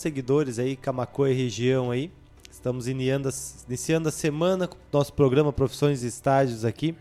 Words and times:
seguidores 0.00 0.58
aí, 0.58 0.76
Camacoa 0.76 1.30
e 1.30 1.34
região 1.34 1.90
aí. 1.90 2.10
Estamos 2.50 2.88
iniciando 2.88 3.28
a, 3.28 3.32
iniciando 3.68 4.08
a 4.08 4.12
semana 4.12 4.66
com 4.66 4.74
o 4.74 4.78
nosso 4.90 5.12
programa 5.12 5.52
Profissões 5.52 6.02
e 6.02 6.06
Estágios 6.06 6.64
aqui. 6.64 6.94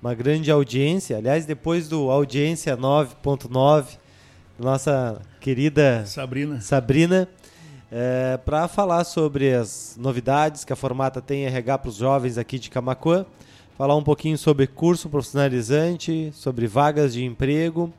Uma 0.00 0.14
grande 0.14 0.50
audiência. 0.50 1.18
Aliás, 1.18 1.44
depois 1.44 1.90
do 1.90 2.10
audiência 2.10 2.74
9.9, 2.74 3.98
nossa 4.58 5.20
querida 5.40 6.06
Sabrina, 6.06 6.58
Sabrina 6.62 7.28
é, 7.92 8.38
para 8.38 8.66
falar 8.66 9.04
sobre 9.04 9.52
as 9.52 9.98
novidades 10.00 10.64
que 10.64 10.72
a 10.72 10.76
Formata 10.76 11.20
tem 11.20 11.44
RH 11.44 11.76
para 11.76 11.88
os 11.90 11.96
jovens 11.96 12.38
aqui 12.38 12.58
de 12.58 12.70
Camacoa. 12.70 13.26
Falar 13.76 13.94
um 13.94 14.02
pouquinho 14.02 14.38
sobre 14.38 14.66
curso 14.66 15.10
profissionalizante, 15.10 16.30
sobre 16.32 16.66
vagas 16.66 17.12
de 17.12 17.22
emprego 17.22 17.92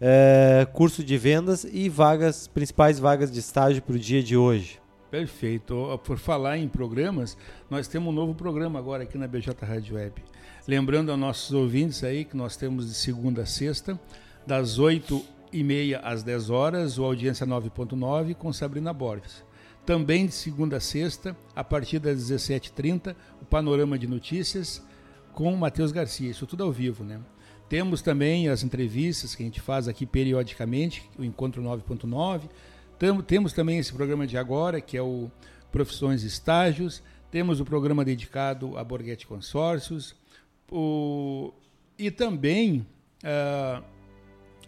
é, 0.00 0.66
curso 0.72 1.02
de 1.02 1.16
vendas 1.16 1.64
e 1.64 1.88
vagas, 1.88 2.46
principais 2.46 2.98
vagas 2.98 3.30
de 3.30 3.40
estágio 3.40 3.82
para 3.82 3.96
o 3.96 3.98
dia 3.98 4.22
de 4.22 4.36
hoje. 4.36 4.80
Perfeito. 5.10 5.98
Por 6.04 6.18
falar 6.18 6.58
em 6.58 6.68
programas, 6.68 7.36
nós 7.70 7.88
temos 7.88 8.08
um 8.08 8.12
novo 8.12 8.34
programa 8.34 8.78
agora 8.78 9.04
aqui 9.04 9.16
na 9.16 9.26
BJ 9.26 9.54
Rádio 9.64 9.96
Web. 9.96 10.22
Lembrando 10.66 11.10
aos 11.10 11.18
nossos 11.18 11.52
ouvintes 11.52 12.04
aí 12.04 12.24
que 12.24 12.36
nós 12.36 12.56
temos 12.56 12.86
de 12.86 12.94
segunda 12.94 13.42
a 13.42 13.46
sexta, 13.46 13.98
das 14.46 14.78
8 14.78 15.24
e 15.50 15.64
meia 15.64 16.00
às 16.00 16.22
10 16.22 16.50
horas, 16.50 16.98
o 16.98 17.04
Audiência 17.04 17.46
9.9 17.46 18.34
com 18.34 18.52
Sabrina 18.52 18.92
Borges. 18.92 19.42
Também 19.86 20.26
de 20.26 20.32
segunda 20.32 20.76
a 20.76 20.80
sexta, 20.80 21.34
a 21.56 21.64
partir 21.64 21.98
das 21.98 22.18
17h30, 22.30 23.16
o 23.40 23.46
Panorama 23.46 23.98
de 23.98 24.06
Notícias 24.06 24.82
com 25.32 25.56
Matheus 25.56 25.90
Garcia. 25.90 26.30
Isso 26.30 26.46
tudo 26.46 26.64
ao 26.64 26.70
vivo, 26.70 27.02
né? 27.02 27.18
Temos 27.68 28.00
também 28.00 28.48
as 28.48 28.62
entrevistas 28.62 29.34
que 29.34 29.42
a 29.42 29.46
gente 29.46 29.60
faz 29.60 29.88
aqui 29.88 30.06
periodicamente, 30.06 31.08
o 31.18 31.24
Encontro 31.24 31.62
9.9. 31.62 32.48
Temos 33.26 33.52
também 33.52 33.78
esse 33.78 33.92
programa 33.92 34.26
de 34.26 34.38
agora, 34.38 34.80
que 34.80 34.96
é 34.96 35.02
o 35.02 35.30
Profissões 35.70 36.24
e 36.24 36.26
Estágios. 36.26 37.02
Temos 37.30 37.60
o 37.60 37.64
programa 37.64 38.04
dedicado 38.04 38.78
a 38.78 38.82
Borghetti 38.82 39.26
Consórcios. 39.26 40.16
O... 40.70 41.52
E 41.98 42.10
também, 42.10 42.86
uh, 43.22 43.84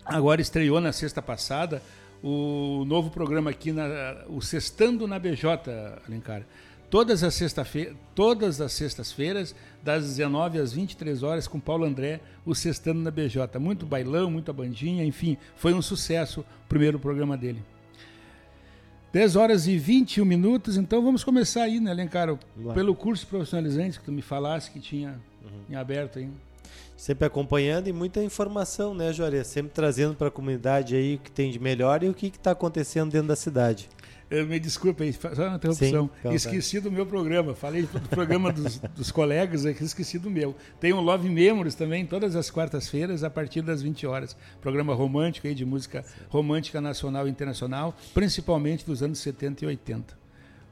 agora 0.05 0.43
estreou 0.43 0.81
na 0.81 0.93
sexta 0.93 1.23
passada, 1.23 1.83
o 2.23 2.85
novo 2.87 3.11
programa 3.11 3.51
aqui, 3.51 3.73
na, 3.73 4.25
o 4.29 4.43
Sextando 4.43 5.07
na 5.07 5.19
BJ, 5.19 5.47
Alencar 6.07 6.45
todas 6.91 7.23
as 7.23 7.41
todas 8.15 8.61
as 8.61 8.73
sextas-feiras, 8.73 9.55
das 9.83 10.07
19 10.09 10.59
às 10.59 10.73
23 10.73 11.23
horas, 11.23 11.47
com 11.47 11.61
Paulo 11.61 11.85
André, 11.85 12.21
o 12.45 12.55
Sextando 12.55 13.01
na 13.01 13.11
BJ. 13.11 13.59
Muito 13.59 13.87
bailão, 13.87 14.31
muita 14.31 14.53
bandinha, 14.53 15.05
enfim, 15.05 15.39
foi 15.57 15.73
um 15.73 15.81
sucesso 15.81 16.41
o 16.41 16.69
primeiro 16.69 16.99
programa 16.99 17.37
dele. 17.37 17.63
10 19.13 19.37
horas 19.37 19.67
e 19.67 19.77
21 19.77 20.25
minutos, 20.25 20.77
então 20.77 21.03
vamos 21.03 21.25
começar 21.25 21.63
aí, 21.63 21.81
né, 21.81 21.91
Alencar? 21.91 22.37
Pelo 22.75 22.95
curso 22.95 23.27
profissionalizante 23.27 23.99
que 23.99 24.05
tu 24.05 24.13
me 24.13 24.23
falasse 24.23 24.71
que 24.71 24.79
tinha 24.79 25.21
uhum. 25.43 25.63
em 25.69 25.75
aberto 25.75 26.19
aí. 26.19 26.29
Sempre 26.97 27.25
acompanhando 27.25 27.89
e 27.89 27.93
muita 27.93 28.23
informação, 28.23 28.95
né, 28.95 29.13
Juarez? 29.13 29.47
Sempre 29.47 29.73
trazendo 29.73 30.15
para 30.15 30.29
a 30.29 30.31
comunidade 30.31 30.95
aí 30.95 31.17
o 31.17 31.19
que 31.19 31.31
tem 31.31 31.51
de 31.51 31.59
melhor 31.59 32.05
e 32.05 32.09
o 32.09 32.15
que 32.15 32.27
está 32.27 32.53
acontecendo 32.53 33.11
dentro 33.11 33.29
da 33.29 33.37
cidade. 33.37 33.89
Me 34.31 34.61
desculpe 34.61 35.03
aí, 35.03 35.13
só 35.13 35.29
uma 35.29 35.57
interrupção. 35.57 36.05
Sim, 36.05 36.11
então, 36.21 36.33
esqueci 36.33 36.77
tá. 36.81 36.89
do 36.89 36.93
meu 36.93 37.05
programa. 37.05 37.53
Falei 37.53 37.83
do 37.83 38.09
programa 38.09 38.53
dos, 38.53 38.79
dos 38.79 39.11
colegas 39.11 39.67
aqui, 39.67 39.83
esqueci 39.83 40.21
do 40.21 40.31
meu. 40.31 40.55
Tem 40.79 40.93
um 40.93 41.01
Love 41.01 41.29
Memories 41.29 41.75
também, 41.75 42.07
todas 42.07 42.37
as 42.37 42.49
quartas-feiras, 42.49 43.25
a 43.25 43.31
partir 43.31 43.61
das 43.61 43.83
20 43.83 44.07
horas. 44.07 44.37
Programa 44.61 44.95
romântico 44.95 45.49
aí 45.49 45.55
de 45.55 45.65
música 45.65 46.05
romântica 46.29 46.81
nacional 46.81 47.27
e 47.27 47.31
internacional, 47.31 47.93
principalmente 48.15 48.87
dos 48.87 49.03
anos 49.03 49.19
70 49.19 49.65
e 49.65 49.67
80. 49.67 50.17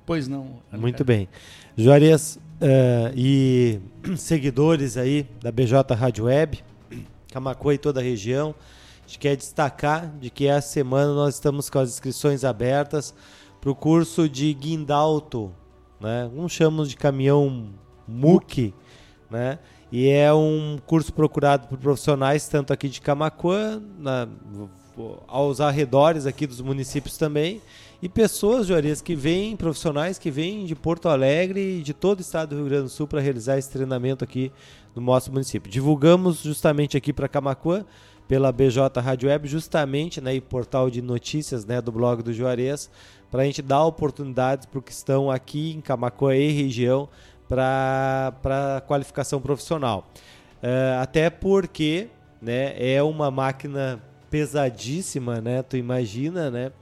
Pois 0.06 0.28
não. 0.28 0.62
Muito 0.72 1.04
bem. 1.04 1.28
Juarez 1.76 2.36
uh, 2.36 3.12
e 3.16 3.80
seguidores 4.16 4.96
aí 4.96 5.26
da 5.42 5.50
BJ 5.50 5.94
Rádio 5.96 6.26
Web, 6.26 6.62
Camacuã 7.32 7.74
e 7.74 7.78
toda 7.78 7.98
a 7.98 8.02
região, 8.04 8.54
a 9.04 9.06
gente 9.08 9.18
quer 9.18 9.36
destacar 9.36 10.14
de 10.20 10.30
que 10.30 10.46
essa 10.46 10.68
semana 10.68 11.12
nós 11.12 11.34
estamos 11.34 11.68
com 11.68 11.80
as 11.80 11.90
inscrições 11.90 12.44
abertas 12.44 13.12
para 13.60 13.70
o 13.70 13.74
curso 13.74 14.28
de 14.28 14.52
guindalto, 14.54 15.52
né? 16.00 16.30
Uns 16.34 16.52
chamam 16.52 16.86
de 16.86 16.96
caminhão 16.96 17.70
MUC, 18.06 18.74
né? 19.30 19.58
E 19.90 20.08
é 20.08 20.32
um 20.32 20.78
curso 20.86 21.12
procurado 21.12 21.66
por 21.66 21.78
profissionais 21.78 22.46
tanto 22.48 22.72
aqui 22.72 22.88
de 22.88 23.00
Camacuã, 23.00 23.82
na, 23.98 24.28
aos 25.26 25.60
arredores 25.60 26.26
aqui 26.26 26.46
dos 26.46 26.60
municípios 26.60 27.16
também, 27.16 27.60
e 28.00 28.08
pessoas, 28.08 28.66
Juarez, 28.66 29.00
que 29.00 29.16
vêm, 29.16 29.56
profissionais 29.56 30.18
que 30.18 30.30
vêm 30.30 30.64
de 30.66 30.74
Porto 30.74 31.08
Alegre 31.08 31.78
e 31.78 31.82
de 31.82 31.92
todo 31.92 32.18
o 32.18 32.22
estado 32.22 32.50
do 32.50 32.56
Rio 32.56 32.66
Grande 32.66 32.82
do 32.84 32.88
Sul 32.88 33.08
para 33.08 33.20
realizar 33.20 33.58
esse 33.58 33.70
treinamento 33.70 34.22
aqui 34.22 34.52
no 34.94 35.02
nosso 35.02 35.32
município. 35.32 35.70
Divulgamos 35.70 36.42
justamente 36.42 36.96
aqui 36.96 37.12
para 37.12 37.26
Camacuã 37.26 37.84
pela 38.28 38.52
BJ 38.52 39.00
Rádio 39.00 39.30
Web, 39.30 39.48
justamente, 39.48 40.20
né, 40.20 40.34
e 40.34 40.40
portal 40.40 40.90
de 40.90 41.00
notícias, 41.00 41.64
né, 41.64 41.80
do 41.80 41.90
blog 41.90 42.22
do 42.22 42.32
Juarez, 42.32 42.90
para 43.30 43.42
a 43.42 43.44
gente 43.46 43.62
dar 43.62 43.84
oportunidades 43.84 44.66
para 44.66 44.80
que 44.82 44.92
estão 44.92 45.30
aqui 45.30 45.72
em 45.72 45.80
Camacoa 45.80 46.36
e 46.36 46.52
região 46.52 47.08
para 47.48 48.82
qualificação 48.86 49.40
profissional. 49.40 50.06
Uh, 50.62 51.00
até 51.00 51.30
porque 51.30 52.08
né, 52.40 52.74
é 52.78 53.02
uma 53.02 53.30
máquina 53.30 54.02
pesadíssima, 54.30 55.40
né? 55.40 55.62
Tu 55.62 55.76
imagina, 55.76 56.50
né? 56.50 56.72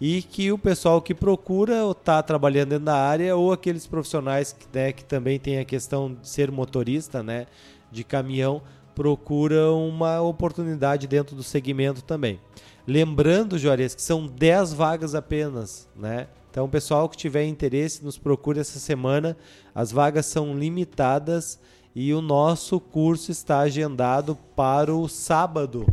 E 0.00 0.22
que 0.22 0.50
o 0.50 0.58
pessoal 0.58 1.00
que 1.00 1.14
procura 1.14 1.84
ou 1.84 1.92
está 1.92 2.22
trabalhando 2.22 2.70
dentro 2.70 2.86
da 2.86 2.96
área 2.96 3.36
ou 3.36 3.52
aqueles 3.52 3.86
profissionais 3.86 4.52
que, 4.52 4.66
né, 4.72 4.92
que 4.92 5.04
também 5.04 5.38
tem 5.38 5.58
a 5.58 5.64
questão 5.64 6.14
de 6.14 6.28
ser 6.28 6.50
motorista, 6.50 7.22
né? 7.22 7.46
De 7.92 8.02
caminhão, 8.02 8.62
procuram 8.94 9.88
uma 9.88 10.20
oportunidade 10.20 11.06
dentro 11.06 11.34
do 11.34 11.42
segmento 11.42 12.02
também. 12.02 12.40
Lembrando, 12.86 13.58
Juarez, 13.58 13.94
que 13.94 14.02
são 14.02 14.26
10 14.26 14.72
vagas 14.74 15.14
apenas, 15.14 15.88
né? 15.96 16.28
Então, 16.50 16.68
pessoal 16.68 17.08
que 17.08 17.16
tiver 17.16 17.44
interesse, 17.46 18.04
nos 18.04 18.16
procure 18.16 18.60
essa 18.60 18.78
semana. 18.78 19.36
As 19.74 19.90
vagas 19.90 20.26
são 20.26 20.56
limitadas 20.56 21.58
e 21.94 22.12
o 22.14 22.20
nosso 22.20 22.78
curso 22.78 23.30
está 23.30 23.60
agendado 23.60 24.36
para 24.54 24.94
o 24.94 25.08
sábado, 25.08 25.86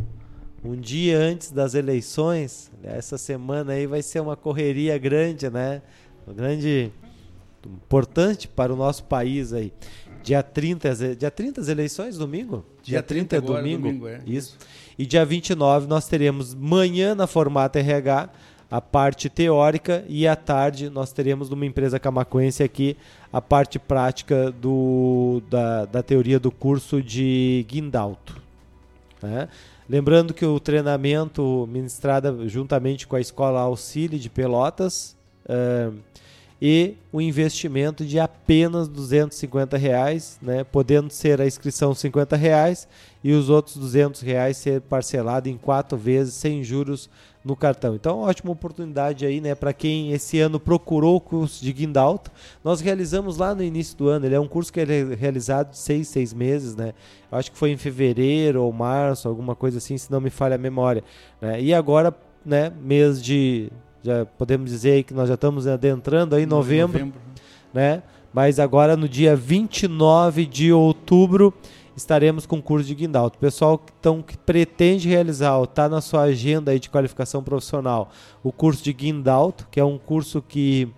um 0.64 0.76
dia 0.76 1.18
antes 1.18 1.50
das 1.50 1.74
eleições. 1.74 2.70
Essa 2.82 3.18
semana 3.18 3.72
aí 3.72 3.86
vai 3.86 4.02
ser 4.02 4.20
uma 4.20 4.36
correria 4.36 4.96
grande, 4.98 5.50
né? 5.50 5.82
Uma 6.26 6.34
grande 6.34 6.92
importante 7.66 8.46
para 8.48 8.72
o 8.72 8.76
nosso 8.76 9.04
país 9.04 9.52
aí. 9.52 9.72
Dia 10.22 10.42
30, 10.42 11.16
dia 11.16 11.30
30 11.30 11.60
as 11.60 11.68
eleições, 11.68 12.16
domingo? 12.16 12.64
Dia, 12.82 12.98
dia 12.98 13.02
30, 13.02 13.28
30 13.28 13.36
é 13.36 13.40
domingo. 13.40 13.82
domingo 13.88 14.08
é. 14.08 14.20
Isso. 14.26 14.56
E 14.98 15.04
dia 15.04 15.24
29 15.24 15.86
nós 15.86 16.06
teremos 16.06 16.54
manhã 16.54 17.14
na 17.14 17.26
Formata 17.26 17.78
RH 17.78 18.30
a 18.72 18.80
parte 18.80 19.28
teórica 19.28 20.02
e 20.08 20.26
à 20.26 20.34
tarde 20.34 20.88
nós 20.88 21.12
teremos 21.12 21.50
numa 21.50 21.66
empresa 21.66 21.98
camacuense 21.98 22.62
aqui 22.62 22.96
a 23.30 23.38
parte 23.38 23.78
prática 23.78 24.50
do, 24.50 25.42
da, 25.50 25.84
da 25.84 26.02
teoria 26.02 26.40
do 26.40 26.50
curso 26.50 27.02
de 27.02 27.66
Guindalto. 27.68 28.40
Né? 29.22 29.46
Lembrando 29.86 30.32
que 30.32 30.46
o 30.46 30.58
treinamento 30.58 31.68
ministrado 31.70 32.48
juntamente 32.48 33.06
com 33.06 33.14
a 33.14 33.20
Escola 33.20 33.60
Auxílio 33.60 34.18
de 34.18 34.30
Pelotas 34.30 35.14
uh, 35.44 35.94
e 36.64 36.94
o 37.12 37.20
investimento 37.20 38.04
de 38.04 38.20
apenas 38.20 38.86
250 38.86 39.76
reais, 39.76 40.38
né, 40.40 40.62
podendo 40.62 41.10
ser 41.10 41.40
a 41.40 41.46
inscrição 41.46 41.92
50 41.92 42.36
reais 42.36 42.86
e 43.24 43.32
os 43.32 43.50
outros 43.50 43.76
200 43.76 44.20
reais 44.20 44.58
ser 44.58 44.80
parcelado 44.82 45.48
em 45.48 45.56
quatro 45.56 45.98
vezes 45.98 46.34
sem 46.34 46.62
juros 46.62 47.10
no 47.44 47.56
cartão. 47.56 47.96
Então, 47.96 48.20
ótima 48.20 48.52
oportunidade 48.52 49.26
aí, 49.26 49.40
né, 49.40 49.56
para 49.56 49.72
quem 49.72 50.12
esse 50.12 50.38
ano 50.38 50.60
procurou 50.60 51.16
o 51.16 51.20
curso 51.20 51.64
de 51.64 51.72
Guindalto. 51.72 52.30
Nós 52.62 52.80
realizamos 52.80 53.38
lá 53.38 53.56
no 53.56 53.64
início 53.64 53.98
do 53.98 54.06
ano. 54.06 54.24
Ele 54.24 54.36
é 54.36 54.40
um 54.40 54.46
curso 54.46 54.72
que 54.72 54.78
é 54.78 54.84
realizado 55.18 55.74
seis, 55.74 56.06
seis 56.06 56.32
meses, 56.32 56.76
né? 56.76 56.94
Eu 57.32 57.38
acho 57.38 57.50
que 57.50 57.58
foi 57.58 57.72
em 57.72 57.76
fevereiro 57.76 58.62
ou 58.62 58.72
março, 58.72 59.28
alguma 59.28 59.56
coisa 59.56 59.78
assim, 59.78 59.98
se 59.98 60.12
não 60.12 60.20
me 60.20 60.30
falha 60.30 60.54
a 60.54 60.58
memória. 60.58 61.02
Né? 61.40 61.60
E 61.60 61.74
agora, 61.74 62.14
né, 62.46 62.72
mês 62.80 63.20
de 63.20 63.72
já 64.02 64.24
podemos 64.24 64.70
dizer 64.70 65.04
que 65.04 65.14
nós 65.14 65.28
já 65.28 65.34
estamos 65.34 65.66
adentrando 65.66 66.34
aí 66.34 66.42
em 66.42 66.46
novembro, 66.46 66.98
novembro, 66.98 67.20
né? 67.72 68.02
Mas 68.32 68.58
agora 68.58 68.96
no 68.96 69.08
dia 69.08 69.36
29 69.36 70.46
de 70.46 70.72
outubro 70.72 71.52
estaremos 71.96 72.46
com 72.46 72.56
o 72.56 72.62
curso 72.62 72.86
de 72.86 72.94
Guindalto. 72.94 73.38
Pessoal 73.38 73.78
que, 73.78 73.92
tão, 74.00 74.22
que 74.22 74.36
pretende 74.36 75.08
realizar, 75.08 75.62
está 75.62 75.88
na 75.88 76.00
sua 76.00 76.22
agenda 76.22 76.70
aí 76.70 76.80
de 76.80 76.88
qualificação 76.88 77.42
profissional, 77.42 78.10
o 78.42 78.50
curso 78.50 78.82
de 78.82 78.92
Guindalto, 78.92 79.68
que 79.70 79.78
é 79.78 79.84
um 79.84 79.98
curso 79.98 80.40
que 80.40 80.88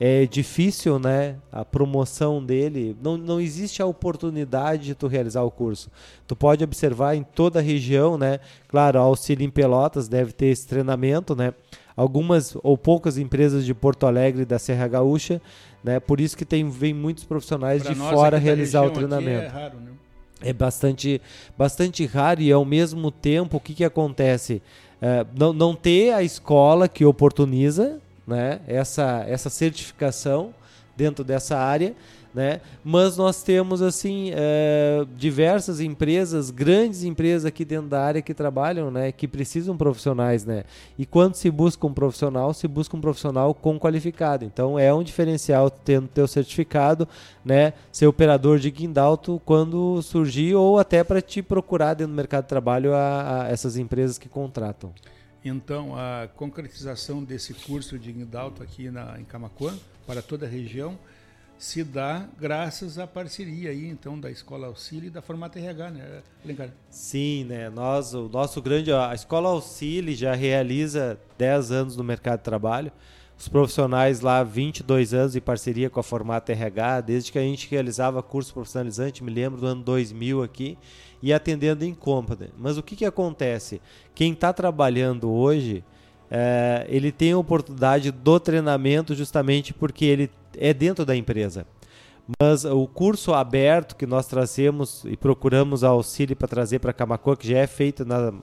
é 0.00 0.26
difícil, 0.26 0.98
né? 0.98 1.36
A 1.50 1.64
promoção 1.64 2.42
dele, 2.42 2.96
não, 3.02 3.16
não 3.16 3.40
existe 3.40 3.82
a 3.82 3.86
oportunidade 3.86 4.84
de 4.84 4.94
tu 4.94 5.08
realizar 5.08 5.42
o 5.42 5.50
curso. 5.50 5.90
Tu 6.26 6.36
pode 6.36 6.62
observar 6.62 7.16
em 7.16 7.24
toda 7.24 7.58
a 7.58 7.62
região, 7.62 8.16
né? 8.16 8.38
Claro, 8.68 8.98
a 8.98 9.02
Auxílio 9.02 9.44
em 9.44 9.50
Pelotas 9.50 10.08
deve 10.08 10.32
ter 10.32 10.46
esse 10.46 10.66
treinamento, 10.66 11.34
né? 11.34 11.52
Algumas 11.98 12.56
ou 12.62 12.78
poucas 12.78 13.18
empresas 13.18 13.66
de 13.66 13.74
Porto 13.74 14.06
Alegre 14.06 14.44
da 14.44 14.56
Serra 14.56 14.86
Gaúcha, 14.86 15.42
né? 15.82 15.98
Por 15.98 16.20
isso 16.20 16.36
que 16.36 16.44
tem 16.44 16.70
vem 16.70 16.94
muitos 16.94 17.24
profissionais 17.24 17.82
Pra 17.82 17.92
de 17.92 17.98
fora 17.98 18.38
realizar 18.38 18.82
o 18.82 18.86
aqui 18.86 18.94
treinamento. 18.94 19.46
É 19.46 19.48
raro, 19.48 19.80
né? 19.80 19.90
É 20.40 20.52
bastante, 20.52 21.20
bastante 21.58 22.06
raro 22.06 22.40
e 22.40 22.52
ao 22.52 22.64
mesmo 22.64 23.10
tempo 23.10 23.56
o 23.56 23.60
que, 23.60 23.74
que 23.74 23.84
acontece? 23.84 24.62
É, 25.02 25.26
não, 25.36 25.52
não 25.52 25.74
ter 25.74 26.12
a 26.12 26.22
escola 26.22 26.86
que 26.86 27.04
oportuniza 27.04 27.98
né, 28.24 28.60
essa, 28.68 29.24
essa 29.26 29.50
certificação 29.50 30.54
dentro 30.96 31.24
dessa 31.24 31.58
área, 31.58 31.96
né? 32.34 32.60
Mas 32.84 33.16
nós 33.16 33.42
temos 33.42 33.82
assim 33.82 34.30
é, 34.34 35.04
diversas 35.16 35.80
empresas, 35.80 36.50
grandes 36.50 37.02
empresas 37.02 37.44
aqui 37.44 37.64
dentro 37.64 37.88
da 37.88 38.02
área 38.02 38.22
que 38.22 38.34
trabalham, 38.34 38.90
né? 38.90 39.12
Que 39.12 39.26
precisam 39.26 39.76
profissionais, 39.76 40.44
né? 40.44 40.64
E 40.98 41.06
quando 41.06 41.34
se 41.34 41.50
busca 41.50 41.86
um 41.86 41.92
profissional, 41.92 42.52
se 42.52 42.68
busca 42.68 42.96
um 42.96 43.00
profissional 43.00 43.54
com 43.54 43.78
qualificado. 43.78 44.44
Então 44.44 44.78
é 44.78 44.92
um 44.92 45.02
diferencial 45.02 45.70
tendo 45.70 46.08
teu 46.08 46.26
certificado, 46.28 47.08
né? 47.44 47.72
Ser 47.90 48.06
operador 48.06 48.58
de 48.58 48.70
guindalto 48.70 49.40
quando 49.44 50.00
surgir 50.02 50.54
ou 50.54 50.78
até 50.78 51.02
para 51.02 51.20
te 51.20 51.42
procurar 51.42 51.94
dentro 51.94 52.12
do 52.12 52.16
mercado 52.16 52.44
de 52.44 52.48
trabalho 52.48 52.94
a, 52.94 53.44
a 53.44 53.48
essas 53.48 53.76
empresas 53.76 54.18
que 54.18 54.28
contratam. 54.28 54.92
Então, 55.44 55.96
a 55.96 56.28
concretização 56.36 57.22
desse 57.22 57.54
curso 57.54 57.98
de 57.98 58.12
Guindalto 58.12 58.62
aqui 58.62 58.90
na, 58.90 59.18
em 59.18 59.24
Camacuã, 59.24 59.72
para 60.06 60.20
toda 60.20 60.46
a 60.46 60.48
região, 60.48 60.98
se 61.58 61.82
dá 61.82 62.28
graças 62.38 62.98
à 62.98 63.06
parceria 63.06 63.70
aí, 63.70 63.88
então, 63.88 64.18
da 64.18 64.30
Escola 64.30 64.68
Auxílio 64.68 65.08
e 65.08 65.10
da 65.10 65.20
Formata 65.20 65.58
RH, 65.58 65.90
né, 65.90 66.22
Alencar? 66.44 66.70
Sim, 66.88 67.44
né? 67.44 67.68
Nós, 67.68 68.14
o 68.14 68.28
nosso 68.28 68.62
grande, 68.62 68.92
a 68.92 69.12
Escola 69.12 69.48
Auxílio 69.48 70.14
já 70.14 70.34
realiza 70.34 71.18
10 71.36 71.72
anos 71.72 71.96
no 71.96 72.04
mercado 72.04 72.38
de 72.38 72.44
trabalho. 72.44 72.92
Os 73.36 73.48
profissionais 73.48 74.20
lá 74.20 74.42
22 74.42 75.12
anos 75.12 75.36
em 75.36 75.40
parceria 75.40 75.90
com 75.90 75.98
a 75.98 76.02
Formata 76.02 76.52
RH, 76.52 77.00
desde 77.02 77.32
que 77.32 77.38
a 77.38 77.42
gente 77.42 77.68
realizava 77.68 78.22
curso 78.22 78.52
profissionalizante, 78.54 79.22
me 79.22 79.30
lembro 79.30 79.60
do 79.60 79.66
ano 79.66 79.82
2000 79.82 80.42
aqui, 80.42 80.78
e 81.20 81.32
atendendo 81.32 81.84
em 81.84 81.94
Company. 81.94 82.50
Mas 82.56 82.78
o 82.78 82.82
que, 82.82 82.94
que 82.94 83.04
acontece? 83.04 83.80
Quem 84.14 84.32
está 84.32 84.52
trabalhando 84.52 85.30
hoje, 85.30 85.84
é, 86.30 86.86
ele 86.88 87.10
tem 87.10 87.32
a 87.32 87.38
oportunidade 87.38 88.10
do 88.10 88.38
treinamento 88.38 89.14
justamente 89.14 89.72
porque 89.72 90.04
ele 90.04 90.30
é 90.56 90.72
dentro 90.72 91.04
da 91.04 91.16
empresa. 91.16 91.66
Mas 92.40 92.64
o 92.64 92.86
curso 92.86 93.32
aberto 93.32 93.96
que 93.96 94.06
nós 94.06 94.26
trazemos 94.26 95.02
e 95.06 95.16
procuramos 95.16 95.82
auxílio 95.82 96.36
para 96.36 96.46
trazer 96.46 96.78
para 96.78 96.92
Camacuã, 96.92 97.34
que 97.34 97.48
já 97.48 97.58
é 97.58 97.66
feito 97.66 98.04
nas 98.04 98.34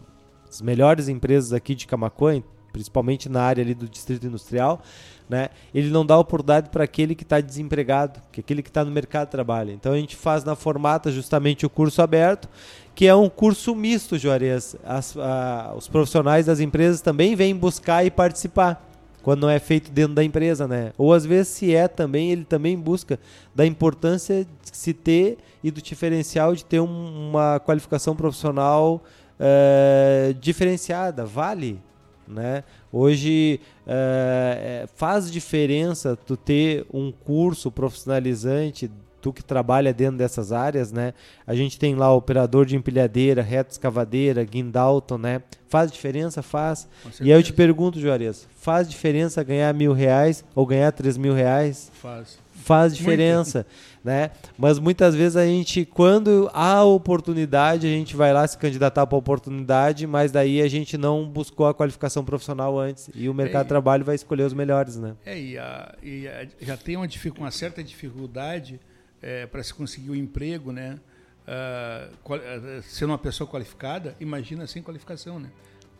melhores 0.61 1.07
empresas 1.07 1.53
aqui 1.53 1.75
de 1.75 1.85
Camacuã, 1.85 2.41
principalmente 2.73 3.29
na 3.29 3.41
área 3.41 3.63
ali 3.63 3.75
do 3.75 3.87
distrito 3.87 4.25
industrial, 4.25 4.81
né? 5.29 5.49
Ele 5.73 5.89
não 5.89 6.05
dá 6.05 6.17
oportunidade 6.17 6.69
para 6.69 6.83
aquele 6.83 7.15
que 7.15 7.23
está 7.23 7.39
desempregado, 7.39 8.19
que 8.31 8.39
aquele 8.39 8.61
que 8.61 8.69
está 8.69 8.83
no 8.83 8.91
mercado 8.91 9.27
de 9.27 9.31
trabalho. 9.31 9.71
Então 9.71 9.93
a 9.93 9.97
gente 9.97 10.15
faz 10.15 10.43
na 10.43 10.55
formata 10.55 11.11
justamente 11.11 11.65
o 11.65 11.69
curso 11.69 12.01
aberto, 12.01 12.49
que 12.93 13.07
é 13.07 13.15
um 13.15 13.29
curso 13.29 13.75
misto, 13.75 14.17
Juarez. 14.17 14.75
As, 14.83 15.15
a, 15.15 15.73
os 15.77 15.87
profissionais 15.87 16.47
das 16.47 16.59
empresas 16.59 17.01
também 17.01 17.35
vêm 17.35 17.55
buscar 17.55 18.05
e 18.05 18.11
participar 18.11 18.83
quando 19.25 19.41
não 19.41 19.49
é 19.49 19.57
feito 19.57 19.91
dentro 19.91 20.13
da 20.13 20.23
empresa, 20.23 20.67
né? 20.67 20.93
Ou 20.99 21.11
às 21.11 21.25
vezes 21.25 21.47
se 21.47 21.73
é 21.73 21.87
também, 21.87 22.31
ele 22.31 22.45
também 22.45 22.77
busca 22.77 23.19
da 23.55 23.65
importância 23.65 24.45
de 24.45 24.77
se 24.77 24.93
ter 24.93 25.39
e 25.63 25.71
do 25.71 25.81
diferencial 25.81 26.53
de 26.53 26.63
ter 26.63 26.79
um, 26.79 27.29
uma 27.29 27.59
qualificação 27.59 28.15
profissional 28.15 29.03
uh, 29.39 30.31
diferenciada, 30.35 31.25
vale, 31.25 31.81
né? 32.27 32.63
Hoje 32.93 33.59
uh, 33.87 34.87
faz 34.93 35.31
diferença 35.31 36.15
tu 36.15 36.37
ter 36.37 36.85
um 36.93 37.11
curso 37.11 37.71
profissionalizante 37.71 38.91
tu 39.25 39.33
que 39.33 39.43
trabalha 39.43 39.91
dentro 39.91 40.17
dessas 40.17 40.51
áreas, 40.51 40.91
né? 40.91 41.11
A 41.47 41.55
gente 41.55 41.79
tem 41.79 41.95
lá 41.95 42.13
operador 42.13 42.63
de 42.63 42.75
empilhadeira, 42.75 43.41
reto 43.41 43.71
escavadeira, 43.71 44.43
guindalton, 44.43 45.17
né? 45.17 45.41
Faz 45.67 45.91
diferença? 45.91 46.43
Faz. 46.43 46.87
E 47.19 47.33
aí 47.33 47.39
eu 47.39 47.41
te 47.41 47.51
pergunto, 47.51 47.99
Juarez, 47.99 48.47
faz 48.55 48.87
diferença 48.87 49.43
ganhar 49.43 49.73
mil 49.73 49.93
reais 49.93 50.45
ou 50.53 50.63
ganhar 50.63 50.91
três 50.91 51.17
mil 51.17 51.33
reais? 51.33 51.91
Faz. 51.99 52.37
Faz 52.53 52.95
diferença, 52.95 53.59
Muito. 53.59 53.67
né? 54.03 54.31
Mas 54.57 54.77
muitas 54.77 55.15
vezes 55.15 55.35
a 55.35 55.45
gente, 55.45 55.85
quando 55.85 56.49
há 56.53 56.83
oportunidade, 56.83 57.87
a 57.87 57.89
gente 57.89 58.15
vai 58.15 58.31
lá 58.31 58.47
se 58.47 58.57
candidatar 58.57 59.07
para 59.07 59.15
a 59.15 59.19
oportunidade, 59.19 60.05
mas 60.05 60.31
daí 60.31 60.61
a 60.61 60.67
gente 60.67 60.97
não 60.97 61.27
buscou 61.27 61.67
a 61.67 61.73
qualificação 61.73 62.23
profissional 62.23 62.77
antes 62.79 63.09
e 63.13 63.27
o 63.27 63.33
mercado 63.33 63.61
é, 63.61 63.63
de 63.63 63.69
trabalho 63.69 64.05
vai 64.05 64.15
escolher 64.15 64.43
os 64.43 64.53
melhores, 64.53 64.97
né? 64.97 65.15
É, 65.25 65.39
e, 65.39 65.57
a, 65.57 65.95
e 66.01 66.27
a, 66.27 66.47
já 66.61 66.77
tem 66.77 66.95
uma, 66.95 67.07
uma 67.37 67.51
certa 67.51 67.83
dificuldade 67.83 68.79
é, 69.25 69.47
para 69.47 69.63
se 69.63 69.73
conseguir 69.73 70.11
um 70.11 70.15
emprego, 70.15 70.71
né? 70.71 70.99
Uh, 71.47 72.81
sendo 72.83 73.09
uma 73.09 73.17
pessoa 73.17 73.49
qualificada, 73.49 74.15
imagina 74.19 74.67
sem 74.67 74.83
qualificação, 74.83 75.39
né? 75.39 75.49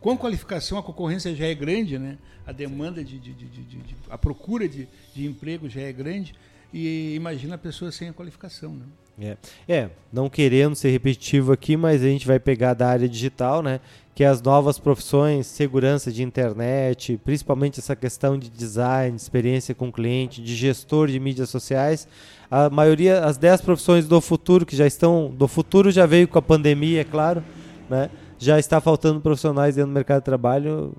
Com 0.00 0.16
qualificação 0.16 0.78
a 0.78 0.82
concorrência 0.82 1.34
já 1.34 1.46
é 1.46 1.54
grande, 1.54 1.98
né? 1.98 2.18
A 2.46 2.52
demanda 2.52 3.02
de, 3.02 3.18
de, 3.18 3.32
de, 3.32 3.48
de 3.48 3.96
a 4.08 4.16
procura 4.16 4.68
de, 4.68 4.88
de 5.12 5.26
emprego 5.26 5.68
já 5.68 5.80
é 5.80 5.92
grande 5.92 6.34
e 6.72 7.14
imagina 7.16 7.56
a 7.56 7.58
pessoa 7.58 7.90
sem 7.90 8.08
a 8.08 8.12
qualificação, 8.12 8.72
né? 8.74 8.86
É. 9.18 9.36
é, 9.66 9.90
não 10.12 10.28
querendo 10.28 10.76
ser 10.76 10.90
repetitivo 10.90 11.50
aqui, 11.50 11.76
mas 11.76 12.02
a 12.02 12.06
gente 12.06 12.26
vai 12.26 12.38
pegar 12.38 12.74
da 12.74 12.86
área 12.86 13.08
digital, 13.08 13.62
né? 13.62 13.80
Que 14.16 14.24
as 14.24 14.40
novas 14.40 14.78
profissões, 14.78 15.46
segurança 15.46 16.10
de 16.10 16.22
internet, 16.22 17.20
principalmente 17.22 17.80
essa 17.80 17.94
questão 17.94 18.38
de 18.38 18.48
design, 18.48 19.14
experiência 19.14 19.74
com 19.74 19.92
cliente, 19.92 20.42
de 20.42 20.56
gestor 20.56 21.08
de 21.08 21.20
mídias 21.20 21.50
sociais. 21.50 22.08
A 22.50 22.70
maioria, 22.70 23.22
as 23.22 23.36
10 23.36 23.60
profissões 23.60 24.08
do 24.08 24.18
futuro, 24.22 24.64
que 24.64 24.74
já 24.74 24.86
estão. 24.86 25.30
Do 25.30 25.46
futuro 25.46 25.90
já 25.90 26.06
veio 26.06 26.26
com 26.26 26.38
a 26.38 26.42
pandemia, 26.42 27.02
é 27.02 27.04
claro, 27.04 27.44
né? 27.90 28.08
Já 28.38 28.58
está 28.58 28.80
faltando 28.80 29.20
profissionais 29.20 29.74
dentro 29.74 29.90
do 29.90 29.94
mercado 29.94 30.20
de 30.20 30.24
trabalho, 30.24 30.94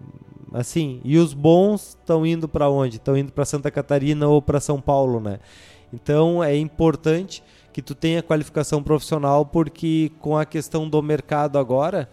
assim. 0.54 1.02
E 1.04 1.18
os 1.18 1.34
bons 1.34 1.98
estão 2.00 2.24
indo 2.24 2.48
para 2.48 2.69
onde? 2.69 2.98
Estão 2.98 3.18
indo 3.18 3.31
para 3.31 3.46
Santa 3.46 3.72
Catarina 3.72 4.28
ou 4.28 4.44
para 4.44 4.60
São 4.60 4.80
Paulo, 4.80 5.19
né? 5.19 5.40
Então 5.92 6.44
é 6.44 6.56
importante 6.56 7.44
que 7.74 7.81
tu 7.81 7.96
tenha 7.96 8.22
qualificação 8.22 8.84
profissional, 8.84 9.44
porque 9.44 10.12
com 10.19 10.38
a 10.38 10.46
questão 10.46 10.88
do 10.88 11.02
mercado 11.02 11.58
agora. 11.58 12.08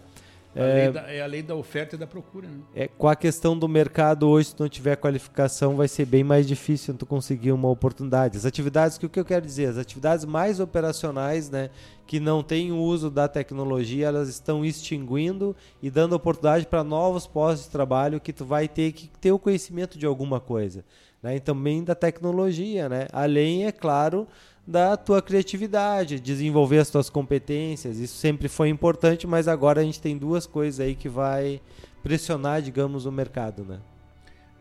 É, 0.55 0.89
da, 0.89 1.01
é, 1.11 1.21
a 1.21 1.25
lei 1.25 1.43
da 1.43 1.53
oferta 1.53 1.95
e 1.95 1.99
da 1.99 2.07
procura. 2.07 2.47
Né? 2.47 2.59
É, 2.73 2.87
com 2.87 3.09
a 3.09 3.15
questão 3.15 3.57
do 3.57 3.67
mercado 3.67 4.27
hoje, 4.27 4.49
se 4.49 4.55
tu 4.55 4.63
não 4.63 4.69
tiver 4.69 4.95
qualificação, 4.95 5.75
vai 5.75 5.87
ser 5.87 6.05
bem 6.05 6.23
mais 6.23 6.47
difícil 6.47 6.93
tu 6.93 7.05
conseguir 7.05 7.51
uma 7.51 7.69
oportunidade. 7.69 8.37
As 8.37 8.45
atividades, 8.45 8.97
que 8.97 9.05
o 9.05 9.09
que 9.09 9.19
eu 9.19 9.25
quero 9.25 9.45
dizer? 9.45 9.67
As 9.67 9.77
atividades 9.77 10.23
mais 10.23 10.61
operacionais, 10.61 11.49
né, 11.49 11.69
que 12.07 12.19
não 12.19 12.41
têm 12.41 12.71
o 12.71 12.77
uso 12.77 13.11
da 13.11 13.27
tecnologia, 13.27 14.07
elas 14.07 14.29
estão 14.29 14.63
extinguindo 14.63 15.53
e 15.81 15.89
dando 15.91 16.13
oportunidade 16.13 16.65
para 16.65 16.83
novos 16.83 17.27
postos 17.27 17.65
de 17.65 17.71
trabalho 17.71 18.21
que 18.21 18.31
tu 18.31 18.45
vai 18.45 18.67
ter 18.67 18.93
que 18.93 19.09
ter 19.19 19.33
o 19.33 19.39
conhecimento 19.39 19.97
de 19.97 20.05
alguma 20.05 20.39
coisa. 20.39 20.85
Né? 21.21 21.37
E 21.37 21.39
também 21.39 21.83
da 21.83 21.95
tecnologia, 21.95 22.87
né? 22.87 23.07
Além, 23.11 23.65
é 23.65 23.71
claro, 23.71 24.27
da 24.67 24.97
tua 24.97 25.21
criatividade, 25.21 26.19
desenvolver 26.19 26.79
as 26.79 26.89
tuas 26.89 27.09
competências. 27.09 27.97
Isso 27.97 28.15
sempre 28.15 28.47
foi 28.47 28.69
importante, 28.69 29.27
mas 29.27 29.47
agora 29.47 29.81
a 29.81 29.83
gente 29.83 30.01
tem 30.01 30.17
duas 30.17 30.47
coisas 30.47 30.79
aí 30.79 30.95
que 30.95 31.07
vai 31.07 31.61
pressionar, 32.01 32.61
digamos, 32.61 33.05
o 33.05 33.11
mercado, 33.11 33.63
né? 33.63 33.79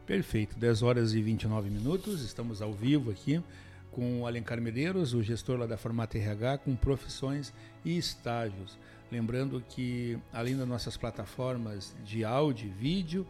Perfeito. 0.06 0.58
10 0.58 0.82
horas 0.82 1.14
e 1.14 1.22
29 1.22 1.70
minutos, 1.70 2.22
estamos 2.22 2.60
ao 2.60 2.72
vivo 2.72 3.10
aqui 3.10 3.42
com 3.90 4.22
o 4.22 4.26
Alencar 4.26 4.60
Medeiros, 4.60 5.14
o 5.14 5.22
gestor 5.22 5.56
lá 5.56 5.66
da 5.66 5.76
Formata 5.76 6.18
RH, 6.18 6.58
com 6.58 6.74
profissões 6.74 7.54
e 7.84 7.96
estágios. 7.96 8.76
Lembrando 9.10 9.62
que, 9.68 10.18
além 10.32 10.56
das 10.56 10.66
nossas 10.66 10.96
plataformas 10.96 11.94
de 12.04 12.24
áudio 12.24 12.66
e 12.66 12.70
vídeo, 12.70 13.26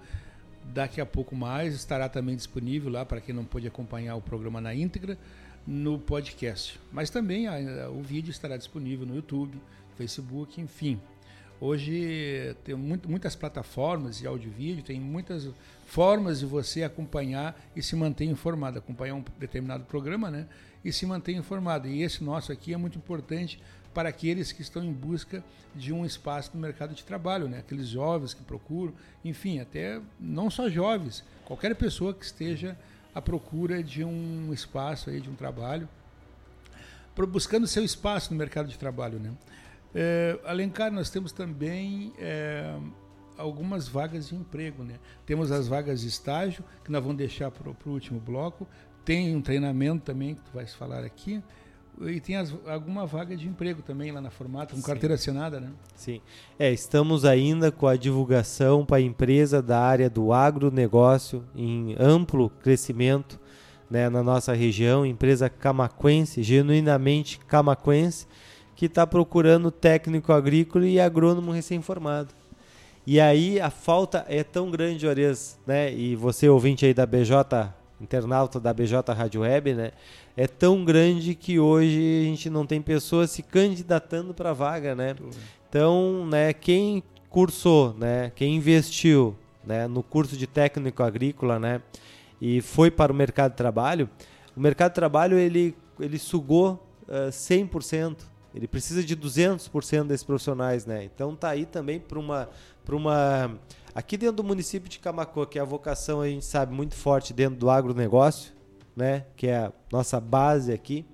daqui 0.73 1.01
a 1.01 1.07
pouco 1.07 1.37
mais 1.37 1.75
estará 1.75 2.09
também 2.09 2.35
disponível 2.35 2.91
lá 2.91 3.05
para 3.05 3.21
quem 3.21 3.35
não 3.35 3.45
pôde 3.45 3.69
acompanhar 3.69 4.17
o 4.17 4.23
programa 4.23 4.61
na 4.61 4.75
íntegra, 4.75 5.19
no 5.67 5.99
podcast. 5.99 6.81
Mas 6.93 7.11
também 7.11 7.47
a, 7.47 7.89
o 7.89 8.03
vídeo 8.03 8.31
estará 8.31 8.57
disponível 8.57 9.07
no 9.07 9.15
YouTube, 9.15 9.61
Facebook, 9.97 10.61
enfim. 10.61 11.01
Hoje 11.61 12.55
tem 12.65 12.75
muito, 12.75 13.09
muitas 13.09 13.35
plataformas 13.35 14.19
de 14.19 14.27
áudio 14.27 14.49
e 14.49 14.55
vídeo, 14.55 14.85
tem 14.85 15.01
muitas 15.01 15.49
formas 15.87 16.41
de 16.41 16.47
você 16.47 16.83
acompanhar 16.83 17.59
e 17.75 17.83
se 17.83 17.95
manter 17.97 18.25
informado, 18.25 18.79
acompanhar 18.79 19.15
um 19.15 19.25
determinado 19.39 19.85
programa, 19.85 20.31
né? 20.31 20.47
E 20.85 20.93
se 20.93 21.07
manter 21.07 21.33
informado. 21.33 21.89
E 21.89 22.03
esse 22.03 22.23
nosso 22.23 22.53
aqui 22.53 22.75
é 22.75 22.77
muito 22.77 22.99
importante 22.99 23.61
para 23.95 24.09
aqueles 24.09 24.51
que 24.51 24.61
estão 24.61 24.85
em 24.85 24.93
busca 24.93 25.43
de 25.75 25.93
um 25.93 26.05
espaço 26.05 26.51
no 26.53 26.61
mercado 26.61 26.95
de 26.95 27.05
trabalho, 27.05 27.49
né? 27.49 27.61
Aqueles 27.61 27.89
jovens 27.89 28.35
que 28.35 28.43
procuram, 28.43 28.93
enfim, 29.25 29.61
até 29.61 30.01
não 30.19 30.51
só 30.51 30.69
jovens, 30.69 31.25
qualquer 31.45 31.75
pessoa 31.77 32.13
que 32.13 32.25
esteja 32.25 32.77
à 33.15 33.23
procura 33.23 33.83
de 33.83 34.05
um 34.05 34.53
espaço 34.53 35.11
aí, 35.11 35.21
de 35.21 35.31
um 35.31 35.35
trabalho, 35.35 35.89
buscando 37.29 37.67
seu 37.67 37.85
espaço 37.85 38.33
no 38.33 38.39
mercado 38.39 38.69
de 38.69 38.79
trabalho, 38.79 39.19
né? 39.19 39.33
É, 39.95 40.39
Alencar, 40.45 40.91
nós 40.91 41.09
temos 41.09 41.31
também 41.31 42.13
é, 42.19 42.77
algumas 43.39 43.87
vagas 43.87 44.29
de 44.29 44.35
emprego, 44.35 44.83
né? 44.83 44.99
Temos 45.25 45.53
as 45.53 45.69
vagas 45.69 46.01
de 46.01 46.09
estágio, 46.09 46.65
que 46.85 46.91
nós 46.91 47.01
vamos 47.01 47.17
deixar 47.17 47.51
para 47.51 47.71
o 47.71 47.77
último 47.87 48.19
bloco. 48.19 48.67
Tem 49.05 49.37
um 49.37 49.41
treinamento 49.41 50.05
também, 50.05 50.35
que 50.35 50.41
tu 50.43 50.51
vais 50.53 50.75
falar 50.75 51.05
aqui. 51.05 51.41
E 52.03 52.21
tem 52.21 52.37
as, 52.37 52.53
alguma 52.67 53.07
vaga 53.07 53.37
de 53.37 53.47
emprego 53.47 53.81
também 53.83 54.11
lá 54.11 54.21
na 54.21 54.31
Formata, 54.31 54.75
com 54.75 54.81
Sim. 54.81 54.87
carteira 54.87 55.15
assinada, 55.15 55.61
né? 55.61 55.71
Sim. 55.95 56.21
É, 56.59 56.73
estamos 56.73 57.25
ainda 57.25 57.71
com 57.71 57.87
a 57.87 57.97
divulgação 57.97 58.85
para 58.85 58.97
a 58.97 59.01
empresa 59.01 59.63
da 59.63 59.81
área 59.81 60.11
do 60.11 60.33
agronegócio 60.33 61.45
em 61.55 61.95
amplo 61.99 62.51
crescimento 62.51 63.39
né, 63.91 64.09
na 64.09 64.23
nossa 64.23 64.53
região, 64.53 65.07
empresa 65.07 65.49
camaquense, 65.49 66.43
genuinamente 66.43 67.39
camaquense, 67.39 68.27
que 68.75 68.87
está 68.87 69.07
procurando 69.07 69.71
técnico 69.71 70.33
agrícola 70.33 70.87
e 70.87 70.99
agrônomo 70.99 71.53
recém-formado. 71.53 72.35
E 73.07 73.21
aí 73.21 73.61
a 73.61 73.71
falta 73.71 74.25
é 74.29 74.43
tão 74.43 74.71
grande, 74.71 75.07
Ores, 75.07 75.59
né? 75.67 75.93
E 75.93 76.17
você 76.17 76.49
ouvinte 76.49 76.87
aí 76.87 76.95
da 76.95 77.05
BJ, 77.05 77.73
internauta 78.01 78.59
da 78.59 78.73
BJ 78.73 79.13
Rádio 79.13 79.43
Web, 79.43 79.75
né? 79.75 79.93
É 80.37 80.49
tão 80.49 80.85
grande 80.85 81.35
que 81.35 81.61
hoje 81.61 82.23
a 82.23 82.25
gente 82.25 82.51
não 82.51 82.67
tem 82.67 82.83
pessoas 82.83 83.31
se 83.31 83.43
candidatando 83.43 84.35
para 84.35 84.53
vaga, 84.53 84.95
né? 84.95 85.15
Então, 85.69 86.27
né, 86.27 86.53
quem 86.53 87.03
cursou, 87.31 87.95
né, 87.95 88.33
quem 88.35 88.57
investiu, 88.57 89.37
né, 89.65 89.87
no 89.87 90.03
curso 90.03 90.37
de 90.37 90.47
técnico 90.47 91.03
agrícola, 91.03 91.59
né, 91.59 91.83
e 92.41 92.61
foi 92.61 92.91
para 92.91 93.13
o 93.13 93.15
mercado 93.15 93.53
de 93.53 93.57
trabalho, 93.57 94.09
o 94.57 94.61
mercado 94.61 94.91
de 94.91 94.95
trabalho 94.95 95.39
ele 95.39 95.77
ele 96.01 96.19
sugou 96.19 96.85
uh, 97.09 97.31
100%, 97.31 98.17
ele 98.55 98.67
precisa 98.67 99.03
de 99.03 99.17
200% 99.17 100.07
desses 100.07 100.25
profissionais, 100.25 100.87
né? 100.87 101.05
Então 101.05 101.35
tá 101.35 101.51
aí 101.51 101.67
também 101.67 102.01
para 102.01 102.19
uma 102.19 102.49
para 102.85 102.97
uma 102.97 103.59
aqui 103.95 104.17
dentro 104.17 104.37
do 104.37 104.45
município 104.45 104.89
de 104.89 104.99
Camacô, 104.99 105.47
que 105.47 105.59
é 105.59 105.63
a 105.63 105.65
vocação 105.65 106.21
a 106.21 106.29
gente 106.29 106.45
sabe 106.45 106.75
muito 106.75 106.95
forte 106.95 107.33
dentro 107.33 107.57
do 107.57 107.71
agronegócio, 107.71 108.53
né? 108.97 109.25
Que 109.37 109.49
é 109.49 109.57
a 109.57 109.73
nossa 109.93 110.21
base 110.21 110.73
aqui. 110.73 111.05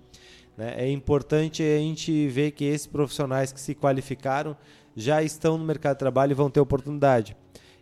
Né? 0.57 0.75
É 0.77 0.91
importante 0.91 1.63
a 1.63 1.79
gente 1.79 2.29
ver 2.29 2.51
que 2.51 2.65
esses 2.65 2.87
profissionais 2.87 3.53
que 3.53 3.61
se 3.61 3.75
qualificaram 3.75 4.57
já 4.95 5.23
estão 5.23 5.57
no 5.57 5.65
mercado 5.65 5.97
de 5.97 6.01
trabalho 6.01 6.33
e 6.33 6.35
vão 6.35 6.51
ter 6.51 6.61
oportunidade. 6.61 7.37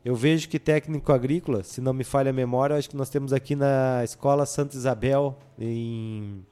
Eu 0.04 0.14
vejo 0.14 0.48
que 0.48 0.58
técnico 0.58 1.12
agrícola, 1.12 1.62
se 1.62 1.80
não 1.80 1.92
me 1.92 2.04
falha 2.04 2.30
a 2.30 2.32
memória, 2.32 2.76
acho 2.76 2.88
que 2.88 2.96
nós 2.96 3.10
temos 3.10 3.32
aqui 3.32 3.56
na 3.56 4.02
Escola 4.04 4.46
Santa 4.46 4.76
Isabel, 4.76 5.36
em 5.58 6.44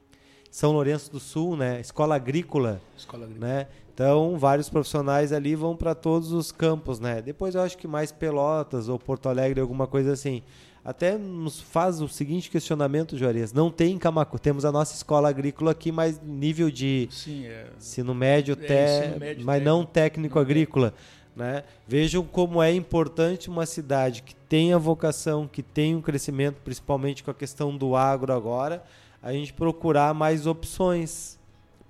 São 0.50 0.72
Lourenço 0.72 1.12
do 1.12 1.20
Sul, 1.20 1.56
né? 1.56 1.80
Escola 1.80 2.16
Agrícola. 2.16 2.82
Escola 2.96 3.24
Agrícola. 3.24 3.46
Né? 3.46 3.66
Então, 3.94 4.36
vários 4.36 4.68
profissionais 4.68 5.32
ali 5.32 5.54
vão 5.54 5.74
para 5.74 5.94
todos 5.94 6.32
os 6.32 6.52
campos, 6.52 7.00
né? 7.00 7.22
Depois 7.22 7.54
eu 7.54 7.62
acho 7.62 7.78
que 7.78 7.88
mais 7.88 8.12
Pelotas 8.12 8.88
ou 8.88 8.98
Porto 8.98 9.28
Alegre, 9.28 9.60
alguma 9.60 9.86
coisa 9.86 10.12
assim. 10.12 10.42
Até 10.86 11.18
nos 11.18 11.60
faz 11.60 12.00
o 12.00 12.06
seguinte 12.08 12.48
questionamento, 12.48 13.18
Juarez. 13.18 13.52
Não 13.52 13.72
tem 13.72 13.94
em 13.94 13.98
Camacu. 13.98 14.38
Temos 14.38 14.64
a 14.64 14.70
nossa 14.70 14.94
escola 14.94 15.28
agrícola 15.28 15.72
aqui, 15.72 15.90
mas 15.90 16.20
nível 16.22 16.70
de 16.70 17.08
Sim, 17.10 17.44
é, 17.44 17.66
ensino 17.76 18.14
médio, 18.14 18.52
é, 18.52 18.64
até, 18.64 18.98
ensino 19.00 19.18
médio 19.18 19.44
mas 19.44 19.56
técnico. 19.56 19.76
não 19.76 19.84
técnico 19.84 20.38
agrícola. 20.38 20.94
Né? 21.34 21.64
Vejam 21.88 22.22
como 22.22 22.62
é 22.62 22.72
importante 22.72 23.50
uma 23.50 23.66
cidade 23.66 24.22
que 24.22 24.32
tenha 24.48 24.78
vocação, 24.78 25.48
que 25.48 25.60
tenha 25.60 25.98
um 25.98 26.00
crescimento, 26.00 26.60
principalmente 26.62 27.24
com 27.24 27.32
a 27.32 27.34
questão 27.34 27.76
do 27.76 27.96
agro 27.96 28.32
agora, 28.32 28.84
a 29.20 29.32
gente 29.32 29.52
procurar 29.52 30.14
mais 30.14 30.46
opções 30.46 31.36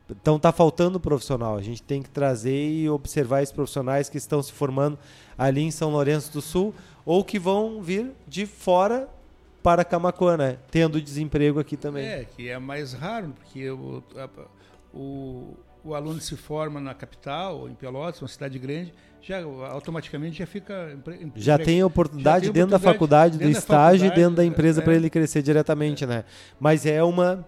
então 0.08 0.36
está 0.36 0.52
faltando 0.52 1.00
profissional. 1.00 1.56
A 1.56 1.62
gente 1.62 1.82
tem 1.82 2.02
que 2.02 2.08
trazer 2.08 2.70
e 2.70 2.88
observar 2.88 3.42
esses 3.42 3.52
profissionais 3.52 4.08
que 4.08 4.16
estão 4.16 4.42
se 4.42 4.52
formando 4.52 4.98
ali 5.37 5.62
em 5.62 5.71
São 5.71 5.90
Lourenço 5.90 6.33
do 6.33 6.40
Sul 6.40 6.75
ou 7.05 7.25
que 7.25 7.38
vão 7.38 7.81
vir 7.83 8.12
de 8.26 8.47
fora 8.47 9.09
para 9.62 9.85
Camacuã, 9.85 10.37
né? 10.37 10.59
Tendo 10.71 11.00
desemprego 11.00 11.59
aqui 11.59 11.76
também. 11.76 12.07
É, 12.07 12.25
que 12.25 12.49
é 12.49 12.59
mais 12.59 12.93
raro, 12.93 13.35
porque 13.37 13.69
o, 13.71 14.02
o, 14.95 15.55
o 15.85 15.95
aluno 15.95 16.21
se 16.21 16.37
forma 16.37 16.81
na 16.81 16.95
capital, 16.95 17.61
ou 17.61 17.69
em 17.69 17.75
Pelotas, 17.75 18.23
uma 18.23 18.28
cidade 18.28 18.59
grande, 18.59 18.95
já 19.21 19.43
automaticamente 19.43 20.38
já 20.38 20.47
fica 20.47 20.97
já 21.35 21.59
tem 21.59 21.83
oportunidade 21.83 22.47
já 22.47 22.52
tem 22.52 22.62
dentro 22.62 22.69
oportunidade 22.69 22.71
da 22.71 22.78
faculdade 22.78 23.38
dentro 23.38 23.52
do 23.52 23.59
estágio 23.59 24.07
faculdade, 24.07 24.21
e 24.21 24.23
dentro 24.23 24.37
da 24.37 24.45
empresa 24.45 24.81
é. 24.81 24.85
para 24.85 24.95
ele 24.95 25.11
crescer 25.11 25.43
diretamente, 25.43 26.05
é. 26.05 26.07
né? 26.07 26.25
Mas 26.61 26.87
é 26.87 27.02
uma 27.02 27.45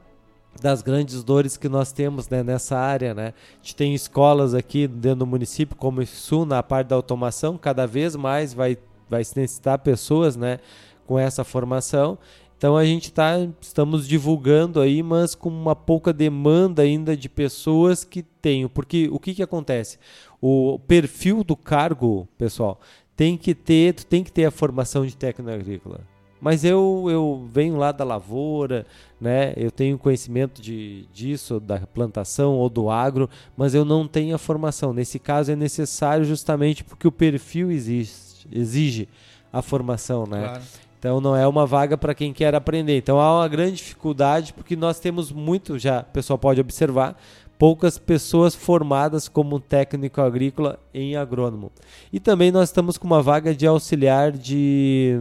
das 0.60 0.82
grandes 0.82 1.22
dores 1.22 1.56
que 1.56 1.68
nós 1.68 1.92
temos 1.92 2.28
né, 2.28 2.42
nessa 2.42 2.76
área. 2.76 3.14
Né? 3.14 3.34
A 3.52 3.62
gente 3.62 3.76
tem 3.76 3.94
escolas 3.94 4.54
aqui 4.54 4.86
dentro 4.86 5.20
do 5.20 5.26
município, 5.26 5.76
como 5.76 6.00
o 6.00 6.06
Sul, 6.06 6.44
na 6.44 6.62
parte 6.62 6.88
da 6.88 6.96
automação, 6.96 7.56
cada 7.56 7.86
vez 7.86 8.16
mais 8.16 8.52
vai, 8.52 8.76
vai 9.08 9.24
se 9.24 9.38
necessitar 9.38 9.78
pessoas 9.78 10.36
né, 10.36 10.58
com 11.06 11.18
essa 11.18 11.44
formação. 11.44 12.18
Então 12.56 12.76
a 12.76 12.84
gente 12.84 13.12
tá, 13.12 13.34
estamos 13.60 14.06
divulgando 14.08 14.80
aí, 14.80 15.00
mas 15.00 15.36
com 15.36 15.48
uma 15.48 15.76
pouca 15.76 16.12
demanda 16.12 16.82
ainda 16.82 17.16
de 17.16 17.28
pessoas 17.28 18.02
que 18.02 18.22
tenham. 18.22 18.68
Porque 18.68 19.08
o 19.12 19.18
que, 19.20 19.32
que 19.32 19.42
acontece? 19.42 19.98
O 20.40 20.78
perfil 20.80 21.44
do 21.44 21.54
cargo, 21.54 22.26
pessoal, 22.36 22.80
tem 23.16 23.36
que 23.36 23.54
ter, 23.54 23.94
tem 23.94 24.24
que 24.24 24.32
ter 24.32 24.44
a 24.44 24.50
formação 24.50 25.06
de 25.06 25.16
técnico 25.16 25.52
agrícola. 25.52 26.00
Mas 26.40 26.64
eu, 26.64 27.06
eu 27.08 27.48
venho 27.52 27.76
lá 27.76 27.90
da 27.90 28.04
lavoura, 28.04 28.86
né? 29.20 29.52
Eu 29.56 29.70
tenho 29.70 29.98
conhecimento 29.98 30.62
de, 30.62 31.06
disso, 31.12 31.58
da 31.58 31.80
plantação 31.80 32.54
ou 32.54 32.68
do 32.68 32.88
agro, 32.90 33.28
mas 33.56 33.74
eu 33.74 33.84
não 33.84 34.06
tenho 34.06 34.34
a 34.34 34.38
formação. 34.38 34.92
Nesse 34.92 35.18
caso 35.18 35.50
é 35.50 35.56
necessário 35.56 36.24
justamente 36.24 36.84
porque 36.84 37.08
o 37.08 37.12
perfil 37.12 37.70
existe, 37.70 38.46
exige 38.52 39.08
a 39.52 39.62
formação, 39.62 40.26
né? 40.26 40.44
Claro. 40.44 40.62
Então 40.98 41.20
não 41.20 41.36
é 41.36 41.46
uma 41.46 41.64
vaga 41.64 41.96
para 41.96 42.14
quem 42.14 42.32
quer 42.32 42.54
aprender. 42.54 42.98
Então 42.98 43.20
há 43.20 43.40
uma 43.40 43.48
grande 43.48 43.76
dificuldade 43.76 44.52
porque 44.52 44.74
nós 44.76 44.98
temos 44.98 45.30
muito 45.30 45.78
já, 45.78 46.00
o 46.00 46.12
pessoal 46.12 46.38
pode 46.38 46.60
observar, 46.60 47.16
poucas 47.58 47.98
pessoas 47.98 48.54
formadas 48.54 49.28
como 49.28 49.58
técnico 49.58 50.20
agrícola 50.20 50.78
em 50.94 51.16
agrônomo. 51.16 51.72
E 52.12 52.20
também 52.20 52.52
nós 52.52 52.68
estamos 52.68 52.96
com 52.96 53.06
uma 53.06 53.22
vaga 53.22 53.54
de 53.54 53.66
auxiliar 53.66 54.32
de 54.32 55.20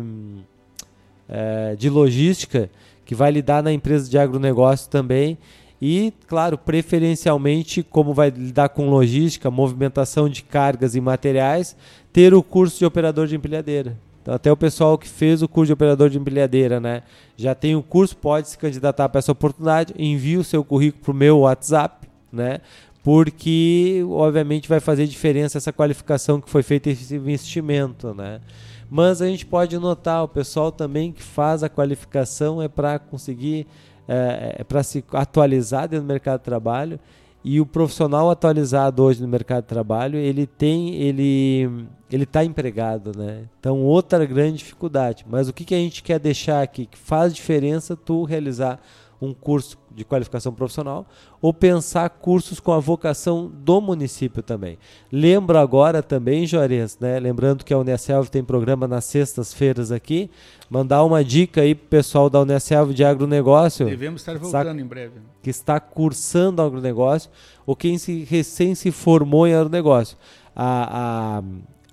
é, 1.29 1.75
de 1.75 1.89
logística 1.89 2.69
que 3.05 3.15
vai 3.15 3.31
lidar 3.31 3.63
na 3.63 3.71
empresa 3.71 4.09
de 4.09 4.17
agronegócio 4.17 4.89
também. 4.89 5.37
E, 5.81 6.11
claro, 6.27 6.57
preferencialmente, 6.57 7.83
como 7.83 8.13
vai 8.13 8.29
lidar 8.29 8.69
com 8.69 8.89
logística, 8.89 9.51
movimentação 9.51 10.27
de 10.27 10.43
cargas 10.43 10.95
e 10.95 11.01
materiais, 11.01 11.75
ter 12.11 12.33
o 12.33 12.41
curso 12.41 12.79
de 12.79 12.85
operador 12.85 13.27
de 13.27 13.35
empilhadeira. 13.35 13.95
Então, 14.21 14.35
até 14.35 14.51
o 14.51 14.57
pessoal 14.57 14.97
que 14.97 15.07
fez 15.07 15.41
o 15.41 15.47
curso 15.47 15.67
de 15.67 15.73
operador 15.73 16.09
de 16.09 16.17
empilhadeira, 16.17 16.81
né, 16.81 17.03
já 17.37 17.55
tem 17.55 17.77
o 17.77 17.81
curso, 17.81 18.17
pode 18.17 18.49
se 18.49 18.57
candidatar 18.57 19.07
para 19.07 19.19
essa 19.19 19.31
oportunidade, 19.31 19.93
envie 19.97 20.35
o 20.35 20.43
seu 20.43 20.65
currículo 20.65 21.01
para 21.01 21.11
o 21.11 21.15
meu 21.15 21.39
WhatsApp, 21.39 22.09
né, 22.29 22.59
porque, 23.01 24.03
obviamente, 24.09 24.67
vai 24.67 24.81
fazer 24.81 25.07
diferença 25.07 25.57
essa 25.57 25.71
qualificação 25.71 26.41
que 26.41 26.49
foi 26.49 26.61
feita 26.61 26.89
esse 26.89 27.15
investimento, 27.15 28.13
né. 28.13 28.41
Mas 28.89 29.21
a 29.21 29.27
gente 29.27 29.45
pode 29.45 29.77
notar, 29.77 30.23
o 30.23 30.27
pessoal 30.27 30.71
também 30.71 31.11
que 31.11 31.21
faz 31.21 31.63
a 31.63 31.69
qualificação 31.69 32.61
é 32.61 32.67
para 32.67 32.97
conseguir, 32.99 33.67
é, 34.07 34.57
é 34.59 34.63
para 34.63 34.81
se 34.83 35.03
atualizar 35.11 35.87
dentro 35.87 36.05
do 36.05 36.07
mercado 36.07 36.39
de 36.39 36.45
trabalho. 36.45 36.99
E 37.43 37.61
o 37.61 37.65
profissional 37.65 38.29
atualizado 38.29 39.03
hoje 39.03 39.21
no 39.21 39.27
mercado 39.27 39.63
de 39.63 39.69
trabalho, 39.69 40.17
ele 40.17 40.45
tem, 40.45 40.95
ele 40.95 41.87
ele 42.11 42.23
está 42.23 42.43
empregado, 42.43 43.11
né? 43.17 43.43
Então 43.59 43.81
outra 43.83 44.25
grande 44.25 44.59
dificuldade. 44.59 45.25
Mas 45.29 45.49
o 45.49 45.53
que, 45.53 45.65
que 45.65 45.75
a 45.75 45.77
gente 45.77 46.01
quer 46.01 46.19
deixar 46.19 46.61
aqui 46.61 46.85
que 46.85 46.97
faz 46.97 47.33
diferença 47.33 47.95
tu 47.95 48.23
realizar 48.23 48.79
um 49.21 49.33
curso 49.33 49.77
de 49.97 50.05
qualificação 50.05 50.53
profissional 50.53 51.07
ou 51.41 51.51
pensar 51.51 52.07
cursos 52.07 52.59
com 52.59 52.71
a 52.71 52.79
vocação 52.79 53.51
do 53.51 53.81
município 53.81 54.43
também. 54.43 54.77
Lembro 55.11 55.57
agora 55.57 56.03
também, 56.03 56.45
Juarez, 56.45 56.99
né, 56.99 57.19
lembrando 57.19 57.65
que 57.65 57.73
a 57.73 57.79
Uneselv 57.79 58.29
tem 58.29 58.43
programa 58.43 58.87
nas 58.87 59.05
sextas-feiras 59.05 59.91
aqui, 59.91 60.29
mandar 60.69 61.03
uma 61.03 61.23
dica 61.23 61.61
aí 61.61 61.73
pro 61.73 61.87
pessoal 61.87 62.29
da 62.29 62.39
Uneselv 62.39 62.93
de 62.93 63.03
agronegócio. 63.03 63.87
Devemos 63.87 64.21
estar 64.21 64.37
voltando 64.37 64.67
está, 64.69 64.81
em 64.81 64.85
breve. 64.85 65.15
Que 65.41 65.49
está 65.49 65.79
cursando 65.79 66.61
agronegócio 66.61 67.31
ou 67.65 67.75
quem 67.75 67.97
se, 67.97 68.23
recém 68.23 68.75
se 68.75 68.91
formou 68.91 69.47
em 69.47 69.55
agronegócio. 69.55 70.15
A, 70.55 71.39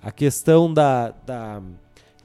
a, 0.03 0.09
a 0.09 0.11
questão 0.11 0.71
da, 0.71 1.11
da 1.25 1.59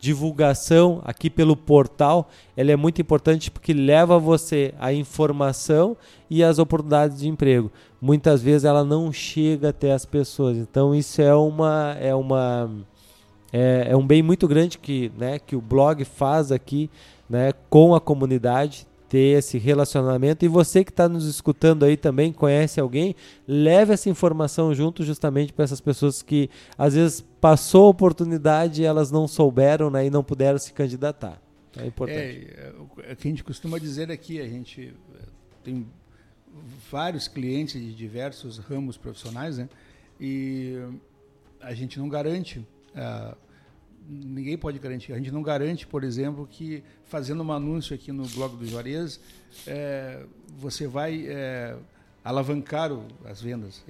divulgação 0.00 1.02
aqui 1.04 1.28
pelo 1.28 1.54
portal, 1.54 2.30
ela 2.56 2.72
é 2.72 2.76
muito 2.76 3.00
importante 3.02 3.50
porque 3.50 3.74
leva 3.74 4.18
você 4.18 4.74
a 4.80 4.92
informação 4.92 5.96
e 6.28 6.42
as 6.42 6.58
oportunidades 6.58 7.18
de 7.18 7.28
emprego. 7.28 7.70
Muitas 8.00 8.42
vezes 8.42 8.64
ela 8.64 8.82
não 8.82 9.12
chega 9.12 9.68
até 9.68 9.92
as 9.92 10.06
pessoas. 10.06 10.56
Então 10.56 10.94
isso 10.94 11.20
é 11.20 11.34
uma 11.34 11.94
é 12.00 12.14
uma 12.14 12.70
é, 13.52 13.88
é 13.90 13.96
um 13.96 14.06
bem 14.06 14.22
muito 14.22 14.48
grande 14.48 14.78
que, 14.78 15.12
né, 15.18 15.38
que 15.38 15.54
o 15.54 15.60
blog 15.60 16.04
faz 16.04 16.50
aqui, 16.50 16.88
né, 17.28 17.52
com 17.68 17.94
a 17.94 18.00
comunidade, 18.00 18.86
ter 19.10 19.36
esse 19.36 19.58
relacionamento. 19.58 20.44
E 20.44 20.48
você 20.48 20.84
que 20.84 20.92
está 20.92 21.08
nos 21.08 21.26
escutando 21.26 21.84
aí 21.84 21.96
também, 21.96 22.32
conhece 22.32 22.78
alguém, 22.78 23.16
leve 23.46 23.92
essa 23.92 24.08
informação 24.08 24.72
junto 24.72 25.02
justamente 25.02 25.52
para 25.52 25.64
essas 25.64 25.80
pessoas 25.80 26.22
que 26.22 26.48
às 26.78 26.94
vezes 26.94 27.20
passou 27.40 27.86
a 27.86 27.90
oportunidade 27.90 28.82
e 28.82 28.84
elas 28.84 29.10
não 29.10 29.26
souberam 29.26 29.90
né, 29.90 30.06
e 30.06 30.10
não 30.10 30.22
puderam 30.22 30.58
se 30.58 30.72
candidatar. 30.72 31.42
É 31.76 31.86
importante. 31.86 32.20
É, 32.56 32.72
é, 33.04 33.12
o 33.12 33.16
que 33.16 33.26
a 33.26 33.30
gente 33.30 33.42
costuma 33.42 33.78
dizer 33.78 34.12
aqui, 34.12 34.40
a 34.40 34.46
gente 34.46 34.94
eh, 35.14 35.18
tem 35.64 35.86
vários 36.90 37.26
clientes 37.26 37.80
de 37.80 37.92
diversos 37.92 38.58
ramos 38.58 38.96
profissionais, 38.96 39.58
né? 39.58 39.68
E 40.20 40.76
a 41.60 41.74
gente 41.74 41.98
não 41.98 42.08
garante, 42.08 42.58
uh, 42.94 43.36
ninguém 44.10 44.58
pode 44.58 44.78
garantir. 44.78 45.12
A 45.12 45.16
gente 45.16 45.30
não 45.30 45.42
garante, 45.42 45.86
por 45.86 46.02
exemplo, 46.02 46.46
que 46.50 46.82
fazendo 47.04 47.42
um 47.42 47.52
anúncio 47.52 47.94
aqui 47.94 48.10
no 48.10 48.26
blog 48.26 48.56
do 48.56 48.66
Juarez, 48.66 49.20
é, 49.66 50.24
você 50.58 50.86
vai 50.86 51.26
é, 51.28 51.76
alavancar 52.24 52.92
o, 52.92 53.06
as 53.24 53.40
vendas. 53.40 53.82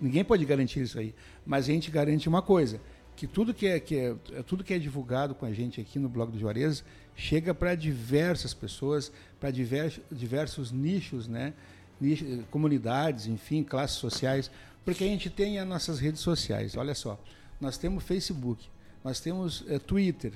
Ninguém 0.00 0.22
pode 0.22 0.44
garantir 0.44 0.82
isso 0.82 0.98
aí. 0.98 1.14
Mas 1.44 1.68
a 1.68 1.72
gente 1.72 1.90
garante 1.90 2.28
uma 2.28 2.42
coisa, 2.42 2.80
que 3.16 3.26
tudo 3.26 3.54
que 3.54 3.66
é, 3.66 3.80
que 3.80 3.96
é, 3.96 4.14
é 4.32 4.42
tudo 4.42 4.62
que 4.62 4.74
é 4.74 4.78
divulgado 4.78 5.34
com 5.34 5.46
a 5.46 5.52
gente 5.52 5.80
aqui 5.80 5.98
no 5.98 6.08
blog 6.08 6.30
do 6.30 6.38
Juarez 6.38 6.84
chega 7.14 7.54
para 7.54 7.74
diversas 7.74 8.52
pessoas, 8.52 9.10
para 9.40 9.50
diversos, 9.50 10.02
diversos 10.12 10.70
nichos, 10.70 11.26
né? 11.26 11.54
Nicho, 11.98 12.44
comunidades, 12.50 13.26
enfim, 13.26 13.64
classes 13.64 13.96
sociais, 13.96 14.50
porque 14.84 15.02
a 15.02 15.06
gente 15.06 15.30
tem 15.30 15.58
as 15.58 15.66
nossas 15.66 15.98
redes 15.98 16.20
sociais. 16.20 16.76
Olha 16.76 16.94
só, 16.94 17.18
nós 17.58 17.78
temos 17.78 18.04
Facebook, 18.04 18.68
nós 19.04 19.20
temos 19.20 19.64
é, 19.68 19.78
Twitter, 19.78 20.32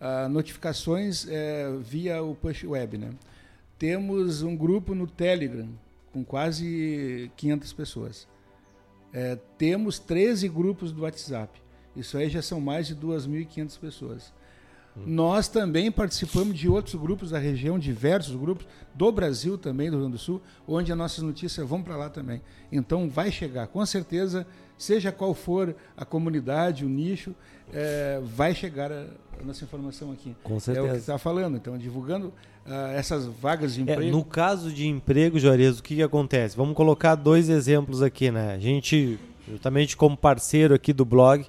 uh, 0.00 0.28
notificações 0.28 1.26
é, 1.28 1.70
via 1.80 2.22
o 2.22 2.34
push 2.34 2.64
web, 2.64 2.98
né? 2.98 3.10
Temos 3.78 4.42
um 4.42 4.56
grupo 4.56 4.94
no 4.94 5.06
Telegram 5.06 5.68
com 6.12 6.24
quase 6.24 7.30
500 7.36 7.72
pessoas. 7.72 8.28
É, 9.12 9.36
temos 9.58 9.98
13 9.98 10.48
grupos 10.48 10.92
do 10.92 11.02
WhatsApp. 11.02 11.60
Isso 11.94 12.16
aí 12.16 12.28
já 12.28 12.40
são 12.42 12.60
mais 12.60 12.86
de 12.86 12.96
2.500 12.96 13.78
pessoas. 13.78 14.32
Nós 15.04 15.46
também 15.46 15.92
participamos 15.92 16.56
de 16.56 16.68
outros 16.68 16.94
grupos 16.94 17.30
da 17.30 17.38
região, 17.38 17.78
diversos 17.78 18.34
grupos 18.34 18.66
do 18.94 19.12
Brasil 19.12 19.58
também, 19.58 19.90
do 19.90 19.96
Rio 19.96 20.00
Grande 20.02 20.16
do 20.16 20.18
Sul, 20.18 20.40
onde 20.66 20.90
as 20.90 20.96
nossas 20.96 21.22
notícias 21.22 21.68
vão 21.68 21.82
para 21.82 21.96
lá 21.96 22.08
também. 22.08 22.40
Então 22.72 23.08
vai 23.08 23.30
chegar, 23.30 23.66
com 23.66 23.84
certeza, 23.84 24.46
seja 24.78 25.10
qual 25.12 25.34
for 25.34 25.74
a 25.96 26.04
comunidade, 26.04 26.84
o 26.84 26.88
nicho, 26.88 27.34
é, 27.72 28.20
vai 28.22 28.54
chegar 28.54 28.92
a, 28.92 29.06
a, 29.40 29.44
nossa 29.44 29.64
informação 29.64 30.12
aqui. 30.12 30.34
Com 30.42 30.60
certeza. 30.60 30.86
É 30.86 30.90
o 30.90 30.92
que 30.92 31.00
está 31.00 31.18
falando. 31.18 31.56
Então, 31.56 31.76
divulgando 31.76 32.28
uh, 32.28 32.92
essas 32.94 33.26
vagas 33.26 33.74
de 33.74 33.80
é, 33.80 33.82
emprego. 33.82 34.02
É, 34.02 34.10
no 34.10 34.24
caso 34.24 34.70
de 34.70 34.86
emprego, 34.86 35.38
Juarez, 35.38 35.78
o 35.78 35.82
que, 35.82 35.96
que 35.96 36.02
acontece? 36.02 36.56
Vamos 36.56 36.76
colocar 36.76 37.14
dois 37.14 37.48
exemplos 37.48 38.02
aqui, 38.02 38.30
né? 38.30 38.54
A 38.54 38.58
gente, 38.58 39.18
justamente 39.48 39.96
como 39.96 40.16
parceiro 40.16 40.74
aqui 40.74 40.92
do 40.92 41.04
blog, 41.04 41.46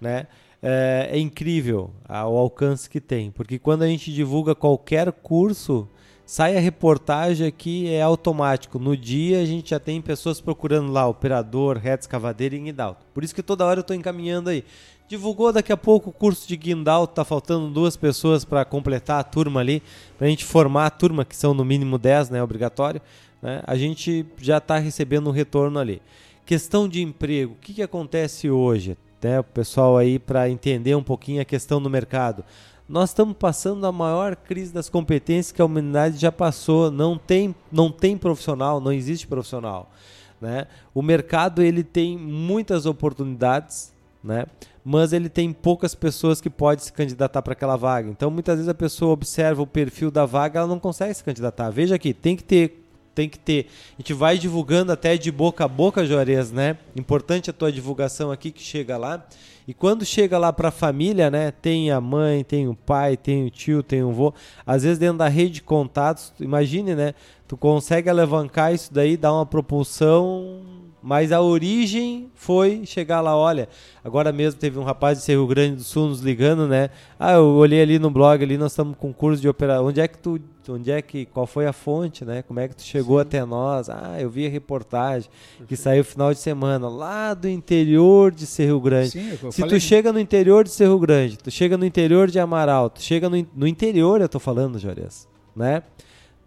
né? 0.00 0.26
É, 0.62 1.08
é 1.12 1.18
incrível 1.18 1.90
o 2.06 2.36
alcance 2.36 2.88
que 2.90 3.00
tem, 3.00 3.30
porque 3.30 3.58
quando 3.58 3.82
a 3.82 3.86
gente 3.86 4.12
divulga 4.12 4.54
qualquer 4.54 5.10
curso, 5.10 5.88
sai 6.30 6.56
a 6.56 6.60
reportagem 6.60 7.44
aqui 7.44 7.92
é 7.92 8.00
automático. 8.00 8.78
No 8.78 8.96
dia 8.96 9.40
a 9.40 9.44
gente 9.44 9.70
já 9.70 9.80
tem 9.80 10.00
pessoas 10.00 10.40
procurando 10.40 10.92
lá 10.92 11.08
operador, 11.08 11.76
reta 11.76 12.04
escavadeira 12.04 12.54
e 12.54 12.60
guindalto. 12.60 13.04
Por 13.12 13.24
isso 13.24 13.34
que 13.34 13.42
toda 13.42 13.66
hora 13.66 13.80
eu 13.80 13.82
estou 13.82 13.96
encaminhando 13.96 14.48
aí. 14.48 14.64
Divulgou 15.08 15.52
daqui 15.52 15.72
a 15.72 15.76
pouco 15.76 16.10
o 16.10 16.12
curso 16.12 16.46
de 16.46 16.56
guindalto, 16.56 17.14
tá 17.14 17.24
faltando 17.24 17.68
duas 17.68 17.96
pessoas 17.96 18.44
para 18.44 18.64
completar 18.64 19.18
a 19.18 19.24
turma 19.24 19.58
ali, 19.58 19.82
para 20.16 20.28
a 20.28 20.30
gente 20.30 20.44
formar 20.44 20.86
a 20.86 20.90
turma, 20.90 21.24
que 21.24 21.34
são 21.34 21.52
no 21.52 21.64
mínimo 21.64 21.98
10, 21.98 22.30
né, 22.30 22.40
obrigatório. 22.40 23.02
Né? 23.42 23.60
A 23.66 23.74
gente 23.74 24.24
já 24.38 24.58
está 24.58 24.78
recebendo 24.78 25.28
um 25.28 25.32
retorno 25.32 25.80
ali. 25.80 26.00
Questão 26.46 26.88
de 26.88 27.02
emprego, 27.02 27.54
o 27.54 27.56
que, 27.56 27.74
que 27.74 27.82
acontece 27.82 28.48
hoje? 28.48 28.96
né, 29.22 29.40
o 29.40 29.44
pessoal 29.44 29.96
aí 29.96 30.18
para 30.18 30.48
entender 30.48 30.94
um 30.94 31.02
pouquinho 31.02 31.42
a 31.42 31.44
questão 31.44 31.80
do 31.80 31.90
mercado. 31.90 32.44
Nós 32.90 33.10
estamos 33.10 33.36
passando 33.36 33.86
a 33.86 33.92
maior 33.92 34.34
crise 34.34 34.74
das 34.74 34.88
competências 34.88 35.52
que 35.52 35.62
a 35.62 35.64
humanidade 35.64 36.18
já 36.18 36.32
passou. 36.32 36.90
Não 36.90 37.16
tem, 37.16 37.54
não 37.70 37.88
tem 37.88 38.18
profissional, 38.18 38.80
não 38.80 38.92
existe 38.92 39.28
profissional. 39.28 39.92
Né? 40.40 40.66
O 40.92 41.00
mercado 41.00 41.62
ele 41.62 41.84
tem 41.84 42.18
muitas 42.18 42.86
oportunidades, 42.86 43.92
né? 44.24 44.44
mas 44.84 45.12
ele 45.12 45.28
tem 45.28 45.52
poucas 45.52 45.94
pessoas 45.94 46.40
que 46.40 46.50
podem 46.50 46.84
se 46.84 46.92
candidatar 46.92 47.40
para 47.42 47.52
aquela 47.52 47.76
vaga. 47.76 48.10
Então, 48.10 48.28
muitas 48.28 48.56
vezes 48.56 48.68
a 48.68 48.74
pessoa 48.74 49.12
observa 49.12 49.62
o 49.62 49.68
perfil 49.68 50.10
da 50.10 50.26
vaga, 50.26 50.58
ela 50.58 50.68
não 50.68 50.80
consegue 50.80 51.14
se 51.14 51.22
candidatar. 51.22 51.70
Veja 51.70 51.94
aqui, 51.94 52.12
tem 52.12 52.34
que 52.34 52.42
ter 52.42 52.76
tem 53.14 53.28
que 53.28 53.38
ter. 53.38 53.66
A 53.98 54.02
gente 54.02 54.14
vai 54.14 54.38
divulgando 54.38 54.92
até 54.92 55.16
de 55.16 55.30
boca 55.30 55.64
a 55.64 55.68
boca, 55.68 56.06
Juarez, 56.06 56.52
né? 56.52 56.78
Importante 56.96 57.50
a 57.50 57.52
tua 57.52 57.70
divulgação 57.70 58.30
aqui 58.30 58.50
que 58.50 58.62
chega 58.62 58.96
lá. 58.96 59.26
E 59.70 59.74
quando 59.74 60.04
chega 60.04 60.36
lá 60.36 60.52
para 60.52 60.66
a 60.66 60.72
família, 60.72 61.30
né? 61.30 61.52
Tem 61.52 61.92
a 61.92 62.00
mãe, 62.00 62.42
tem 62.42 62.66
o 62.66 62.74
pai, 62.74 63.16
tem 63.16 63.46
o 63.46 63.50
tio, 63.50 63.84
tem 63.84 64.02
o 64.02 64.10
vô. 64.10 64.34
Às 64.66 64.82
vezes 64.82 64.98
dentro 64.98 65.18
da 65.18 65.28
rede 65.28 65.52
de 65.52 65.62
contatos, 65.62 66.32
imagine, 66.40 66.96
né? 66.96 67.14
Tu 67.46 67.56
consegue 67.56 68.10
alavancar 68.10 68.74
isso 68.74 68.92
daí, 68.92 69.16
dar 69.16 69.32
uma 69.32 69.46
propulsão 69.46 70.60
mas 71.02 71.32
a 71.32 71.40
origem 71.40 72.30
foi 72.34 72.84
chegar 72.84 73.20
lá, 73.20 73.34
olha, 73.34 73.68
agora 74.04 74.32
mesmo 74.32 74.60
teve 74.60 74.78
um 74.78 74.82
rapaz 74.82 75.24
de 75.24 75.32
Rio 75.32 75.46
Grande 75.46 75.76
do 75.76 75.82
Sul 75.82 76.08
nos 76.08 76.20
ligando, 76.20 76.68
né? 76.68 76.90
Ah, 77.18 77.32
eu 77.32 77.46
olhei 77.46 77.80
ali 77.80 77.98
no 77.98 78.10
blog 78.10 78.42
ali, 78.42 78.58
nós 78.58 78.72
estamos 78.72 78.96
com 78.98 79.12
curso 79.12 79.40
de 79.40 79.48
operação. 79.48 79.86
Onde 79.86 80.00
é 80.00 80.06
que 80.06 80.18
tu, 80.18 80.38
onde 80.70 80.90
é 80.90 81.02
que, 81.02 81.26
qual 81.26 81.46
foi 81.46 81.66
a 81.66 81.72
fonte, 81.72 82.24
né? 82.24 82.42
Como 82.42 82.60
é 82.60 82.68
que 82.68 82.76
tu 82.76 82.82
chegou 82.82 83.16
Sim. 83.18 83.22
até 83.22 83.44
nós? 83.44 83.88
Ah, 83.88 84.16
eu 84.20 84.30
vi 84.30 84.46
a 84.46 84.50
reportagem 84.50 85.28
que 85.66 85.76
saiu 85.76 86.04
final 86.04 86.32
de 86.32 86.40
semana 86.40 86.88
lá 86.88 87.34
do 87.34 87.48
interior 87.48 88.32
de 88.32 88.46
Cerro 88.46 88.80
Grande. 88.80 89.10
Sim, 89.10 89.32
é 89.32 89.50
Se 89.50 89.66
tu 89.66 89.80
chega 89.80 90.12
no 90.12 90.18
interior 90.18 90.64
de 90.64 90.70
Cerro 90.70 90.98
Grande, 90.98 91.38
tu 91.38 91.50
chega 91.50 91.76
no 91.76 91.84
interior 91.84 92.30
de 92.30 92.38
Amaral, 92.38 92.90
tu 92.90 93.02
chega 93.02 93.28
no, 93.28 93.46
no 93.54 93.66
interior, 93.66 94.20
eu 94.20 94.28
tô 94.28 94.38
falando, 94.38 94.78
Jores, 94.78 95.28
né? 95.54 95.82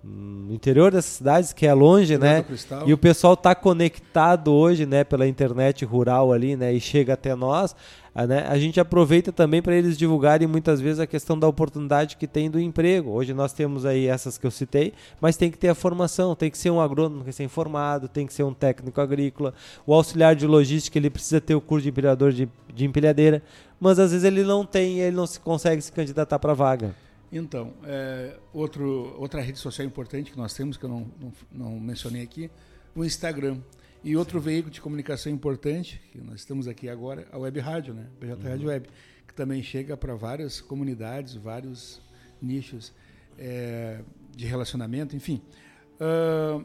No 0.04 0.54
interior 0.54 0.92
dessas 0.92 1.14
cidades, 1.14 1.54
que 1.54 1.66
é 1.66 1.74
longe, 1.74 2.18
né? 2.18 2.44
E 2.86 2.92
o 2.92 2.98
pessoal 2.98 3.36
está 3.36 3.56
conectado 3.56 4.52
hoje, 4.52 4.86
né, 4.86 5.04
pela 5.04 5.26
internet 5.26 5.86
rural 5.86 6.34
ali, 6.34 6.58
né, 6.58 6.74
e 6.74 6.80
chega 6.82 7.14
até 7.14 7.34
nós, 7.34 7.74
a, 8.14 8.28
né? 8.28 8.46
A 8.48 8.58
gente 8.60 8.80
aproveita 8.80 9.32
também 9.32 9.62
para 9.62 9.74
eles 9.74 9.98
divulgarem 9.98 10.46
muitas 10.46 10.82
vezes 10.82 11.00
a 11.00 11.08
questão 11.08 11.40
da 11.40 11.48
oportunidade 11.48 12.18
que 12.18 12.28
tem 12.28 12.52
do 12.52 12.60
emprego. 12.60 13.12
Hoje 13.12 13.34
nós 13.34 13.54
temos 13.54 13.86
aí 13.86 14.06
essas 14.06 14.38
que 14.38 14.46
eu 14.46 14.52
citei, 14.52 14.94
mas 15.22 15.38
tem 15.38 15.50
que 15.50 15.58
ter 15.58 15.70
a 15.70 15.76
formação, 15.76 16.36
tem 16.36 16.52
que 16.52 16.58
ser 16.58 16.70
um 16.70 16.82
agrônomo 16.82 17.24
recém-formado, 17.24 18.10
tem 18.10 18.28
que 18.28 18.34
ser 18.34 18.44
um 18.44 18.54
técnico 18.54 19.00
agrícola, 19.00 19.54
o 19.88 19.94
auxiliar 19.94 20.36
de 20.36 20.46
logística, 20.46 20.98
ele 20.98 21.10
precisa 21.10 21.40
ter 21.40 21.56
o 21.56 21.62
curso 21.62 21.84
de 21.84 21.90
empilhador 21.90 22.34
de, 22.34 22.48
de 22.74 22.86
empilhadeira, 22.86 23.42
mas 23.80 23.98
às 23.98 24.12
vezes 24.12 24.26
ele 24.26 24.44
não 24.44 24.66
tem, 24.66 25.00
ele 25.00 25.16
não 25.16 25.26
se 25.26 25.40
consegue 25.40 25.82
se 25.82 25.92
candidatar 25.92 26.38
para 26.40 26.54
vaga. 26.54 26.94
Então, 27.36 27.74
é, 27.84 28.38
outro, 28.54 29.16
outra 29.18 29.42
rede 29.42 29.58
social 29.58 29.88
importante 29.88 30.32
que 30.32 30.38
nós 30.38 30.54
temos, 30.54 30.78
que 30.78 30.86
eu 30.86 30.90
não, 30.90 31.12
não, 31.20 31.34
não, 31.52 31.80
mencionei 31.80 32.22
aqui, 32.22 32.50
o 32.96 33.04
Instagram. 33.04 33.58
E 34.04 34.16
outro 34.16 34.40
veículo 34.40 34.72
de 34.72 34.80
comunicação 34.80 35.32
importante, 35.32 36.00
que 36.12 36.20
nós 36.22 36.42
estamos 36.42 36.68
aqui 36.68 36.90
agora, 36.90 37.28
a 37.32 37.38
Web 37.38 37.60
Rádio, 37.60 37.94
né? 37.94 38.06
BJ 38.20 38.36
uhum. 38.36 38.50
Rádio 38.50 38.68
Web, 38.68 38.90
que 39.28 39.34
também 39.34 39.64
chega 39.64 39.98
para 39.98 40.14
várias 40.14 40.62
comunidades, 40.62 41.34
vários 41.34 42.00
nichos 42.40 42.94
é, 43.40 44.02
de 44.36 44.46
relacionamento, 44.46 45.16
enfim. 45.16 45.42
Uh, 45.96 46.64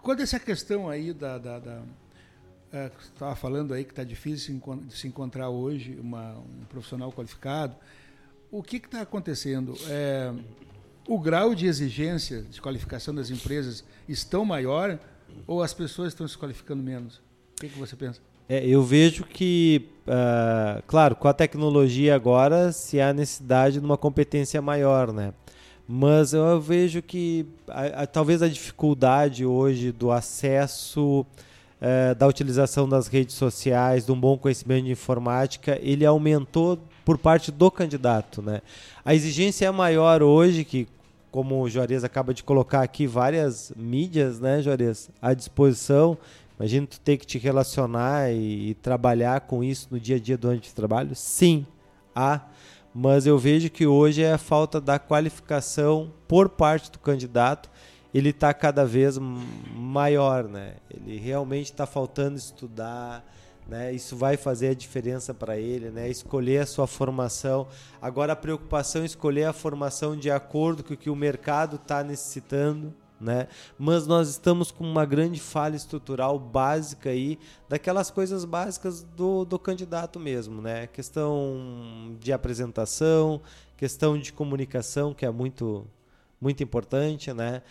quanto 0.00 0.20
a 0.20 0.22
essa 0.22 0.40
questão 0.40 0.88
aí 0.88 1.12
da... 1.12 1.36
da, 1.36 1.58
da 1.58 1.82
é, 2.72 2.90
estava 3.00 3.34
falando 3.36 3.72
aí 3.74 3.84
que 3.84 3.92
está 3.92 4.04
difícil 4.04 4.60
de 4.86 4.96
se 4.96 5.06
encontrar 5.06 5.48
hoje 5.48 5.96
uma, 6.00 6.38
um 6.38 6.64
profissional 6.68 7.12
qualificado, 7.12 7.76
o 8.50 8.62
que 8.62 8.76
está 8.76 9.02
acontecendo? 9.02 9.74
É, 9.88 10.32
o 11.06 11.18
grau 11.18 11.54
de 11.54 11.66
exigência 11.66 12.42
de 12.42 12.60
qualificação 12.60 13.14
das 13.14 13.30
empresas 13.30 13.84
estão 14.08 14.44
maior 14.44 14.98
ou 15.46 15.62
as 15.62 15.72
pessoas 15.74 16.08
estão 16.08 16.26
se 16.26 16.36
qualificando 16.36 16.82
menos? 16.82 17.16
O 17.56 17.60
que, 17.60 17.68
que 17.68 17.78
você 17.78 17.96
pensa? 17.96 18.20
É, 18.48 18.64
eu 18.64 18.82
vejo 18.82 19.24
que, 19.24 19.88
uh, 20.06 20.82
claro, 20.86 21.16
com 21.16 21.26
a 21.26 21.32
tecnologia 21.32 22.14
agora 22.14 22.70
se 22.70 23.00
há 23.00 23.12
necessidade 23.12 23.80
de 23.80 23.84
uma 23.84 23.96
competência 23.96 24.62
maior, 24.62 25.12
né? 25.12 25.32
Mas 25.88 26.32
eu 26.32 26.60
vejo 26.60 27.02
que 27.02 27.46
a, 27.68 28.02
a, 28.02 28.06
talvez 28.06 28.42
a 28.42 28.48
dificuldade 28.48 29.44
hoje 29.44 29.90
do 29.90 30.12
acesso, 30.12 31.20
uh, 31.20 32.14
da 32.16 32.26
utilização 32.26 32.88
das 32.88 33.08
redes 33.08 33.34
sociais, 33.34 34.06
de 34.06 34.12
um 34.12 34.18
bom 34.18 34.38
conhecimento 34.38 34.84
de 34.84 34.92
informática, 34.92 35.78
ele 35.82 36.04
aumentou 36.04 36.80
por 37.06 37.16
parte 37.16 37.52
do 37.52 37.70
candidato. 37.70 38.42
Né? 38.42 38.60
A 39.04 39.14
exigência 39.14 39.64
é 39.64 39.70
maior 39.70 40.24
hoje, 40.24 40.64
que 40.64 40.88
como 41.30 41.62
o 41.62 41.68
Juarez 41.68 42.02
acaba 42.02 42.34
de 42.34 42.42
colocar 42.42 42.82
aqui, 42.82 43.06
várias 43.06 43.72
mídias, 43.76 44.40
né, 44.40 44.60
Juarez, 44.60 45.08
à 45.22 45.32
disposição. 45.32 46.18
Imagina 46.58 46.86
tu 46.86 46.98
ter 46.98 47.16
que 47.18 47.26
te 47.26 47.38
relacionar 47.38 48.32
e, 48.32 48.70
e, 48.70 48.74
trabalhar 48.74 49.42
com 49.42 49.62
isso 49.62 49.86
no 49.90 50.00
dia 50.00 50.16
a 50.16 50.18
dia 50.18 50.36
do 50.36 50.48
ambiente 50.48 50.68
de 50.68 50.74
trabalho. 50.74 51.14
Sim, 51.14 51.64
há. 52.14 52.40
mas 52.92 53.26
eu 53.26 53.38
vejo 53.38 53.70
que 53.70 53.86
hoje 53.86 54.22
é 54.22 54.32
a 54.32 54.38
falta 54.38 54.80
da 54.80 54.98
qualificação 54.98 56.10
por 56.26 56.48
parte 56.48 56.90
do 56.90 56.98
candidato, 56.98 57.70
ele 58.12 58.30
está 58.30 58.52
cada 58.54 58.84
vez 58.84 59.18
maior, 59.18 60.44
né? 60.48 60.76
Ele 60.90 61.18
realmente 61.18 61.70
está 61.70 61.86
faltando 61.86 62.38
estudar, 62.38 63.22
né? 63.68 63.92
Isso 63.92 64.16
vai 64.16 64.36
fazer 64.36 64.68
a 64.68 64.74
diferença 64.74 65.34
para 65.34 65.58
ele, 65.58 65.90
né? 65.90 66.08
Escolher 66.08 66.58
a 66.58 66.66
sua 66.66 66.86
formação. 66.86 67.66
Agora 68.00 68.32
a 68.32 68.36
preocupação 68.36 69.02
é 69.02 69.06
escolher 69.06 69.44
a 69.44 69.52
formação 69.52 70.16
de 70.16 70.30
acordo 70.30 70.84
com 70.84 70.94
o 70.94 70.96
que 70.96 71.10
o 71.10 71.16
mercado 71.16 71.76
está 71.76 72.04
necessitando, 72.04 72.94
né? 73.20 73.48
Mas 73.78 74.06
nós 74.06 74.28
estamos 74.28 74.70
com 74.70 74.84
uma 74.84 75.04
grande 75.04 75.40
falha 75.40 75.76
estrutural 75.76 76.38
básica 76.38 77.10
aí, 77.10 77.38
daquelas 77.68 78.10
coisas 78.10 78.44
básicas 78.44 79.02
do, 79.02 79.44
do 79.44 79.58
candidato 79.58 80.20
mesmo, 80.20 80.62
né? 80.62 80.86
Questão 80.86 82.16
de 82.20 82.32
apresentação, 82.32 83.40
questão 83.76 84.18
de 84.18 84.32
comunicação, 84.32 85.12
que 85.12 85.26
é 85.26 85.30
muito, 85.30 85.86
muito 86.40 86.62
importante, 86.62 87.32
né? 87.32 87.62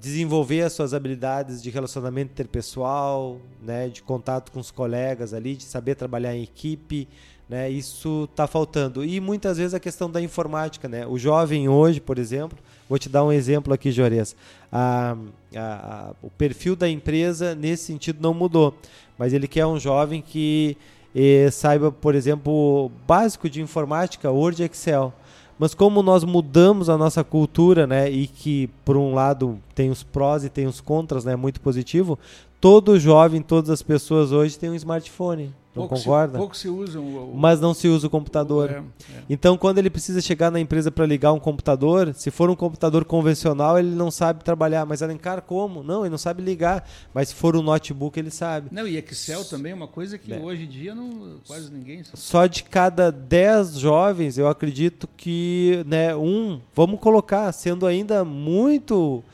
Desenvolver 0.00 0.62
as 0.62 0.72
suas 0.72 0.94
habilidades 0.94 1.62
de 1.62 1.68
relacionamento 1.68 2.32
interpessoal, 2.32 3.38
né? 3.62 3.88
De 3.88 4.02
contato 4.02 4.50
com 4.50 4.58
os 4.58 4.70
colegas 4.70 5.34
ali, 5.34 5.54
de 5.54 5.64
saber 5.64 5.94
trabalhar 5.96 6.34
em 6.34 6.42
equipe, 6.42 7.06
né? 7.48 7.68
Isso 7.68 8.26
está 8.30 8.46
faltando. 8.46 9.04
E 9.04 9.20
muitas 9.20 9.58
vezes 9.58 9.74
a 9.74 9.80
questão 9.80 10.10
da 10.10 10.20
informática, 10.20 10.88
né? 10.88 11.06
O 11.06 11.18
jovem 11.18 11.68
hoje, 11.68 12.00
por 12.00 12.18
exemplo, 12.18 12.58
vou 12.88 12.98
te 12.98 13.08
dar 13.08 13.22
um 13.24 13.30
exemplo 13.30 13.72
aqui, 13.74 13.92
Jores. 13.92 14.34
A, 14.72 15.16
a, 15.54 15.60
a, 15.60 16.12
o 16.22 16.30
perfil 16.30 16.74
da 16.74 16.88
empresa 16.88 17.54
nesse 17.54 17.84
sentido 17.84 18.18
não 18.22 18.32
mudou, 18.32 18.74
mas 19.18 19.32
ele 19.32 19.46
quer 19.46 19.66
um 19.66 19.78
jovem 19.78 20.22
que 20.22 20.76
eh, 21.14 21.50
saiba, 21.50 21.92
por 21.92 22.14
exemplo, 22.14 22.90
básico 23.06 23.48
de 23.48 23.60
informática, 23.60 24.30
Word 24.30 24.62
e 24.62 24.64
Excel. 24.64 25.12
Mas 25.58 25.74
como 25.74 26.02
nós 26.02 26.24
mudamos 26.24 26.88
a 26.88 26.98
nossa 26.98 27.22
cultura, 27.22 27.86
né, 27.86 28.10
e 28.10 28.26
que 28.26 28.68
por 28.84 28.96
um 28.96 29.14
lado 29.14 29.58
tem 29.74 29.90
os 29.90 30.02
prós 30.02 30.44
e 30.44 30.48
tem 30.48 30.66
os 30.66 30.80
contras, 30.80 31.24
né, 31.24 31.36
muito 31.36 31.60
positivo, 31.60 32.18
todo 32.60 32.98
jovem, 32.98 33.40
todas 33.40 33.70
as 33.70 33.82
pessoas 33.82 34.32
hoje 34.32 34.58
têm 34.58 34.70
um 34.70 34.74
smartphone. 34.74 35.54
Não 35.74 35.88
pouco 35.88 35.96
concorda? 35.96 36.34
Se, 36.34 36.38
pouco 36.38 36.56
se 36.56 36.68
usa 36.68 37.00
o, 37.00 37.32
o, 37.32 37.36
Mas 37.36 37.60
não 37.60 37.74
se 37.74 37.88
usa 37.88 38.06
o 38.06 38.10
computador. 38.10 38.70
É, 38.70 38.74
é. 38.76 38.82
Então, 39.28 39.58
quando 39.58 39.78
ele 39.78 39.90
precisa 39.90 40.20
chegar 40.20 40.50
na 40.50 40.60
empresa 40.60 40.90
para 40.90 41.04
ligar 41.04 41.32
um 41.32 41.40
computador, 41.40 42.14
se 42.14 42.30
for 42.30 42.48
um 42.48 42.54
computador 42.54 43.04
convencional, 43.04 43.76
ele 43.76 43.90
não 43.90 44.08
sabe 44.08 44.44
trabalhar. 44.44 44.86
Mas 44.86 45.02
Alencar, 45.02 45.42
como? 45.42 45.82
Não, 45.82 46.02
ele 46.02 46.10
não 46.10 46.18
sabe 46.18 46.42
ligar. 46.42 46.88
Mas 47.12 47.30
se 47.30 47.34
for 47.34 47.56
um 47.56 47.62
notebook, 47.62 48.16
ele 48.18 48.30
sabe. 48.30 48.68
Não, 48.70 48.86
e 48.86 48.96
Excel 48.96 49.44
também 49.44 49.72
é 49.72 49.74
uma 49.74 49.88
coisa 49.88 50.16
que 50.16 50.32
é. 50.32 50.38
hoje 50.38 50.62
em 50.62 50.68
dia 50.68 50.94
não, 50.94 51.38
quase 51.44 51.72
ninguém 51.72 52.04
sabe. 52.04 52.18
Só 52.20 52.46
de 52.46 52.62
cada 52.62 53.10
10 53.10 53.78
jovens, 53.78 54.38
eu 54.38 54.46
acredito 54.46 55.08
que 55.16 55.82
né, 55.86 56.14
um, 56.14 56.60
vamos 56.72 57.00
colocar, 57.00 57.50
sendo 57.52 57.84
ainda 57.84 58.24
muito. 58.24 59.24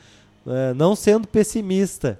É, 0.47 0.73
não 0.73 0.95
sendo 0.95 1.27
pessimista 1.27 2.19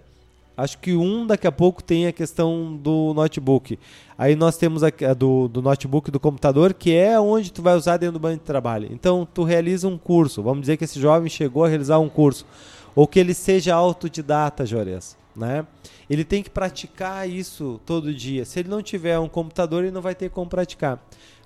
Acho 0.55 0.77
que 0.77 0.93
um 0.93 1.25
daqui 1.25 1.47
a 1.47 1.51
pouco 1.51 1.81
tem 1.81 2.07
a 2.07 2.11
questão 2.11 2.75
do 2.75 3.13
notebook. 3.13 3.79
Aí 4.17 4.35
nós 4.35 4.57
temos 4.57 4.83
a, 4.83 4.87
a 5.09 5.13
do, 5.13 5.47
do 5.47 5.61
notebook 5.61 6.11
do 6.11 6.19
computador, 6.19 6.73
que 6.73 6.93
é 6.93 7.19
onde 7.19 7.51
tu 7.51 7.61
vai 7.61 7.75
usar 7.75 7.97
dentro 7.97 8.13
do 8.13 8.19
banco 8.19 8.39
de 8.39 8.45
trabalho. 8.45 8.89
Então 8.91 9.27
tu 9.33 9.43
realiza 9.43 9.87
um 9.87 9.97
curso. 9.97 10.43
Vamos 10.43 10.61
dizer 10.61 10.77
que 10.77 10.83
esse 10.83 10.99
jovem 10.99 11.29
chegou 11.29 11.65
a 11.65 11.67
realizar 11.67 11.99
um 11.99 12.09
curso. 12.09 12.45
Ou 12.95 13.07
que 13.07 13.19
ele 13.19 13.33
seja 13.33 13.73
autodidata, 13.73 14.65
Jores. 14.65 15.17
Né? 15.35 15.65
Ele 16.09 16.25
tem 16.25 16.43
que 16.43 16.49
praticar 16.49 17.29
isso 17.29 17.79
todo 17.85 18.13
dia. 18.13 18.43
Se 18.43 18.59
ele 18.59 18.69
não 18.69 18.81
tiver 18.81 19.17
um 19.17 19.29
computador, 19.29 19.83
ele 19.83 19.93
não 19.93 20.01
vai 20.01 20.13
ter 20.13 20.29
como 20.29 20.49
praticar. 20.49 21.01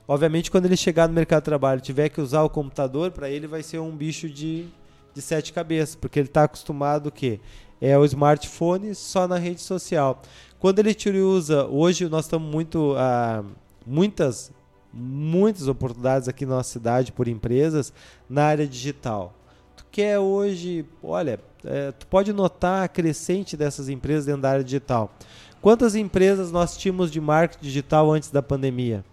Obviamente, 0.08 0.52
quando 0.52 0.66
ele 0.66 0.78
chegar 0.78 1.08
no 1.08 1.14
mercado 1.14 1.42
de 1.42 1.46
trabalho 1.46 1.82
tiver 1.82 2.10
que 2.10 2.22
usar 2.22 2.44
o 2.44 2.50
computador, 2.50 3.12
para 3.12 3.30
ele 3.30 3.48
vai 3.48 3.64
ser 3.64 3.80
um 3.80 3.96
bicho 3.96 4.30
de, 4.30 4.66
de 5.14 5.22
sete 5.22 5.52
cabeças, 5.52 5.96
porque 5.96 6.20
ele 6.20 6.28
está 6.28 6.44
acostumado 6.44 7.08
o 7.08 7.12
quê? 7.12 7.40
É 7.82 7.98
o 7.98 8.06
smartphone 8.06 8.96
só 8.96 9.28
na 9.28 9.38
rede 9.38 9.62
social. 9.62 10.22
Quando 10.60 10.80
ele 10.80 10.94
te 10.94 11.10
usa, 11.10 11.66
hoje 11.66 12.08
nós 12.08 12.26
estamos 12.26 12.50
muito 12.50 12.96
ah, 12.98 13.44
muitas 13.86 14.52
muitas 14.98 15.68
oportunidades 15.68 16.30
aqui 16.30 16.46
na 16.46 16.56
nossa 16.56 16.72
cidade 16.72 17.12
por 17.12 17.28
empresas 17.28 17.92
na 18.30 18.46
área 18.46 18.66
digital. 18.66 19.34
Tu 19.76 19.86
quer 19.92 20.18
hoje, 20.20 20.86
olha, 21.04 21.38
é, 21.66 21.92
tu 21.92 22.08
pode 22.08 22.32
notar 22.32 22.84
a 22.84 22.88
crescente 22.88 23.58
dessas 23.58 23.90
empresas 23.90 24.26
dentro 24.26 24.42
da 24.42 24.52
área 24.52 24.64
digital. 24.64 25.14
Quantas 25.62 25.96
empresas 25.96 26.52
nós 26.52 26.78
tínhamos 26.78 27.12
de 27.12 27.20
marketing 27.20 27.66
digital 27.66 28.12
antes 28.12 28.32
da 28.32 28.42
pandemia? 28.42 29.04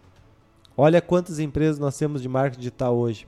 Olha 0.76 1.02
quantas 1.02 1.38
empresas 1.40 1.78
nós 1.78 1.98
temos 1.98 2.22
de 2.22 2.28
marketing 2.28 2.60
digital 2.60 2.96
hoje. 2.96 3.26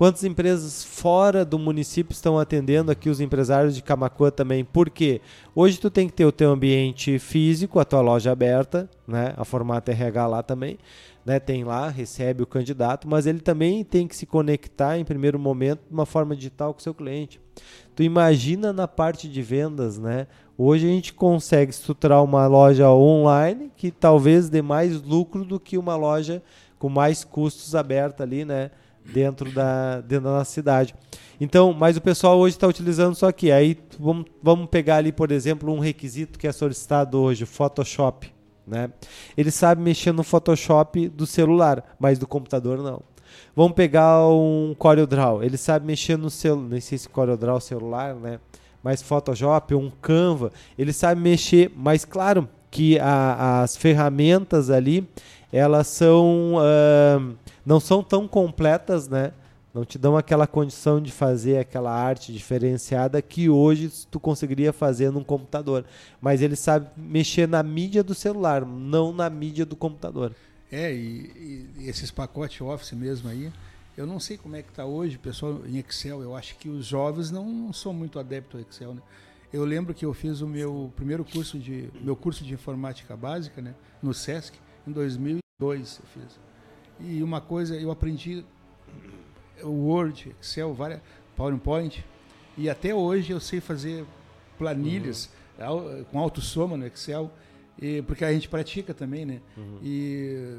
Quantas 0.00 0.24
empresas 0.24 0.82
fora 0.82 1.44
do 1.44 1.58
município 1.58 2.14
estão 2.14 2.38
atendendo 2.38 2.90
aqui 2.90 3.10
os 3.10 3.20
empresários 3.20 3.74
de 3.74 3.82
Camacuã 3.82 4.30
também? 4.30 4.64
Porque 4.64 5.20
hoje 5.54 5.78
tu 5.78 5.90
tem 5.90 6.06
que 6.06 6.14
ter 6.14 6.24
o 6.24 6.32
teu 6.32 6.50
ambiente 6.50 7.18
físico, 7.18 7.78
a 7.78 7.84
tua 7.84 8.00
loja 8.00 8.32
aberta, 8.32 8.88
né? 9.06 9.34
A 9.36 9.44
formato 9.44 9.90
RH 9.90 10.26
lá 10.26 10.42
também, 10.42 10.78
né? 11.22 11.38
Tem 11.38 11.64
lá, 11.64 11.90
recebe 11.90 12.42
o 12.42 12.46
candidato, 12.46 13.06
mas 13.06 13.26
ele 13.26 13.40
também 13.40 13.84
tem 13.84 14.08
que 14.08 14.16
se 14.16 14.24
conectar 14.24 14.98
em 14.98 15.04
primeiro 15.04 15.38
momento 15.38 15.80
de 15.86 15.92
uma 15.92 16.06
forma 16.06 16.34
digital 16.34 16.72
com 16.72 16.80
o 16.80 16.82
seu 16.82 16.94
cliente. 16.94 17.38
Tu 17.94 18.02
imagina 18.02 18.72
na 18.72 18.88
parte 18.88 19.28
de 19.28 19.42
vendas, 19.42 19.98
né? 19.98 20.28
Hoje 20.56 20.86
a 20.86 20.90
gente 20.90 21.12
consegue 21.12 21.72
estruturar 21.72 22.24
uma 22.24 22.46
loja 22.46 22.88
online 22.88 23.70
que 23.76 23.90
talvez 23.90 24.48
dê 24.48 24.62
mais 24.62 25.02
lucro 25.02 25.44
do 25.44 25.60
que 25.60 25.76
uma 25.76 25.94
loja 25.94 26.42
com 26.78 26.88
mais 26.88 27.22
custos 27.22 27.74
aberta 27.74 28.22
ali, 28.22 28.46
né? 28.46 28.70
Dentro 29.04 29.50
da, 29.52 30.00
dentro 30.00 30.24
da 30.24 30.38
nossa 30.38 30.50
cidade. 30.50 30.94
Então, 31.40 31.72
mas 31.72 31.96
o 31.96 32.00
pessoal 32.00 32.38
hoje 32.38 32.56
está 32.56 32.66
utilizando 32.66 33.14
só 33.14 33.28
aqui. 33.28 33.50
Aí 33.50 33.78
vamos, 33.98 34.26
vamos 34.42 34.68
pegar 34.68 34.96
ali, 34.96 35.10
por 35.10 35.32
exemplo, 35.32 35.72
um 35.72 35.78
requisito 35.78 36.38
que 36.38 36.46
é 36.46 36.52
solicitado 36.52 37.18
hoje, 37.18 37.46
Photoshop. 37.46 38.32
Né? 38.66 38.90
Ele 39.36 39.50
sabe 39.50 39.82
mexer 39.82 40.12
no 40.12 40.22
Photoshop 40.22 41.08
do 41.08 41.26
celular, 41.26 41.96
mas 41.98 42.18
do 42.18 42.26
computador 42.26 42.78
não. 42.78 43.02
Vamos 43.54 43.72
pegar 43.72 44.26
um 44.28 44.74
CorelDRAW. 44.78 45.42
Ele 45.42 45.56
sabe 45.56 45.86
mexer 45.86 46.16
no 46.16 46.30
celular, 46.30 46.68
nem 46.68 46.80
sei 46.80 46.98
se 46.98 47.08
CorelDRAW 47.08 47.60
celular, 47.60 48.14
né? 48.14 48.38
Mas 48.82 49.02
Photoshop, 49.02 49.74
um 49.74 49.90
Canva, 49.90 50.52
ele 50.78 50.92
sabe 50.92 51.20
mexer, 51.20 51.70
mas 51.76 52.04
claro 52.04 52.48
que 52.70 52.98
a, 52.98 53.62
as 53.62 53.76
ferramentas 53.76 54.70
ali, 54.70 55.06
elas 55.52 55.86
são 55.88 56.54
uh, 56.54 57.36
não 57.70 57.78
são 57.78 58.02
tão 58.02 58.26
completas, 58.26 59.06
né? 59.06 59.32
Não 59.72 59.84
te 59.84 59.96
dão 59.96 60.16
aquela 60.16 60.44
condição 60.44 61.00
de 61.00 61.12
fazer 61.12 61.58
aquela 61.58 61.92
arte 61.92 62.32
diferenciada 62.32 63.22
que 63.22 63.48
hoje 63.48 63.92
tu 64.10 64.18
conseguiria 64.18 64.72
fazer 64.72 65.12
num 65.12 65.22
computador. 65.22 65.84
Mas 66.20 66.42
ele 66.42 66.56
sabe 66.56 66.88
mexer 66.96 67.46
na 67.46 67.62
mídia 67.62 68.02
do 68.02 68.12
celular, 68.12 68.66
não 68.66 69.12
na 69.12 69.30
mídia 69.30 69.64
do 69.64 69.76
computador. 69.76 70.34
É, 70.72 70.92
e, 70.92 71.70
e 71.78 71.88
esses 71.88 72.10
pacotes 72.10 72.60
Office 72.60 72.90
mesmo 72.90 73.30
aí, 73.30 73.52
eu 73.96 74.04
não 74.04 74.18
sei 74.18 74.36
como 74.36 74.56
é 74.56 74.62
que 74.62 74.70
está 74.70 74.84
hoje, 74.84 75.16
pessoal, 75.16 75.60
em 75.64 75.78
Excel. 75.78 76.22
Eu 76.22 76.34
acho 76.34 76.56
que 76.56 76.68
os 76.68 76.86
jovens 76.86 77.30
não, 77.30 77.48
não 77.48 77.72
são 77.72 77.94
muito 77.94 78.18
adeptos 78.18 78.60
ao 78.60 78.66
Excel, 78.68 78.94
né? 78.94 79.02
Eu 79.52 79.64
lembro 79.64 79.94
que 79.94 80.04
eu 80.04 80.12
fiz 80.12 80.40
o 80.40 80.46
meu 80.48 80.92
primeiro 80.96 81.24
curso 81.24 81.56
de 81.56 81.88
meu 82.00 82.16
curso 82.16 82.42
de 82.42 82.52
informática 82.52 83.16
básica, 83.16 83.62
né, 83.62 83.76
no 84.02 84.12
SESC, 84.12 84.58
em 84.88 84.90
2002 84.90 86.00
eu 86.00 86.22
fiz. 86.22 86.49
E 87.02 87.22
uma 87.22 87.40
coisa, 87.40 87.76
eu 87.76 87.90
aprendi 87.90 88.44
o 89.62 89.70
Word, 89.70 90.34
Excel, 90.40 90.74
várias, 90.74 91.00
PowerPoint, 91.36 92.04
e 92.56 92.68
até 92.68 92.94
hoje 92.94 93.32
eu 93.32 93.40
sei 93.40 93.60
fazer 93.60 94.04
planilhas 94.58 95.30
uhum. 95.58 96.04
com 96.04 96.18
autossoma 96.18 96.76
no 96.76 96.86
Excel, 96.86 97.30
e, 97.80 98.02
porque 98.02 98.24
a 98.24 98.32
gente 98.32 98.48
pratica 98.48 98.92
também, 98.92 99.24
né? 99.24 99.40
Uhum. 99.56 99.78
E 99.82 100.58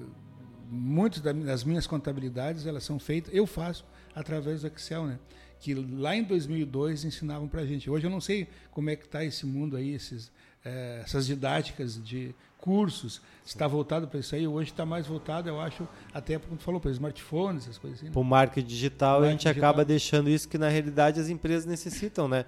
muitas 0.70 1.22
das 1.22 1.64
minhas 1.64 1.86
contabilidades, 1.86 2.66
elas 2.66 2.84
são 2.84 2.98
feitas, 2.98 3.34
eu 3.34 3.46
faço 3.46 3.86
através 4.16 4.62
do 4.62 4.68
Excel, 4.68 5.06
né? 5.06 5.20
Que 5.60 5.76
lá 5.76 6.16
em 6.16 6.24
2002 6.24 7.06
ensinavam 7.06 7.48
para 7.48 7.62
a 7.62 7.66
gente. 7.66 7.90
Hoje 7.90 8.08
eu 8.08 8.10
não 8.10 8.22
sei 8.22 8.48
como 8.72 8.90
é 8.90 8.96
que 8.96 9.06
está 9.06 9.24
esse 9.24 9.46
mundo 9.46 9.78
aí, 9.78 9.94
esses, 9.94 10.32
é, 10.66 11.02
essas 11.04 11.28
didáticas 11.28 12.04
de 12.04 12.34
cursos, 12.62 13.22
está 13.46 13.68
voltado 13.68 14.08
para 14.08 14.20
isso 14.20 14.34
aí. 14.36 14.48
Hoje 14.48 14.72
está 14.72 14.86
mais 14.86 15.08
voltado, 15.08 15.50
eu 15.50 15.60
acho, 15.60 15.86
até 16.14 16.38
como 16.40 16.56
tu 16.56 16.64
falou, 16.64 16.80
para 16.80 16.92
smartphones, 16.92 17.64
essas 17.64 17.78
coisas 17.78 18.00
assim. 18.00 18.06
Né? 18.06 18.12
Para 18.14 18.22
o 18.22 18.24
marketing 18.24 18.68
digital, 18.68 19.22
marketing 19.22 19.28
a 19.28 19.32
gente 19.32 19.48
digital. 19.48 19.70
acaba 19.70 19.84
deixando 19.84 20.30
isso 20.30 20.48
que 20.48 20.58
na 20.58 20.70
realidade 20.70 21.20
as 21.20 21.28
empresas 21.28 21.66
necessitam, 21.66 22.28
né? 22.28 22.46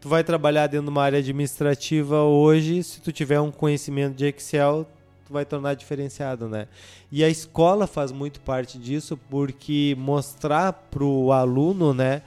Tu 0.00 0.08
vai 0.08 0.22
trabalhar 0.22 0.66
dentro 0.66 0.84
de 0.84 0.90
uma 0.90 1.02
área 1.02 1.18
administrativa 1.18 2.22
hoje, 2.22 2.84
se 2.84 3.00
tu 3.00 3.10
tiver 3.10 3.40
um 3.40 3.50
conhecimento 3.50 4.14
de 4.14 4.26
Excel, 4.26 4.86
tu 5.24 5.32
vai 5.32 5.46
tornar 5.46 5.74
diferenciado, 5.74 6.46
né? 6.46 6.68
E 7.10 7.24
a 7.24 7.28
escola 7.28 7.86
faz 7.86 8.12
muito 8.12 8.40
parte 8.40 8.78
disso, 8.78 9.18
porque 9.30 9.96
mostrar 9.98 10.74
para 10.74 11.02
o 11.02 11.32
aluno, 11.32 11.94
né, 11.94 12.20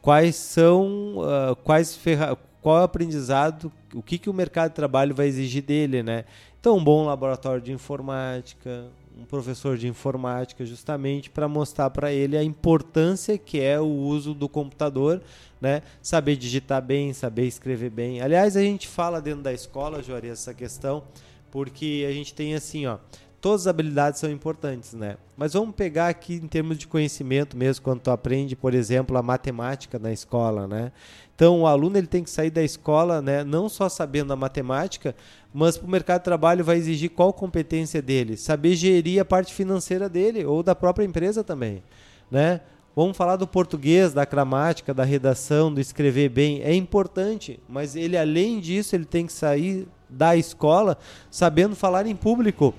quais 0.00 0.36
são, 0.36 1.16
uh, 1.18 1.56
quais 1.64 1.96
ferra 1.96 2.38
qual 2.64 2.78
é 2.78 2.80
o 2.80 2.84
aprendizado, 2.84 3.70
o 3.92 4.02
que, 4.02 4.16
que 4.16 4.30
o 4.30 4.32
mercado 4.32 4.70
de 4.70 4.76
trabalho 4.76 5.14
vai 5.14 5.26
exigir 5.26 5.62
dele, 5.62 6.02
né? 6.02 6.24
Então, 6.64 6.78
um 6.78 6.82
bom 6.82 7.04
laboratório 7.04 7.60
de 7.60 7.72
informática, 7.72 8.86
um 9.20 9.26
professor 9.26 9.76
de 9.76 9.86
informática 9.86 10.64
justamente 10.64 11.28
para 11.28 11.46
mostrar 11.46 11.90
para 11.90 12.10
ele 12.10 12.38
a 12.38 12.42
importância 12.42 13.36
que 13.36 13.60
é 13.60 13.78
o 13.78 13.84
uso 13.84 14.32
do 14.32 14.48
computador, 14.48 15.20
né? 15.60 15.82
Saber 16.00 16.36
digitar 16.36 16.80
bem, 16.80 17.12
saber 17.12 17.46
escrever 17.46 17.90
bem. 17.90 18.22
Aliás, 18.22 18.56
a 18.56 18.62
gente 18.62 18.88
fala 18.88 19.20
dentro 19.20 19.42
da 19.42 19.52
escola, 19.52 20.02
Juarez, 20.02 20.32
essa 20.32 20.54
questão, 20.54 21.04
porque 21.50 22.06
a 22.08 22.12
gente 22.12 22.32
tem 22.32 22.54
assim, 22.54 22.86
ó, 22.86 22.96
todas 23.42 23.60
as 23.60 23.66
habilidades 23.66 24.18
são 24.18 24.30
importantes, 24.30 24.94
né? 24.94 25.18
Mas 25.36 25.52
vamos 25.52 25.74
pegar 25.74 26.08
aqui 26.08 26.36
em 26.36 26.48
termos 26.48 26.78
de 26.78 26.86
conhecimento 26.86 27.58
mesmo, 27.58 27.84
quando 27.84 28.00
tu 28.00 28.10
aprende, 28.10 28.56
por 28.56 28.72
exemplo, 28.72 29.18
a 29.18 29.22
matemática 29.22 29.98
na 29.98 30.10
escola, 30.10 30.66
né? 30.66 30.92
Então, 31.34 31.62
o 31.62 31.66
aluno 31.66 31.98
ele 31.98 32.06
tem 32.06 32.22
que 32.22 32.30
sair 32.30 32.50
da 32.50 32.62
escola, 32.62 33.20
né, 33.20 33.42
não 33.42 33.68
só 33.68 33.88
sabendo 33.88 34.32
a 34.32 34.36
matemática, 34.36 35.16
mas 35.52 35.76
para 35.76 35.86
o 35.86 35.90
mercado 35.90 36.20
de 36.20 36.24
trabalho 36.24 36.64
vai 36.64 36.76
exigir 36.76 37.10
qual 37.10 37.32
competência 37.32 38.00
dele, 38.00 38.36
saber 38.36 38.76
gerir 38.76 39.20
a 39.20 39.24
parte 39.24 39.52
financeira 39.52 40.08
dele 40.08 40.44
ou 40.44 40.62
da 40.62 40.74
própria 40.74 41.04
empresa 41.04 41.42
também, 41.42 41.82
né? 42.30 42.60
Vamos 42.96 43.16
falar 43.16 43.34
do 43.34 43.46
português, 43.46 44.12
da 44.12 44.24
gramática, 44.24 44.94
da 44.94 45.02
redação, 45.02 45.74
do 45.74 45.80
escrever 45.80 46.28
bem, 46.28 46.62
é 46.62 46.72
importante, 46.72 47.58
mas 47.68 47.96
ele 47.96 48.16
além 48.16 48.60
disso 48.60 48.94
ele 48.94 49.04
tem 49.04 49.26
que 49.26 49.32
sair 49.32 49.88
da 50.08 50.36
escola 50.36 50.96
sabendo 51.28 51.74
falar 51.74 52.06
em 52.06 52.14
público. 52.14 52.72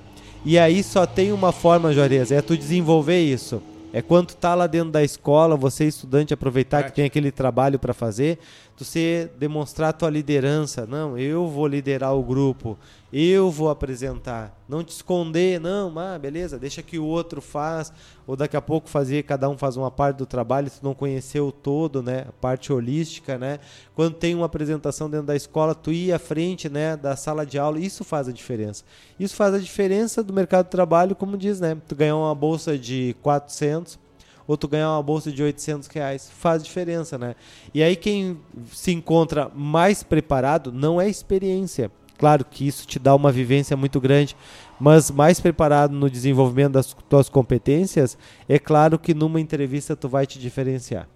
E 0.45 0.57
aí 0.57 0.81
só 0.83 1.05
tem 1.05 1.33
uma 1.33 1.51
forma, 1.51 1.91
Juarez, 1.91 2.31
é 2.31 2.41
tu 2.41 2.57
desenvolver 2.57 3.19
isso. 3.19 3.61
É 3.95 4.01
quando 4.01 4.27
tu 4.27 4.35
tá 4.35 4.53
lá 4.53 4.67
dentro 4.67 4.91
da 4.91 5.01
escola, 5.01 5.55
você 5.55 5.85
estudante 5.85 6.33
aproveitar 6.33 6.83
que 6.83 6.91
tem 6.91 7.05
aquele 7.05 7.31
trabalho 7.31 7.79
para 7.79 7.93
fazer, 7.93 8.39
você 8.83 9.29
demonstrar 9.37 9.89
a 9.89 9.93
tua 9.93 10.09
liderança. 10.09 10.85
Não, 10.85 11.17
eu 11.17 11.47
vou 11.47 11.65
liderar 11.65 12.13
o 12.13 12.21
grupo, 12.21 12.77
eu 13.11 13.49
vou 13.49 13.69
apresentar. 13.69 14.53
Não 14.67 14.83
te 14.83 14.89
esconder, 14.89 15.59
não, 15.59 15.97
ah, 15.97 16.19
beleza, 16.19 16.59
deixa 16.59 16.81
que 16.83 16.99
o 16.99 17.05
outro 17.05 17.41
faz, 17.41 17.93
ou 18.27 18.35
daqui 18.35 18.57
a 18.57 18.61
pouco 18.61 18.89
fazer, 18.89 19.23
cada 19.23 19.47
um 19.47 19.57
faz 19.57 19.77
uma 19.77 19.89
parte 19.89 20.17
do 20.17 20.25
trabalho, 20.25 20.69
se 20.69 20.83
não 20.83 20.93
conheceu 20.93 21.47
o 21.47 21.51
todo, 21.51 22.03
né, 22.03 22.25
a 22.27 22.31
parte 22.33 22.73
holística, 22.73 23.37
né? 23.37 23.59
Quando 23.95 24.15
tem 24.15 24.35
uma 24.35 24.47
apresentação 24.47 25.09
dentro 25.09 25.27
da 25.27 25.35
escola, 25.35 25.73
tu 25.73 25.91
ir 25.91 26.11
à 26.11 26.19
frente, 26.19 26.67
né, 26.67 26.97
da 26.97 27.15
sala 27.15 27.45
de 27.45 27.57
aula, 27.57 27.79
isso 27.79 28.03
faz 28.03 28.27
a 28.27 28.31
diferença. 28.31 28.83
Isso 29.17 29.35
faz 29.35 29.53
a 29.53 29.59
diferença 29.59 30.21
do 30.21 30.33
mercado 30.33 30.65
de 30.65 30.71
trabalho, 30.71 31.15
como 31.15 31.37
diz, 31.37 31.59
né? 31.59 31.77
Tu 31.87 31.95
ganhar 31.95 32.17
uma 32.17 32.35
bolsa 32.35 32.77
de 32.77 33.15
400 33.21 34.04
ou 34.47 34.57
tu 34.57 34.67
ganhar 34.67 34.91
uma 34.91 35.03
bolsa 35.03 35.31
de 35.31 35.41
800 35.41 35.87
reais. 35.87 36.29
Faz 36.29 36.63
diferença, 36.63 37.17
né? 37.17 37.35
E 37.73 37.81
aí 37.81 37.95
quem 37.95 38.39
se 38.71 38.91
encontra 38.91 39.49
mais 39.55 40.03
preparado 40.03 40.71
não 40.71 40.99
é 40.99 41.09
experiência. 41.09 41.91
Claro 42.17 42.45
que 42.45 42.65
isso 42.65 42.87
te 42.87 42.97
dá 42.97 43.13
uma 43.13 43.31
vivência 43.31 43.75
muito 43.75 43.99
grande, 43.99 44.37
mas 44.79 45.11
mais 45.11 45.39
preparado 45.39 45.93
no 45.93 46.09
desenvolvimento 46.09 46.73
das 46.73 46.93
tuas 47.09 47.27
competências, 47.27 48.17
é 48.47 48.57
claro 48.57 48.97
que 48.97 49.13
numa 49.13 49.41
entrevista 49.41 49.95
tu 49.95 50.07
vai 50.07 50.25
te 50.25 50.39
diferenciar. 50.39 51.09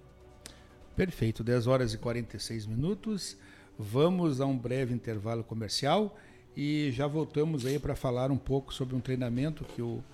Perfeito, 0.94 1.42
10 1.42 1.66
horas 1.66 1.94
e 1.94 1.98
46 1.98 2.66
minutos. 2.66 3.36
Vamos 3.78 4.42
a 4.42 4.46
um 4.46 4.56
breve 4.56 4.92
intervalo 4.92 5.42
comercial 5.42 6.14
e 6.54 6.90
já 6.90 7.06
voltamos 7.06 7.64
aí 7.64 7.78
para 7.78 7.96
falar 7.96 8.30
um 8.30 8.36
pouco 8.36 8.74
sobre 8.74 8.94
um 8.94 9.00
treinamento 9.00 9.64
que 9.64 9.80
o 9.80 10.04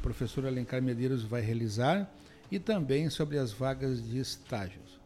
professor 0.00 0.46
Alencar 0.46 0.80
Medeiros 0.80 1.22
vai 1.22 1.42
realizar 1.42 2.10
e 2.50 2.58
também 2.58 3.08
sobre 3.08 3.38
as 3.38 3.52
vagas 3.52 4.02
de 4.02 4.18
estágios. 4.18 4.98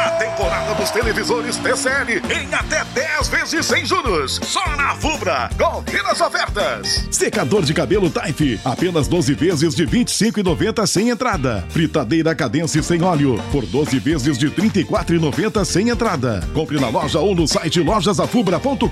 temporada 0.41 0.73
dos 0.73 0.89
televisores 0.89 1.57
TCL 1.57 2.19
em 2.33 2.51
até 2.51 2.83
10 2.95 3.29
vezes 3.29 3.63
sem 3.63 3.85
juros. 3.85 4.39
Só 4.43 4.75
na 4.75 4.95
Fubra. 4.95 5.51
Confira 5.55 6.11
as 6.11 6.19
ofertas. 6.19 7.07
Secador 7.11 7.61
de 7.61 7.75
cabelo 7.75 8.09
Type, 8.09 8.59
apenas 8.65 9.07
12 9.07 9.35
vezes 9.35 9.75
de 9.75 9.85
25,90 9.85 10.87
sem 10.87 11.09
entrada. 11.09 11.63
Fritadeira 11.69 12.33
Cadence 12.33 12.81
sem 12.81 13.03
óleo, 13.03 13.39
por 13.51 13.67
12 13.67 13.99
vezes 13.99 14.35
de 14.35 14.49
34,90 14.49 15.63
sem 15.63 15.89
entrada. 15.89 16.41
Compre 16.53 16.79
na 16.79 16.89
loja 16.89 17.19
ou 17.19 17.35
no 17.35 17.47
site 17.47 17.79
lojasafubra.com.br. 17.79 18.87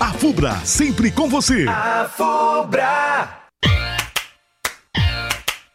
A 0.00 0.12
Fubra, 0.14 0.56
sempre 0.64 1.12
com 1.12 1.28
você. 1.28 1.64
A 1.68 2.10
Fubra. 2.12 3.38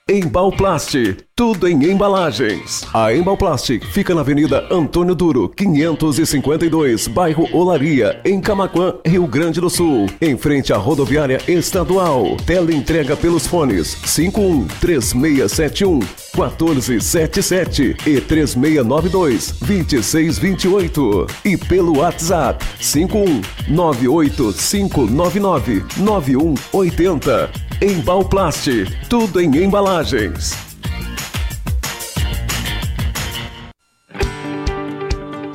Embalplast, 0.07 1.17
tudo 1.35 1.67
em 1.67 1.83
embalagens. 1.89 2.85
A 2.93 3.11
Embalplast 3.11 3.79
fica 3.91 4.13
na 4.13 4.21
Avenida 4.21 4.67
Antônio 4.69 5.15
Duro, 5.15 5.49
552, 5.49 7.07
bairro 7.07 7.49
Olaria, 7.51 8.21
em 8.23 8.39
Camaquã, 8.39 8.93
Rio 9.03 9.25
Grande 9.25 9.59
do 9.59 9.67
Sul, 9.67 10.05
em 10.21 10.37
frente 10.37 10.71
à 10.71 10.77
rodoviária 10.77 11.39
estadual. 11.47 12.37
Tela 12.45 12.71
entrega 12.71 13.17
pelos 13.17 13.47
fones 13.47 13.97
51 14.05 14.67
3671 14.79 16.24
1477 16.35 17.95
e 18.05 18.21
3692 18.21 19.55
2628 19.61 21.27
e 21.45 21.57
pelo 21.57 21.99
WhatsApp 21.99 22.63
51 22.79 23.41
98599 23.69 25.83
9180. 25.97 27.49
Embalplast, 27.81 28.69
tudo 29.09 29.41
em 29.41 29.63
embalagens. 29.63 30.74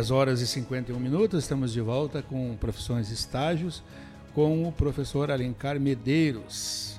10 0.00 0.10
horas 0.12 0.40
e 0.40 0.46
51 0.46 0.98
minutos, 0.98 1.44
estamos 1.44 1.74
de 1.74 1.80
volta 1.82 2.22
com 2.22 2.56
profissões 2.56 3.10
e 3.10 3.12
estágios 3.12 3.82
com 4.34 4.66
o 4.66 4.72
professor 4.72 5.30
Alencar 5.30 5.78
Medeiros. 5.78 6.98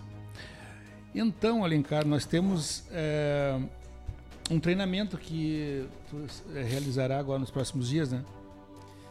Então, 1.16 1.64
Alencar, 1.66 2.06
nós 2.06 2.28
temos 2.28 2.84
é, 2.92 3.60
um 4.52 4.60
treinamento 4.60 5.18
que 5.18 5.84
tu 6.12 6.28
eh, 6.54 6.62
realizará 6.62 7.18
agora 7.18 7.40
nos 7.40 7.50
próximos 7.50 7.90
dias, 7.90 8.12
né? 8.12 8.24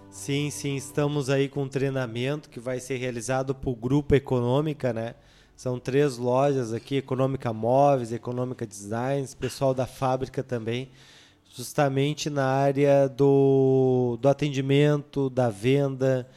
Sim, 0.09 0.50
sim, 0.50 0.76
estamos 0.76 1.29
aí 1.29 1.48
com 1.48 1.64
um 1.64 1.68
treinamento 1.68 2.48
que 2.48 2.61
vai 2.61 2.79
ser 2.79 2.96
realizado 2.96 3.57
por 3.57 3.74
Grupo 3.74 4.14
Econômica, 4.14 4.92
né? 4.92 5.16
São 5.57 5.81
três 5.81 6.16
lojas 6.16 6.72
aqui, 6.72 6.98
Econômica 6.98 7.53
Móveis, 7.53 8.12
Econômica 8.12 8.64
Designs, 8.64 9.35
pessoal 9.35 9.74
da 9.74 9.85
fábrica 9.85 10.44
também 10.44 10.90
justamente 11.54 12.30
na 12.30 12.46
área 12.46 13.08
do, 13.08 14.16
do 14.20 14.28
atendimento, 14.28 15.28
da 15.28 15.50
venda, 15.50 16.28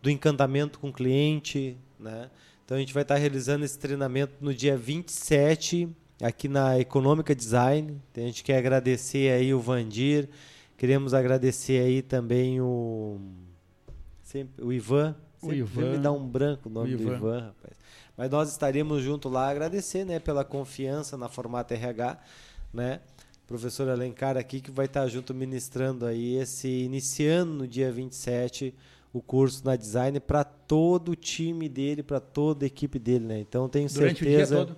do 0.00 0.08
encantamento 0.10 0.78
com 0.78 0.88
o 0.88 0.92
cliente. 0.92 1.76
Né? 1.98 2.30
Então 2.64 2.76
a 2.76 2.80
gente 2.80 2.94
vai 2.94 3.02
estar 3.02 3.16
realizando 3.16 3.64
esse 3.64 3.78
treinamento 3.78 4.34
no 4.40 4.54
dia 4.54 4.76
27, 4.76 5.88
aqui 6.22 6.48
na 6.48 6.78
Econômica 6.78 7.34
Design. 7.34 8.00
Então, 8.10 8.22
a 8.22 8.26
gente 8.26 8.44
quer 8.44 8.58
agradecer 8.58 9.32
aí 9.32 9.52
o 9.52 9.60
Vandir, 9.60 10.28
queremos 10.76 11.12
agradecer 11.12 11.82
aí 11.82 12.00
também 12.00 12.60
o, 12.60 13.18
sempre, 14.22 14.64
o 14.64 14.72
Ivan. 14.72 15.16
o 15.42 15.52
Ivan. 15.52 15.92
me 15.92 15.98
dá 15.98 16.12
um 16.12 16.26
branco 16.26 16.68
o 16.68 16.72
nome 16.72 16.94
o 16.94 16.96
do 16.96 17.02
Ivan. 17.02 17.16
Ivan, 17.16 17.40
rapaz. 17.40 17.80
Mas 18.16 18.30
nós 18.30 18.50
estaremos 18.50 19.02
junto 19.02 19.28
lá 19.28 19.48
agradecer, 19.48 20.04
né, 20.04 20.20
pela 20.20 20.44
confiança 20.44 21.16
na 21.16 21.28
Formata 21.28 21.74
RH, 21.74 22.18
né? 22.72 23.00
Professor 23.50 23.88
Alencar 23.88 24.36
aqui, 24.36 24.60
que 24.60 24.70
vai 24.70 24.86
estar 24.86 25.08
junto 25.08 25.34
ministrando 25.34 26.06
aí 26.06 26.36
esse, 26.36 26.68
iniciando 26.68 27.52
no 27.52 27.66
dia 27.66 27.90
27, 27.90 28.72
o 29.12 29.20
curso 29.20 29.64
na 29.64 29.74
design 29.74 30.20
para 30.20 30.44
todo 30.44 31.10
o 31.10 31.16
time 31.16 31.68
dele, 31.68 32.00
para 32.00 32.20
toda 32.20 32.64
a 32.64 32.68
equipe 32.68 32.96
dele, 32.96 33.26
né? 33.26 33.40
Então 33.40 33.68
tenho 33.68 33.88
Durante 33.88 34.20
certeza. 34.20 34.76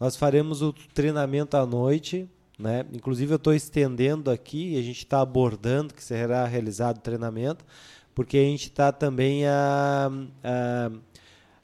Nós 0.00 0.16
faremos 0.16 0.62
o 0.62 0.72
treinamento 0.92 1.56
à 1.56 1.64
noite, 1.64 2.28
né? 2.58 2.84
Inclusive 2.92 3.34
eu 3.34 3.36
estou 3.36 3.54
estendendo 3.54 4.32
aqui, 4.32 4.76
a 4.76 4.82
gente 4.82 4.98
está 4.98 5.20
abordando 5.20 5.94
que 5.94 6.02
será 6.02 6.44
realizado 6.44 6.96
o 6.96 7.00
treinamento, 7.00 7.64
porque 8.16 8.36
a 8.36 8.42
gente 8.42 8.64
está 8.64 8.90
também 8.90 9.46
a, 9.46 10.10
a, 10.42 10.90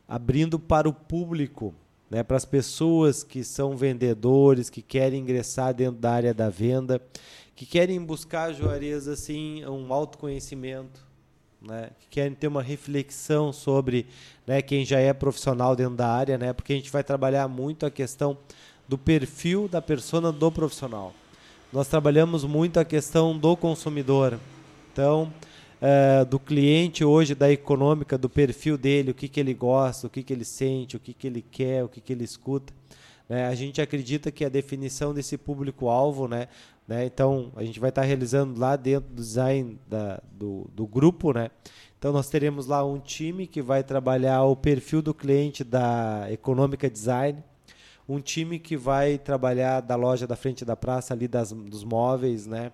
abrindo 0.06 0.60
para 0.60 0.88
o 0.88 0.92
público 0.92 1.74
né, 2.14 2.22
para 2.22 2.36
as 2.36 2.44
pessoas 2.44 3.24
que 3.24 3.42
são 3.42 3.76
vendedores, 3.76 4.70
que 4.70 4.80
querem 4.80 5.20
ingressar 5.20 5.74
dentro 5.74 6.00
da 6.00 6.12
área 6.12 6.32
da 6.32 6.48
venda, 6.48 7.02
que 7.56 7.66
querem 7.66 8.00
buscar, 8.00 8.52
Juarez, 8.52 9.08
assim, 9.08 9.66
um 9.66 9.92
autoconhecimento, 9.92 11.04
né, 11.60 11.90
que 11.98 12.06
querem 12.06 12.32
ter 12.32 12.46
uma 12.46 12.62
reflexão 12.62 13.52
sobre 13.52 14.06
né, 14.46 14.62
quem 14.62 14.84
já 14.84 15.00
é 15.00 15.12
profissional 15.12 15.74
dentro 15.74 15.96
da 15.96 16.06
área, 16.06 16.38
né, 16.38 16.52
porque 16.52 16.72
a 16.72 16.76
gente 16.76 16.88
vai 16.88 17.02
trabalhar 17.02 17.48
muito 17.48 17.84
a 17.84 17.90
questão 17.90 18.38
do 18.86 18.96
perfil 18.96 19.66
da 19.66 19.82
persona 19.82 20.30
do 20.30 20.52
profissional. 20.52 21.12
Nós 21.72 21.88
trabalhamos 21.88 22.44
muito 22.44 22.78
a 22.78 22.84
questão 22.84 23.36
do 23.36 23.56
consumidor. 23.56 24.38
Então, 24.92 25.34
uh, 25.84 26.24
do 26.24 26.38
cliente 26.38 27.04
hoje, 27.04 27.34
da 27.34 27.50
econômica, 27.50 28.16
do 28.16 28.30
perfil 28.30 28.78
dele, 28.78 29.10
o 29.10 29.14
que, 29.14 29.28
que 29.28 29.38
ele 29.38 29.52
gosta, 29.52 30.06
o 30.06 30.10
que, 30.10 30.22
que 30.22 30.32
ele 30.32 30.44
sente, 30.44 30.96
o 30.96 31.00
que, 31.00 31.12
que 31.12 31.26
ele 31.26 31.42
quer, 31.42 31.84
o 31.84 31.88
que, 31.88 32.00
que 32.00 32.12
ele 32.12 32.24
escuta. 32.24 32.72
Né? 33.28 33.46
A 33.46 33.54
gente 33.54 33.80
acredita 33.80 34.30
que 34.30 34.44
a 34.44 34.48
definição 34.48 35.12
desse 35.12 35.36
público-alvo, 35.36 36.26
né? 36.26 36.48
né? 36.88 37.04
então 37.04 37.52
a 37.54 37.62
gente 37.62 37.78
vai 37.78 37.90
estar 37.90 38.02
realizando 38.02 38.58
lá 38.58 38.76
dentro 38.76 39.10
do 39.10 39.22
design 39.22 39.78
da, 39.86 40.22
do, 40.32 40.70
do 40.74 40.86
grupo, 40.86 41.32
né? 41.32 41.50
Então 41.98 42.12
nós 42.12 42.28
teremos 42.28 42.66
lá 42.66 42.84
um 42.84 42.98
time 42.98 43.46
que 43.46 43.62
vai 43.62 43.82
trabalhar 43.82 44.42
o 44.44 44.54
perfil 44.54 45.00
do 45.00 45.14
cliente 45.14 45.64
da 45.64 46.26
Econômica 46.30 46.90
Design, 46.90 47.42
um 48.06 48.20
time 48.20 48.58
que 48.58 48.76
vai 48.76 49.16
trabalhar 49.16 49.80
da 49.80 49.96
loja 49.96 50.26
da 50.26 50.36
frente 50.36 50.66
da 50.66 50.76
praça 50.76 51.14
ali 51.14 51.26
das, 51.26 51.50
dos 51.50 51.82
móveis, 51.82 52.46
né? 52.46 52.72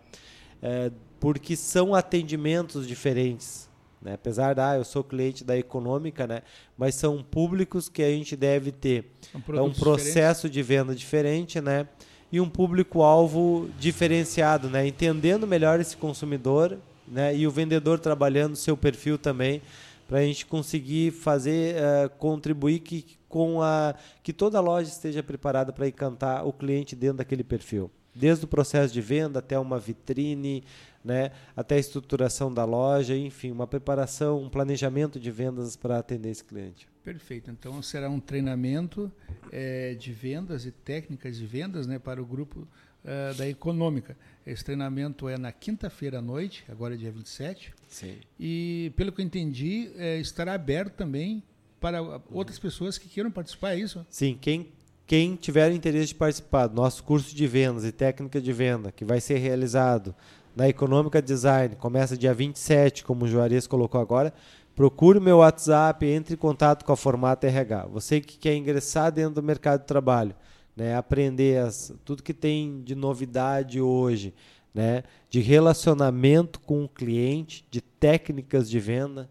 É, 0.61 0.91
porque 1.21 1.55
são 1.55 1.95
atendimentos 1.95 2.89
diferentes. 2.89 3.69
Né? 4.03 4.15
Apesar 4.15 4.55
da, 4.55 4.71
ah, 4.71 4.77
eu 4.77 4.85
sou 4.85 5.05
cliente 5.05 5.45
da 5.45 5.57
econômica, 5.57 6.27
né? 6.27 6.43
mas 6.77 6.95
são 6.95 7.23
públicos 7.23 7.89
que 7.89 8.03
a 8.03 8.09
gente 8.09 8.35
deve 8.35 8.73
ter. 8.73 9.13
É 9.55 9.61
um 9.61 9.73
processo 9.73 10.49
de 10.49 10.63
venda 10.63 10.95
diferente, 10.95 11.61
né? 11.61 11.87
E 12.33 12.41
um 12.41 12.49
público-alvo 12.49 13.69
diferenciado, 13.79 14.71
né? 14.71 14.87
Entendendo 14.87 15.47
melhor 15.47 15.81
esse 15.81 15.97
consumidor, 15.97 16.79
né? 17.07 17.37
E 17.37 17.47
o 17.47 17.51
vendedor 17.51 17.99
trabalhando 17.99 18.55
seu 18.55 18.77
perfil 18.77 19.19
também, 19.19 19.61
para 20.07 20.19
a 20.19 20.23
gente 20.23 20.47
conseguir 20.47 21.11
fazer, 21.11 21.77
uh, 21.77 22.11
contribuir 22.19 22.81
que, 22.81 23.05
com 23.29 23.61
a 23.61 23.95
que 24.23 24.33
toda 24.33 24.61
loja 24.61 24.89
esteja 24.89 25.23
preparada 25.23 25.73
para 25.73 25.89
encantar 25.89 26.47
o 26.47 26.53
cliente 26.53 26.97
dentro 26.97 27.19
daquele 27.19 27.45
perfil. 27.45 27.91
Desde 28.15 28.45
o 28.45 28.49
processo 28.49 28.93
de 28.93 29.01
venda 29.01 29.39
até 29.39 29.59
uma 29.59 29.79
vitrine, 29.79 30.65
né, 31.05 31.31
até 31.57 31.77
a 31.77 31.79
estruturação 31.79 32.53
da 32.53 32.65
loja, 32.65 33.17
enfim, 33.17 33.51
uma 33.51 33.67
preparação, 33.67 34.43
um 34.43 34.49
planejamento 34.49 35.19
de 35.19 35.31
vendas 35.31 35.77
para 35.77 35.99
atender 35.99 36.31
esse 36.31 36.45
cliente. 36.45 36.89
Perfeito. 37.03 37.51
Então 37.51 37.83
será 37.83 38.11
um 38.11 38.21
treinamento 38.21 39.11
é, 39.51 39.95
de 39.95 40.13
vendas 40.13 40.67
e 40.67 40.71
técnicas 40.71 41.37
de 41.37 41.47
vendas 41.47 41.87
né, 41.87 41.99
para 41.99 42.23
o 42.23 42.27
grupo 42.27 42.69
é, 43.05 43.33
da 43.35 43.49
Econômica. 43.49 44.17
Esse 44.47 44.65
treinamento 44.65 45.29
é 45.29 45.39
na 45.39 45.53
quinta-feira 45.53 46.19
à 46.19 46.23
noite, 46.23 46.65
agora 46.69 46.95
é 46.95 46.97
dia 46.97 47.11
27. 47.11 47.73
Sim. 47.89 48.17
E, 48.39 48.93
pelo 48.97 49.13
que 49.13 49.21
eu 49.21 49.25
entendi, 49.25 49.91
é, 49.97 50.19
estará 50.19 50.55
aberto 50.55 50.95
também 50.95 51.43
para 51.81 52.03
outras 52.31 52.59
pessoas 52.59 52.99
que 52.99 53.09
queiram 53.09 53.31
participar, 53.31 53.73
é 53.73 53.79
isso? 53.79 54.07
Sim, 54.11 54.37
quem 54.39 54.71
quem 55.07 55.35
tiver 55.35 55.73
interesse 55.73 56.09
de 56.09 56.15
participar 56.15 56.69
do 56.69 56.77
nosso 56.77 57.03
curso 57.03 57.35
de 57.35 57.45
vendas 57.45 57.85
e 57.85 57.91
técnica 57.91 58.41
de 58.41 58.53
venda, 58.53 58.93
que 58.93 59.05
vai 59.05 59.21
ser 59.21 59.39
realizado 59.39 60.15
na 60.61 60.69
Econômica 60.69 61.23
Design, 61.23 61.75
começa 61.75 62.19
dia 62.19 62.35
27, 62.35 63.03
como 63.03 63.25
o 63.25 63.29
Juarez 63.29 63.67
colocou 63.67 63.99
agora, 63.99 64.31
procure 64.77 65.19
o 65.19 65.23
meu 65.23 65.39
WhatsApp, 65.39 66.05
entre 66.05 66.35
em 66.35 66.37
contato 66.37 66.85
com 66.85 66.93
a 66.93 66.97
Formata 66.97 67.47
RH. 67.47 67.87
Você 67.87 68.21
que 68.21 68.37
quer 68.37 68.55
ingressar 68.55 69.11
dentro 69.11 69.37
do 69.37 69.43
mercado 69.43 69.81
de 69.81 69.87
trabalho, 69.87 70.35
né, 70.77 70.95
aprender 70.95 71.63
as, 71.63 71.95
tudo 72.05 72.23
que 72.23 72.35
tem 72.35 72.83
de 72.83 72.95
novidade 72.95 73.81
hoje, 73.81 74.35
né, 74.75 75.03
de 75.31 75.41
relacionamento 75.41 76.61
com 76.61 76.85
o 76.85 76.89
cliente, 76.91 77.65
de 77.71 77.81
técnicas 77.81 78.69
de 78.69 78.79
venda, 78.79 79.31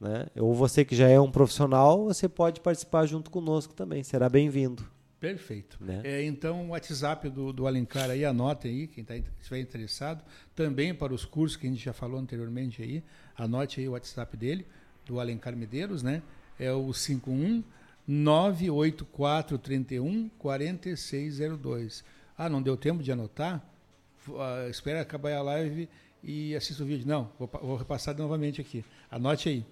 né, 0.00 0.26
ou 0.38 0.54
você 0.54 0.84
que 0.84 0.94
já 0.94 1.08
é 1.08 1.18
um 1.18 1.32
profissional, 1.32 2.04
você 2.04 2.28
pode 2.28 2.60
participar 2.60 3.04
junto 3.04 3.32
conosco 3.32 3.74
também, 3.74 4.04
será 4.04 4.28
bem-vindo. 4.28 4.84
Perfeito. 5.20 5.76
Né? 5.80 6.00
É, 6.04 6.24
então, 6.24 6.66
o 6.66 6.68
WhatsApp 6.68 7.28
do, 7.28 7.52
do 7.52 7.66
Alencar 7.66 8.08
aí, 8.08 8.24
anotem 8.24 8.70
aí, 8.70 8.86
quem 8.86 9.04
tá, 9.04 9.16
estiver 9.16 9.58
interessado. 9.58 10.22
Também 10.54 10.94
para 10.94 11.12
os 11.12 11.24
cursos 11.24 11.56
que 11.56 11.66
a 11.66 11.70
gente 11.70 11.84
já 11.84 11.92
falou 11.92 12.20
anteriormente 12.20 12.80
aí, 12.82 13.02
anote 13.36 13.80
aí 13.80 13.88
o 13.88 13.92
WhatsApp 13.92 14.36
dele, 14.36 14.64
do 15.04 15.18
Alencar 15.18 15.56
Medeiros, 15.56 16.02
né? 16.02 16.22
É 16.58 16.72
o 16.72 16.92
51 16.92 17.64
98431 18.06 20.28
4602. 20.38 22.04
Ah, 22.36 22.48
não 22.48 22.62
deu 22.62 22.76
tempo 22.76 23.02
de 23.02 23.10
anotar? 23.10 23.64
Uh, 24.26 24.68
espera 24.70 25.00
acabar 25.00 25.32
a 25.32 25.42
live 25.42 25.88
e 26.22 26.54
assista 26.54 26.82
o 26.82 26.86
vídeo. 26.86 27.06
Não, 27.06 27.30
vou, 27.38 27.50
vou 27.60 27.76
repassar 27.76 28.16
novamente 28.16 28.60
aqui. 28.60 28.84
Anote 29.10 29.48
aí. 29.48 29.64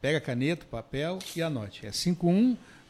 Pega 0.00 0.20
caneta, 0.20 0.66
papel 0.66 1.18
e 1.36 1.42
anote. 1.42 1.86
É 1.86 1.92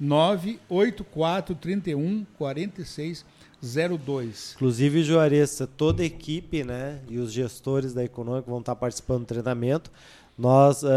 5198431 0.03 2.27
4602. 2.37 4.55
Inclusive, 4.57 5.05
Juarez, 5.05 5.63
toda 5.77 6.03
a 6.03 6.07
equipe 6.07 6.65
né, 6.65 6.99
e 7.09 7.19
os 7.19 7.33
gestores 7.33 7.95
da 7.95 8.03
Econômica 8.03 8.51
vão 8.51 8.59
estar 8.59 8.75
participando 8.75 9.21
do 9.21 9.27
treinamento. 9.27 9.93
Nós 10.37 10.83
uh, 10.83 10.89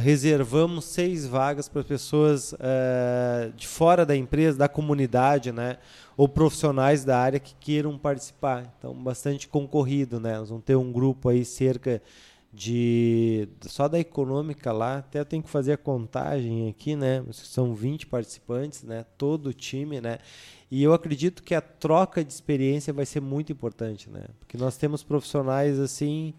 reservamos 0.00 0.86
seis 0.86 1.26
vagas 1.26 1.68
para 1.68 1.82
pessoas 1.82 2.52
uh, 2.52 3.52
de 3.56 3.66
fora 3.66 4.06
da 4.06 4.16
empresa, 4.16 4.56
da 4.56 4.68
comunidade, 4.68 5.50
né? 5.50 5.78
Ou 6.16 6.28
profissionais 6.28 7.04
da 7.04 7.18
área 7.18 7.40
que 7.40 7.56
queiram 7.58 7.98
participar. 7.98 8.72
Então, 8.78 8.94
bastante 8.94 9.48
concorrido, 9.48 10.20
né? 10.20 10.38
Nós 10.38 10.48
vamos 10.48 10.62
ter 10.64 10.76
um 10.76 10.92
grupo 10.92 11.28
aí 11.28 11.44
cerca 11.44 12.00
de 12.54 13.48
só 13.62 13.88
da 13.88 13.98
econômica 13.98 14.70
lá, 14.70 14.98
até 14.98 15.18
eu 15.18 15.24
tenho 15.24 15.42
que 15.42 15.50
fazer 15.50 15.72
a 15.72 15.76
contagem 15.76 16.68
aqui, 16.68 16.94
né? 16.94 17.24
São 17.32 17.74
20 17.74 18.06
participantes, 18.06 18.84
né? 18.84 19.04
Todo 19.18 19.46
o 19.48 19.52
time, 19.52 20.00
né? 20.00 20.18
E 20.70 20.82
eu 20.82 20.92
acredito 20.94 21.42
que 21.42 21.54
a 21.54 21.60
troca 21.60 22.24
de 22.24 22.32
experiência 22.32 22.92
vai 22.92 23.04
ser 23.04 23.20
muito 23.20 23.50
importante, 23.50 24.08
né? 24.08 24.26
Porque 24.38 24.56
nós 24.56 24.76
temos 24.76 25.02
profissionais 25.02 25.80
assim, 25.80 26.32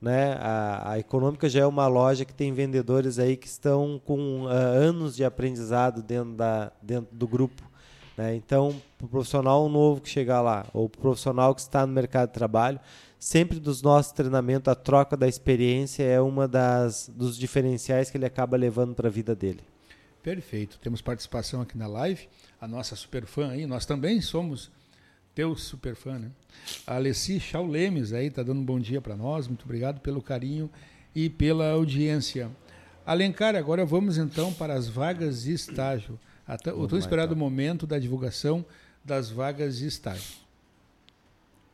né? 0.00 0.34
A, 0.34 0.92
a 0.92 0.98
econômica 1.00 1.48
já 1.48 1.62
é 1.62 1.66
uma 1.66 1.88
loja 1.88 2.24
que 2.24 2.34
tem 2.34 2.52
vendedores 2.52 3.18
aí 3.18 3.36
que 3.36 3.48
estão 3.48 4.00
com 4.04 4.44
uh, 4.44 4.48
anos 4.48 5.16
de 5.16 5.24
aprendizado 5.24 6.00
dentro, 6.00 6.34
da, 6.34 6.70
dentro 6.80 7.14
do 7.14 7.26
grupo. 7.26 7.62
Né? 8.16 8.36
Então, 8.36 8.74
o 9.02 9.08
profissional 9.08 9.68
novo 9.68 10.00
que 10.00 10.08
chegar 10.08 10.40
lá, 10.40 10.64
ou 10.72 10.86
o 10.86 10.88
profissional 10.88 11.54
que 11.54 11.60
está 11.60 11.86
no 11.86 11.92
mercado 11.92 12.28
de 12.28 12.34
trabalho, 12.34 12.80
sempre 13.18 13.58
dos 13.58 13.82
nossos 13.82 14.12
treinamentos, 14.12 14.70
a 14.70 14.74
troca 14.74 15.16
da 15.16 15.28
experiência 15.28 16.02
é 16.02 16.20
uma 16.20 16.46
das 16.46 17.10
dos 17.14 17.36
diferenciais 17.36 18.10
que 18.10 18.16
ele 18.16 18.26
acaba 18.26 18.56
levando 18.56 18.94
para 18.94 19.08
a 19.08 19.10
vida 19.10 19.34
dele. 19.34 19.60
Perfeito. 20.22 20.78
Temos 20.80 21.00
participação 21.00 21.60
aqui 21.60 21.78
na 21.78 21.86
live. 21.86 22.28
A 22.60 22.66
nossa 22.66 22.96
super 22.96 23.26
fã 23.26 23.50
aí, 23.50 23.64
nós 23.66 23.86
também 23.86 24.20
somos 24.20 24.70
teu 25.34 25.54
super 25.54 25.94
fã, 25.94 26.18
né? 26.18 26.30
A 26.86 26.96
Alessi 26.96 27.38
Chaulemes 27.38 28.12
aí 28.12 28.30
tá 28.30 28.42
dando 28.42 28.60
um 28.60 28.64
bom 28.64 28.80
dia 28.80 29.00
para 29.00 29.14
nós. 29.14 29.46
Muito 29.46 29.64
obrigado 29.64 30.00
pelo 30.00 30.20
carinho 30.22 30.70
e 31.14 31.30
pela 31.30 31.70
audiência. 31.70 32.50
Alencar, 33.04 33.54
agora 33.54 33.84
vamos 33.84 34.18
então 34.18 34.52
para 34.52 34.74
as 34.74 34.88
vagas 34.88 35.44
de 35.44 35.52
estágio. 35.52 36.18
Até, 36.46 36.70
eu 36.70 36.84
estou 36.84 36.98
esperando 36.98 37.32
então. 37.32 37.36
o 37.36 37.38
momento 37.38 37.86
da 37.86 37.98
divulgação 37.98 38.64
das 39.04 39.30
vagas 39.30 39.78
de 39.78 39.86
estágio. 39.86 40.45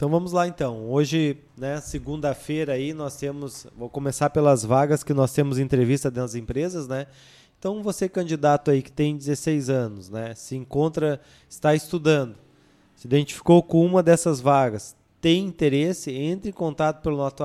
Então 0.02 0.10
vamos 0.10 0.32
lá 0.32 0.48
então. 0.48 0.90
Hoje, 0.90 1.36
né, 1.56 1.80
segunda-feira 1.80 2.72
aí, 2.72 2.92
nós 2.92 3.16
temos, 3.16 3.68
vou 3.78 3.88
começar 3.88 4.30
pelas 4.30 4.64
vagas 4.64 5.04
que 5.04 5.14
nós 5.14 5.32
temos 5.32 5.60
entrevista 5.60 6.10
das 6.10 6.34
empresas, 6.34 6.88
né? 6.88 7.06
Então 7.56 7.84
você 7.84 8.08
candidato 8.08 8.72
aí 8.72 8.82
que 8.82 8.90
tem 8.90 9.16
16 9.16 9.70
anos, 9.70 10.10
né, 10.10 10.34
se 10.34 10.56
encontra, 10.56 11.20
está 11.48 11.72
estudando, 11.72 12.34
se 12.96 13.06
identificou 13.06 13.62
com 13.62 13.86
uma 13.86 14.02
dessas 14.02 14.40
vagas, 14.40 14.96
tem 15.20 15.44
interesse, 15.44 16.10
entre 16.10 16.50
em 16.50 16.52
contato 16.52 17.00
pelo 17.00 17.16
nosso 17.16 17.36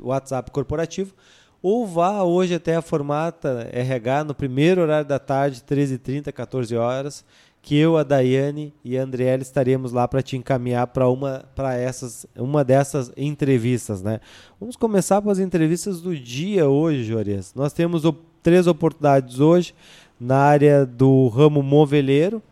WhatsApp 0.00 0.52
corporativo 0.52 1.12
ou 1.60 1.84
vá 1.84 2.22
hoje 2.22 2.54
até 2.54 2.76
a 2.76 2.82
Formata 2.82 3.68
RH 3.72 4.22
no 4.22 4.36
primeiro 4.36 4.82
horário 4.82 5.08
da 5.08 5.18
tarde, 5.18 5.64
13h30, 5.68 6.30
14 6.30 6.76
horas 6.76 7.24
que 7.64 7.74
eu, 7.74 7.96
a 7.96 8.02
Daiane 8.02 8.74
e 8.84 8.98
a 8.98 9.02
Andriele 9.02 9.40
estaremos 9.40 9.90
lá 9.90 10.06
para 10.06 10.22
te 10.22 10.36
encaminhar 10.36 10.86
para 10.88 11.08
uma 11.08 11.46
para 11.56 11.74
essas 11.74 12.26
uma 12.36 12.62
dessas 12.62 13.10
entrevistas, 13.16 14.02
né? 14.02 14.20
Vamos 14.60 14.76
começar 14.76 15.22
com 15.22 15.30
as 15.30 15.38
entrevistas 15.38 16.02
do 16.02 16.14
dia 16.14 16.68
hoje, 16.68 17.04
Jorias. 17.04 17.54
Nós 17.54 17.72
temos 17.72 18.02
três 18.42 18.66
oportunidades 18.66 19.40
hoje 19.40 19.74
na 20.20 20.36
área 20.36 20.84
do 20.84 21.28
ramo 21.28 21.62
moveleiro, 21.62 22.42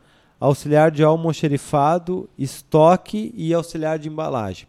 auxiliar 0.40 0.90
de 0.90 1.04
almoxerifado, 1.04 2.26
estoque 2.38 3.34
e 3.36 3.52
auxiliar 3.52 3.98
de 3.98 4.08
embalagem. 4.08 4.66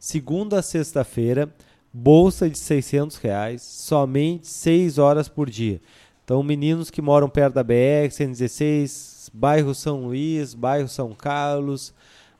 Segunda 0.00 0.58
a 0.58 0.62
sexta-feira, 0.62 1.48
bolsa 1.92 2.50
de 2.50 2.58
600 2.58 3.18
reais, 3.18 3.62
somente 3.62 4.48
6 4.48 4.98
horas 4.98 5.28
por 5.28 5.48
dia. 5.48 5.80
Então, 6.24 6.42
meninos 6.42 6.90
que 6.90 7.00
moram 7.00 7.28
perto 7.28 7.54
da 7.54 7.62
BR, 7.62 8.10
116, 8.10 9.15
bairro 9.36 9.74
São 9.74 10.06
Luís, 10.06 10.54
bairro 10.54 10.88
São 10.88 11.12
Carlos, 11.12 11.92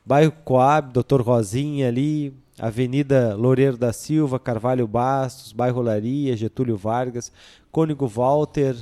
bairro 0.03 0.31
Coab, 0.43 0.91
Doutor 0.91 1.21
Rosinha 1.21 1.87
ali, 1.87 2.33
Avenida 2.59 3.35
Loureiro 3.35 3.77
da 3.77 3.93
Silva, 3.93 4.39
Carvalho 4.39 4.87
Bastos, 4.87 5.53
bairro 5.53 5.81
Laria, 5.81 6.35
Getúlio 6.35 6.75
Vargas, 6.75 7.31
Cônigo 7.71 8.07
Walter, 8.07 8.75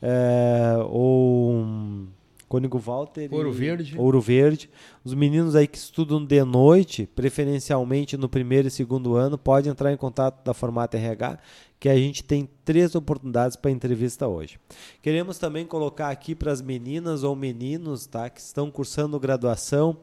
é, 0.00 0.76
ou 0.88 2.06
Cônigo 2.48 2.78
Walter 2.78 3.28
Ouro 3.30 3.52
Verde. 3.52 3.98
Ouro 3.98 4.20
Verde. 4.20 4.70
Os 5.04 5.12
meninos 5.12 5.54
aí 5.54 5.66
que 5.66 5.76
estudam 5.76 6.24
de 6.24 6.42
noite, 6.44 7.06
preferencialmente 7.14 8.16
no 8.16 8.30
primeiro 8.30 8.68
e 8.68 8.70
segundo 8.70 9.14
ano, 9.14 9.36
podem 9.36 9.70
entrar 9.70 9.92
em 9.92 9.96
contato 9.98 10.42
da 10.42 10.54
Formata 10.54 10.96
RH 10.96 11.38
que 11.80 11.88
a 11.88 11.96
gente 11.96 12.24
tem 12.24 12.48
três 12.64 12.94
oportunidades 12.94 13.56
para 13.56 13.70
entrevista 13.70 14.26
hoje. 14.26 14.58
Queremos 15.00 15.38
também 15.38 15.64
colocar 15.64 16.10
aqui 16.10 16.34
para 16.34 16.50
as 16.50 16.60
meninas 16.60 17.22
ou 17.22 17.36
meninos 17.36 18.06
tá, 18.06 18.28
que 18.28 18.40
estão 18.40 18.70
cursando 18.70 19.18
graduação, 19.20 19.96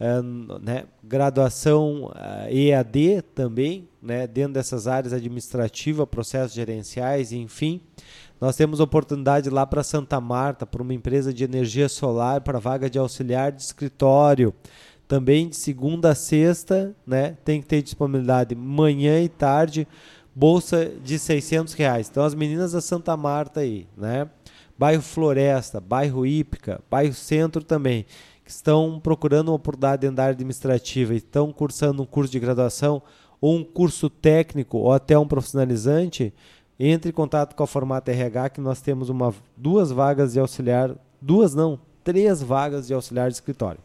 uh, 0.00 0.58
né, 0.60 0.84
graduação 1.02 2.04
uh, 2.04 2.12
eh, 2.46 2.68
EAD 2.68 3.22
também, 3.34 3.88
né, 4.00 4.26
dentro 4.26 4.54
dessas 4.54 4.86
áreas 4.86 5.12
administrativa, 5.12 6.06
processos 6.06 6.54
gerenciais, 6.54 7.32
enfim. 7.32 7.80
Nós 8.40 8.54
temos 8.54 8.78
oportunidade 8.78 9.50
lá 9.50 9.66
para 9.66 9.82
Santa 9.82 10.20
Marta, 10.20 10.64
para 10.64 10.82
uma 10.82 10.94
empresa 10.94 11.34
de 11.34 11.42
energia 11.42 11.88
solar, 11.88 12.40
para 12.42 12.60
vaga 12.60 12.88
de 12.88 12.96
auxiliar 12.96 13.50
de 13.50 13.62
escritório. 13.62 14.54
Também 15.08 15.48
de 15.48 15.56
segunda 15.56 16.10
a 16.10 16.14
sexta, 16.14 16.94
né, 17.04 17.36
tem 17.44 17.60
que 17.60 17.66
ter 17.66 17.82
disponibilidade 17.82 18.54
manhã 18.54 19.20
e 19.20 19.28
tarde 19.28 19.88
bolsa 20.38 20.92
de 21.02 21.18
600 21.18 21.74
reais. 21.74 22.08
Então 22.08 22.22
as 22.22 22.32
meninas 22.32 22.70
da 22.70 22.80
Santa 22.80 23.16
Marta 23.16 23.58
aí, 23.58 23.88
né? 23.96 24.28
Bairro 24.78 25.02
Floresta, 25.02 25.80
bairro 25.80 26.24
Ípica, 26.24 26.80
bairro 26.88 27.12
Centro 27.12 27.64
também, 27.64 28.06
que 28.44 28.50
estão 28.52 29.00
procurando 29.02 29.48
uma 29.48 29.56
oportunidade 29.56 30.02
dentro 30.02 30.14
da 30.14 30.22
área 30.22 30.34
administrativa 30.34 31.12
e 31.12 31.16
estão 31.16 31.52
cursando 31.52 32.04
um 32.04 32.06
curso 32.06 32.30
de 32.30 32.38
graduação 32.38 33.02
ou 33.40 33.56
um 33.56 33.64
curso 33.64 34.08
técnico 34.08 34.78
ou 34.78 34.92
até 34.92 35.18
um 35.18 35.26
profissionalizante, 35.26 36.32
entre 36.78 37.10
em 37.10 37.12
contato 37.12 37.56
com 37.56 37.64
a 37.64 37.66
Formata 37.66 38.12
RH 38.12 38.50
que 38.50 38.60
nós 38.60 38.80
temos 38.80 39.08
uma, 39.08 39.34
duas 39.56 39.90
vagas 39.90 40.34
de 40.34 40.38
auxiliar, 40.38 40.94
duas 41.20 41.52
não, 41.52 41.80
três 42.04 42.40
vagas 42.40 42.86
de 42.86 42.94
auxiliar 42.94 43.28
de 43.28 43.34
escritório. 43.34 43.80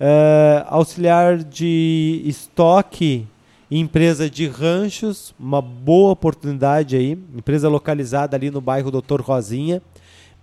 Uh, 0.00 0.66
auxiliar 0.66 1.38
de 1.38 2.22
estoque 2.24 3.28
empresa 3.78 4.28
de 4.28 4.48
ranchos, 4.48 5.32
uma 5.38 5.62
boa 5.62 6.10
oportunidade 6.10 6.96
aí, 6.96 7.12
empresa 7.12 7.68
localizada 7.68 8.36
ali 8.36 8.50
no 8.50 8.60
bairro 8.60 8.90
Doutor 8.90 9.20
Rosinha, 9.20 9.80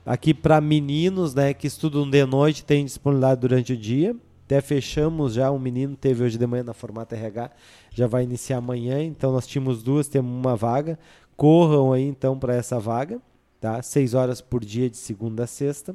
aqui 0.06 0.34
para 0.34 0.62
meninos, 0.62 1.36
né, 1.36 1.54
que 1.54 1.68
estudam 1.68 2.10
de 2.10 2.26
noite, 2.26 2.64
tem 2.64 2.86
disponibilidade 2.86 3.42
durante 3.42 3.74
o 3.74 3.78
dia. 3.78 4.16
Até 4.46 4.62
fechamos 4.62 5.34
já, 5.34 5.52
um 5.52 5.60
menino 5.60 5.98
teve 5.98 6.24
hoje 6.24 6.38
de 6.38 6.48
manhã 6.48 6.64
na 6.64 6.74
Formata 6.74 7.18
RH, 7.18 7.52
já 7.92 8.08
vai 8.08 8.24
iniciar 8.24 8.60
amanhã, 8.60 9.04
então 9.04 9.34
nós 9.34 9.46
tínhamos 9.46 9.84
duas, 9.84 10.08
temos 10.08 10.32
uma 10.32 10.56
vaga. 10.56 10.98
Corram 11.36 11.92
aí 11.92 12.04
então 12.04 12.40
para 12.40 12.56
essa 12.56 12.80
vaga, 12.80 13.20
tá? 13.60 13.82
Seis 13.82 14.14
horas 14.14 14.40
por 14.40 14.64
dia 14.64 14.90
de 14.90 14.96
segunda 14.96 15.44
a 15.44 15.48
sexta. 15.48 15.94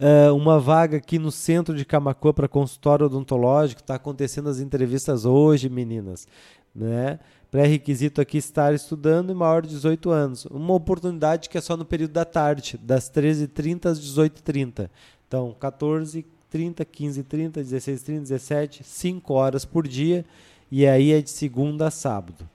Uh, 0.00 0.34
uma 0.34 0.58
vaga 0.58 0.96
aqui 0.96 1.18
no 1.18 1.30
centro 1.30 1.76
de 1.76 1.84
Camacuã 1.84 2.32
para 2.32 2.48
consultório 2.48 3.06
odontológico. 3.06 3.82
Está 3.82 3.96
acontecendo 3.96 4.48
as 4.48 4.58
entrevistas 4.58 5.26
hoje, 5.26 5.68
meninas. 5.68 6.26
Né? 6.74 7.18
Pré-requisito 7.50 8.20
aqui 8.20 8.38
estar 8.38 8.72
estudando 8.72 9.30
e 9.30 9.34
maior 9.34 9.62
de 9.62 9.68
18 9.68 10.10
anos. 10.10 10.44
Uma 10.46 10.72
oportunidade 10.72 11.50
que 11.50 11.58
é 11.58 11.60
só 11.60 11.76
no 11.76 11.84
período 11.84 12.12
da 12.12 12.24
tarde, 12.24 12.78
das 12.82 13.10
13h30 13.10 13.86
às 13.86 14.00
18h30. 14.00 14.88
Então, 15.28 15.54
14 15.60 16.24
30, 16.50 16.84
15, 16.84 17.22
30, 17.22 17.62
16, 17.62 18.02
30, 18.02 18.20
17, 18.22 18.84
5 18.84 19.32
horas 19.32 19.64
por 19.64 19.86
dia. 19.86 20.24
E 20.70 20.86
aí 20.86 21.12
é 21.12 21.22
de 21.22 21.30
segunda 21.30 21.86
a 21.86 21.90
sábado. 21.90 22.48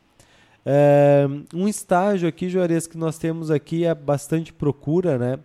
É, 0.66 1.26
um 1.54 1.68
estágio 1.68 2.28
aqui, 2.28 2.50
Juarez, 2.50 2.88
que 2.88 2.98
nós 2.98 3.18
temos 3.18 3.50
aqui 3.50 3.86
é 3.86 3.96
bastante 3.96 4.52
procura, 4.52 5.18
né? 5.18 5.39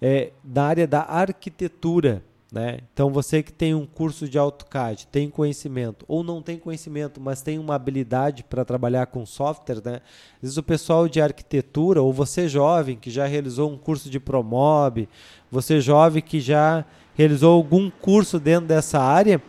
É, 0.00 0.32
da 0.42 0.64
área 0.64 0.86
da 0.86 1.02
arquitetura. 1.02 2.22
Né? 2.50 2.78
Então, 2.92 3.10
você 3.10 3.42
que 3.42 3.52
tem 3.52 3.74
um 3.74 3.84
curso 3.84 4.26
de 4.26 4.38
AutoCAD, 4.38 5.06
tem 5.08 5.28
conhecimento, 5.28 6.06
ou 6.08 6.24
não 6.24 6.40
tem 6.40 6.58
conhecimento, 6.58 7.20
mas 7.20 7.42
tem 7.42 7.58
uma 7.58 7.74
habilidade 7.74 8.42
para 8.42 8.64
trabalhar 8.64 9.06
com 9.06 9.26
software, 9.26 9.82
né? 9.84 10.00
às 10.36 10.42
vezes 10.42 10.56
o 10.56 10.62
pessoal 10.62 11.06
de 11.08 11.20
arquitetura, 11.20 12.00
ou 12.00 12.10
você 12.10 12.48
jovem 12.48 12.96
que 12.96 13.10
já 13.10 13.26
realizou 13.26 13.70
um 13.70 13.76
curso 13.76 14.08
de 14.08 14.18
Promob, 14.18 15.06
você 15.50 15.78
jovem 15.78 16.22
que 16.22 16.40
já 16.40 16.86
realizou 17.14 17.52
algum 17.52 17.90
curso 17.90 18.40
dentro 18.40 18.66
dessa 18.66 18.98
área, 18.98 19.42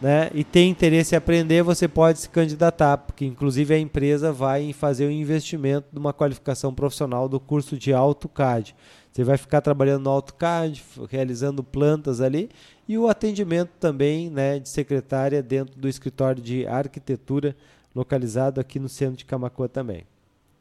né, 0.00 0.30
e 0.32 0.44
tem 0.44 0.70
interesse 0.70 1.14
em 1.14 1.18
aprender, 1.18 1.62
você 1.62 1.88
pode 1.88 2.20
se 2.20 2.28
candidatar, 2.28 2.98
porque 2.98 3.24
inclusive 3.24 3.74
a 3.74 3.78
empresa 3.78 4.32
vai 4.32 4.72
fazer 4.72 5.06
o 5.06 5.08
um 5.08 5.12
investimento 5.12 5.88
de 5.92 5.98
uma 5.98 6.12
qualificação 6.12 6.72
profissional 6.72 7.28
do 7.28 7.40
curso 7.40 7.76
de 7.76 7.92
AutoCAD. 7.92 8.76
Você 9.12 9.24
vai 9.24 9.36
ficar 9.36 9.60
trabalhando 9.60 10.04
no 10.04 10.10
AutoCAD, 10.10 10.84
realizando 11.10 11.64
plantas 11.64 12.20
ali, 12.20 12.48
e 12.86 12.96
o 12.96 13.08
atendimento 13.08 13.70
também 13.80 14.30
né, 14.30 14.60
de 14.60 14.68
secretária 14.68 15.42
dentro 15.42 15.78
do 15.78 15.88
escritório 15.88 16.40
de 16.40 16.66
arquitetura, 16.66 17.56
localizado 17.94 18.60
aqui 18.60 18.78
no 18.78 18.88
centro 18.88 19.16
de 19.16 19.24
Camacoa 19.24 19.68
também. 19.68 20.04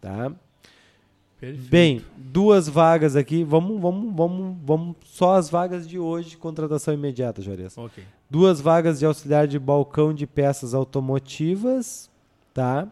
Tá? 0.02 0.32
Perfeito. 1.40 1.70
Bem, 1.70 2.02
duas 2.18 2.68
vagas 2.68 3.16
aqui. 3.16 3.44
Vamos, 3.44 3.80
vamos, 3.80 4.16
vamos, 4.16 4.58
vamos. 4.64 4.96
Só 5.06 5.36
as 5.36 5.50
vagas 5.50 5.88
de 5.88 6.00
hoje 6.00 6.36
contratação 6.36 6.94
imediata, 6.94 7.42
Juarez. 7.42 7.78
Ok. 7.78 8.04
Duas 8.30 8.60
vagas 8.60 9.00
de 9.00 9.06
auxiliar 9.06 9.48
de 9.48 9.60
balcão 9.60 10.14
de 10.14 10.26
peças 10.26 10.74
automotivas, 10.74 12.10
tá? 12.54 12.88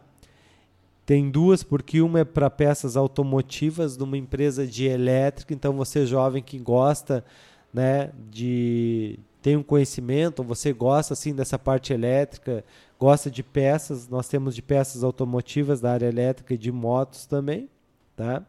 Tem 1.04 1.30
duas, 1.30 1.62
porque 1.62 2.00
uma 2.00 2.20
é 2.20 2.24
para 2.24 2.48
peças 2.48 2.96
automotivas 2.96 3.96
de 3.96 4.02
uma 4.02 4.16
empresa 4.16 4.66
de 4.66 4.86
elétrica. 4.86 5.52
Então, 5.52 5.72
você 5.72 6.06
jovem 6.06 6.42
que 6.42 6.58
gosta, 6.58 7.24
né, 7.72 8.10
de 8.30 9.18
tem 9.42 9.56
um 9.56 9.62
conhecimento, 9.62 10.42
você 10.42 10.72
gosta 10.72 11.14
assim 11.14 11.32
dessa 11.32 11.56
parte 11.56 11.92
elétrica, 11.92 12.64
gosta 12.98 13.30
de 13.30 13.44
peças, 13.44 14.08
nós 14.08 14.26
temos 14.26 14.56
de 14.56 14.62
peças 14.62 15.04
automotivas 15.04 15.80
da 15.80 15.92
área 15.92 16.06
elétrica 16.06 16.54
e 16.54 16.58
de 16.58 16.72
motos 16.72 17.26
também. 17.26 17.68
Tá? 18.16 18.42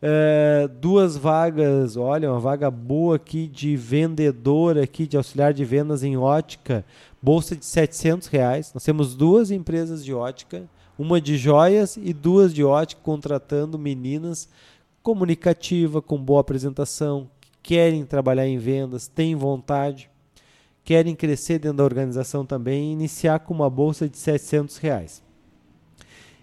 É, 0.00 0.68
duas 0.80 1.16
vagas, 1.16 1.96
olha, 1.96 2.30
uma 2.30 2.38
vaga 2.38 2.70
boa 2.70 3.16
aqui 3.16 3.48
de 3.48 3.74
vendedor 3.74 4.78
aqui, 4.78 5.06
de 5.06 5.16
auxiliar 5.16 5.54
de 5.54 5.64
vendas 5.64 6.02
em 6.02 6.16
ótica, 6.16 6.84
bolsa 7.22 7.56
de 7.56 7.64
700 7.64 8.28
reais. 8.28 8.72
Nós 8.74 8.84
temos 8.84 9.14
duas 9.14 9.50
empresas 9.50 10.04
de 10.04 10.12
ótica, 10.12 10.64
uma 10.98 11.20
de 11.20 11.36
joias 11.36 11.96
e 11.96 12.12
duas 12.12 12.52
de 12.52 12.62
ótica, 12.62 13.00
contratando 13.02 13.78
meninas 13.78 14.48
comunicativa, 15.02 16.00
com 16.00 16.18
boa 16.18 16.40
apresentação, 16.40 17.28
que 17.40 17.74
querem 17.74 18.04
trabalhar 18.04 18.46
em 18.46 18.58
vendas, 18.58 19.08
têm 19.08 19.34
vontade, 19.34 20.10
querem 20.84 21.14
crescer 21.14 21.58
dentro 21.58 21.78
da 21.78 21.84
organização 21.84 22.44
também 22.44 22.90
e 22.90 22.92
iniciar 22.92 23.38
com 23.40 23.54
uma 23.54 23.70
bolsa 23.70 24.08
de 24.08 24.18
700 24.18 24.76
reais. 24.76 25.22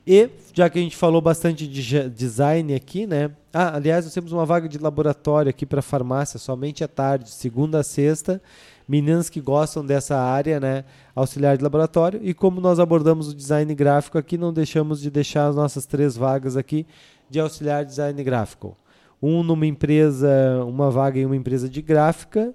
E, 0.05 0.29
já 0.53 0.69
que 0.69 0.79
a 0.79 0.81
gente 0.81 0.97
falou 0.97 1.21
bastante 1.21 1.67
de 1.67 2.09
design 2.09 2.73
aqui, 2.73 3.05
né? 3.05 3.31
Ah, 3.53 3.75
aliás, 3.75 4.05
nós 4.05 4.13
temos 4.13 4.31
uma 4.31 4.45
vaga 4.45 4.67
de 4.67 4.79
laboratório 4.79 5.49
aqui 5.49 5.65
para 5.65 5.81
farmácia, 5.81 6.39
somente 6.39 6.83
à 6.83 6.87
tarde, 6.87 7.29
segunda 7.29 7.79
a 7.79 7.83
sexta. 7.83 8.41
Meninas 8.87 9.29
que 9.29 9.39
gostam 9.39 9.85
dessa 9.85 10.17
área, 10.17 10.59
né? 10.59 10.83
Auxiliar 11.15 11.55
de 11.55 11.63
laboratório. 11.63 12.19
E 12.23 12.33
como 12.33 12.59
nós 12.59 12.79
abordamos 12.79 13.29
o 13.29 13.35
design 13.35 13.73
gráfico 13.75 14.17
aqui, 14.17 14.37
não 14.37 14.51
deixamos 14.51 14.99
de 14.99 15.11
deixar 15.11 15.47
as 15.47 15.55
nossas 15.55 15.85
três 15.85 16.17
vagas 16.17 16.57
aqui 16.57 16.85
de 17.29 17.39
auxiliar 17.39 17.85
de 17.85 17.91
design 17.91 18.23
gráfico. 18.23 18.75
Um 19.21 19.43
numa 19.43 19.67
empresa, 19.67 20.65
uma 20.65 20.89
vaga 20.89 21.19
em 21.19 21.25
uma 21.25 21.35
empresa 21.35 21.69
de 21.69 21.81
gráfica 21.81 22.53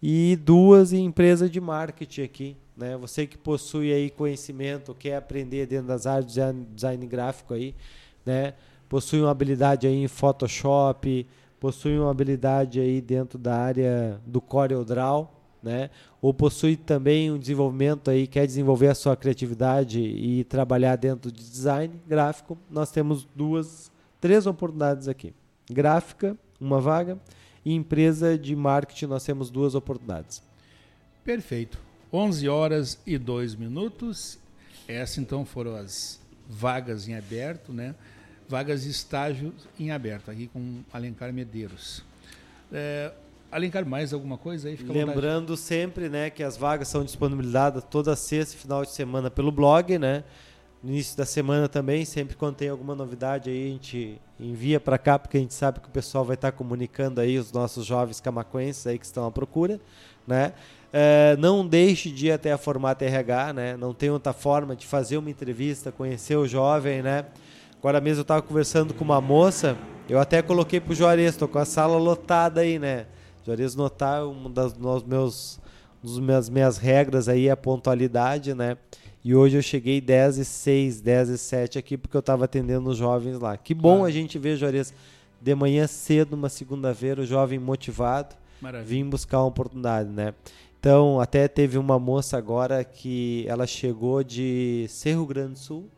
e 0.00 0.36
duas 0.36 0.92
em 0.92 1.04
empresa 1.04 1.48
de 1.48 1.60
marketing 1.60 2.22
aqui, 2.22 2.56
né? 2.76 2.96
Você 2.96 3.26
que 3.26 3.38
possui 3.38 3.92
aí 3.92 4.10
conhecimento, 4.10 4.94
quer 4.94 5.16
aprender 5.16 5.66
dentro 5.66 5.88
das 5.88 6.06
áreas 6.06 6.32
de 6.32 6.40
design, 6.74 7.06
gráfico 7.06 7.54
aí, 7.54 7.74
né? 8.24 8.54
Possui 8.88 9.20
uma 9.20 9.30
habilidade 9.30 9.86
aí 9.86 10.02
em 10.02 10.08
Photoshop, 10.08 11.26
possui 11.58 11.98
uma 11.98 12.10
habilidade 12.10 12.80
aí 12.80 13.00
dentro 13.00 13.38
da 13.38 13.56
área 13.56 14.20
do 14.26 14.40
CorelDRAW, 14.40 15.30
né? 15.62 15.90
Ou 16.20 16.34
possui 16.34 16.76
também 16.76 17.30
um 17.30 17.38
desenvolvimento 17.38 18.10
aí, 18.10 18.26
quer 18.26 18.46
desenvolver 18.46 18.88
a 18.88 18.94
sua 18.94 19.16
criatividade 19.16 19.98
e 19.98 20.44
trabalhar 20.44 20.96
dentro 20.96 21.32
de 21.32 21.42
design 21.42 21.94
gráfico, 22.06 22.58
nós 22.70 22.90
temos 22.90 23.26
duas, 23.34 23.90
três 24.20 24.46
oportunidades 24.46 25.08
aqui. 25.08 25.32
Gráfica, 25.70 26.36
uma 26.60 26.80
vaga, 26.80 27.18
e 27.64 27.72
empresa 27.72 28.36
de 28.38 28.54
marketing 28.54 29.06
nós 29.06 29.24
temos 29.24 29.50
duas 29.50 29.74
oportunidades. 29.74 30.42
Perfeito. 31.24 31.78
11 32.12 32.48
horas 32.48 32.98
e 33.06 33.18
2 33.18 33.54
minutos. 33.54 34.38
Essas 34.86 35.18
então 35.18 35.44
foram 35.44 35.76
as 35.76 36.20
vagas 36.48 37.08
em 37.08 37.14
aberto, 37.14 37.72
né? 37.72 37.94
Vagas 38.48 38.82
de 38.82 38.90
estágio 38.90 39.54
em 39.78 39.90
aberto, 39.90 40.30
aqui 40.30 40.48
com 40.48 40.82
Alencar 40.92 41.32
Medeiros. 41.32 42.04
É, 42.72 43.12
Alencar, 43.50 43.86
mais 43.86 44.12
alguma 44.12 44.36
coisa 44.36 44.68
aí? 44.68 44.76
Fica 44.76 44.92
Lembrando 44.92 45.56
sempre 45.56 46.08
né, 46.08 46.28
que 46.28 46.42
as 46.42 46.56
vagas 46.56 46.88
são 46.88 47.04
disponibilizadas 47.04 47.84
toda 47.84 48.16
sexta 48.16 48.56
e 48.56 48.58
final 48.58 48.84
de 48.84 48.90
semana 48.90 49.30
pelo 49.30 49.52
blog, 49.52 49.96
né? 49.96 50.24
No 50.82 50.90
início 50.90 51.16
da 51.16 51.24
semana 51.24 51.68
também, 51.68 52.04
sempre 52.04 52.36
quando 52.36 52.56
tem 52.56 52.68
alguma 52.68 52.94
novidade 52.94 53.48
aí, 53.48 53.68
a 53.68 53.70
gente 53.70 54.20
envia 54.38 54.80
para 54.80 54.98
cá, 54.98 55.18
porque 55.18 55.36
a 55.36 55.40
gente 55.40 55.54
sabe 55.54 55.80
que 55.80 55.86
o 55.86 55.90
pessoal 55.90 56.24
vai 56.24 56.34
estar 56.34 56.52
comunicando 56.52 57.20
aí 57.20 57.38
os 57.38 57.52
nossos 57.52 57.86
jovens 57.86 58.20
camacuenses 58.20 58.86
aí 58.86 58.98
que 58.98 59.06
estão 59.06 59.24
à 59.24 59.30
procura, 59.30 59.80
né? 60.26 60.52
É, 60.96 61.36
não 61.40 61.66
deixe 61.66 62.08
de 62.08 62.28
ir 62.28 62.30
até 62.30 62.52
a 62.52 62.56
Formata 62.56 63.04
RH, 63.04 63.52
né? 63.52 63.76
Não 63.76 63.92
tem 63.92 64.10
outra 64.10 64.32
forma 64.32 64.76
de 64.76 64.86
fazer 64.86 65.16
uma 65.16 65.28
entrevista, 65.28 65.90
conhecer 65.90 66.36
o 66.36 66.46
jovem, 66.46 67.02
né? 67.02 67.24
Agora 67.80 68.00
mesmo 68.00 68.20
eu 68.20 68.22
estava 68.22 68.40
conversando 68.40 68.94
com 68.94 69.02
uma 69.02 69.20
moça, 69.20 69.76
eu 70.08 70.20
até 70.20 70.40
coloquei 70.40 70.78
pro 70.78 70.94
Juarez, 70.94 71.30
estou 71.30 71.48
com 71.48 71.58
a 71.58 71.64
sala 71.64 71.98
lotada 71.98 72.60
aí, 72.60 72.78
né? 72.78 73.06
Juarez 73.44 73.74
notar 73.74 74.24
uma 74.24 74.48
das 74.48 74.72
dos 74.72 75.02
meus, 75.02 75.60
das 76.00 76.18
minhas, 76.20 76.48
minhas 76.48 76.78
regras 76.78 77.28
aí 77.28 77.48
é 77.48 77.50
a 77.50 77.56
pontualidade, 77.56 78.54
né? 78.54 78.76
E 79.24 79.34
hoje 79.34 79.56
eu 79.56 79.62
cheguei 79.62 80.00
10 80.00 80.38
e 80.38 80.44
6, 80.44 81.00
10 81.00 81.28
e 81.30 81.38
7 81.38 81.76
aqui 81.76 81.96
porque 81.98 82.16
eu 82.16 82.20
estava 82.20 82.44
atendendo 82.44 82.88
os 82.88 82.98
jovens 82.98 83.40
lá. 83.40 83.56
Que 83.56 83.74
bom 83.74 84.04
a 84.04 84.12
gente 84.12 84.38
ver, 84.38 84.56
Juarez, 84.56 84.94
de 85.40 85.54
manhã 85.56 85.88
cedo, 85.88 86.34
uma 86.34 86.48
segunda-feira, 86.48 87.22
o 87.22 87.26
jovem 87.26 87.58
motivado, 87.58 88.36
Maravilha. 88.60 88.86
vim 88.86 89.10
buscar 89.10 89.38
uma 89.40 89.48
oportunidade, 89.48 90.08
né? 90.08 90.34
Então, 90.84 91.18
até 91.18 91.48
teve 91.48 91.78
uma 91.78 91.98
moça 91.98 92.36
agora 92.36 92.84
que 92.84 93.46
ela 93.48 93.66
chegou 93.66 94.22
de 94.22 94.84
Cerro 94.90 95.24
Grande 95.24 95.52
do 95.52 95.58
Sul, 95.58 95.88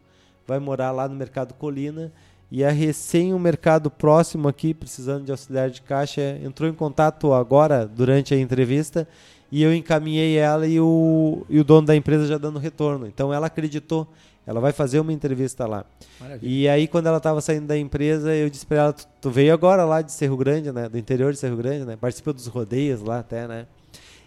vai 0.46 0.60
morar 0.60 0.92
lá 0.92 1.08
no 1.08 1.16
Mercado 1.16 1.54
Colina 1.54 2.12
e 2.52 2.62
a 2.62 2.70
recém 2.70 3.34
um 3.34 3.38
mercado 3.40 3.90
próximo 3.90 4.46
aqui, 4.46 4.72
precisando 4.72 5.24
de 5.24 5.32
auxiliar 5.32 5.70
de 5.70 5.82
caixa, 5.82 6.38
entrou 6.40 6.70
em 6.70 6.72
contato 6.72 7.32
agora 7.32 7.84
durante 7.84 8.32
a 8.32 8.38
entrevista 8.38 9.08
e 9.50 9.60
eu 9.60 9.74
encaminhei 9.74 10.36
ela 10.36 10.68
e 10.68 10.78
o, 10.78 11.44
e 11.50 11.58
o 11.58 11.64
dono 11.64 11.88
da 11.88 11.96
empresa 11.96 12.24
já 12.24 12.38
dando 12.38 12.60
retorno. 12.60 13.08
Então 13.08 13.34
ela 13.34 13.48
acreditou, 13.48 14.06
ela 14.46 14.60
vai 14.60 14.70
fazer 14.70 15.00
uma 15.00 15.12
entrevista 15.12 15.66
lá. 15.66 15.84
Maravilha. 16.20 16.48
E 16.48 16.68
aí 16.68 16.86
quando 16.86 17.08
ela 17.08 17.18
estava 17.18 17.40
saindo 17.40 17.66
da 17.66 17.76
empresa, 17.76 18.32
eu 18.32 18.48
disse 18.48 18.64
para 18.64 18.76
ela, 18.76 18.92
tu, 18.92 19.04
tu, 19.20 19.30
veio 19.32 19.52
agora 19.52 19.84
lá 19.84 20.00
de 20.00 20.12
Cerro 20.12 20.36
Grande, 20.36 20.70
né, 20.70 20.88
do 20.88 20.96
interior 20.96 21.32
de 21.32 21.40
Cerro 21.40 21.56
Grande, 21.56 21.84
né, 21.84 21.96
participou 21.96 22.32
dos 22.32 22.46
rodeios 22.46 23.02
lá 23.02 23.18
até, 23.18 23.48
né? 23.48 23.66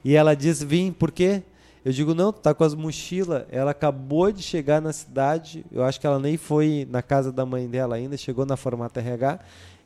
E 0.03 0.15
ela 0.15 0.35
disse: 0.35 0.65
Vim, 0.65 0.91
por 0.91 1.11
quê? 1.11 1.43
Eu 1.83 1.91
digo: 1.91 2.13
Não, 2.13 2.31
tu 2.31 2.39
tá 2.39 2.53
com 2.53 2.63
as 2.63 2.75
mochilas. 2.75 3.45
Ela 3.49 3.71
acabou 3.71 4.31
de 4.31 4.41
chegar 4.41 4.81
na 4.81 4.93
cidade. 4.93 5.65
Eu 5.71 5.83
acho 5.83 5.99
que 5.99 6.07
ela 6.07 6.19
nem 6.19 6.37
foi 6.37 6.87
na 6.89 7.01
casa 7.01 7.31
da 7.31 7.45
mãe 7.45 7.67
dela 7.67 7.95
ainda, 7.95 8.17
chegou 8.17 8.45
na 8.45 8.57
Formata 8.57 8.99
RH. 8.99 9.39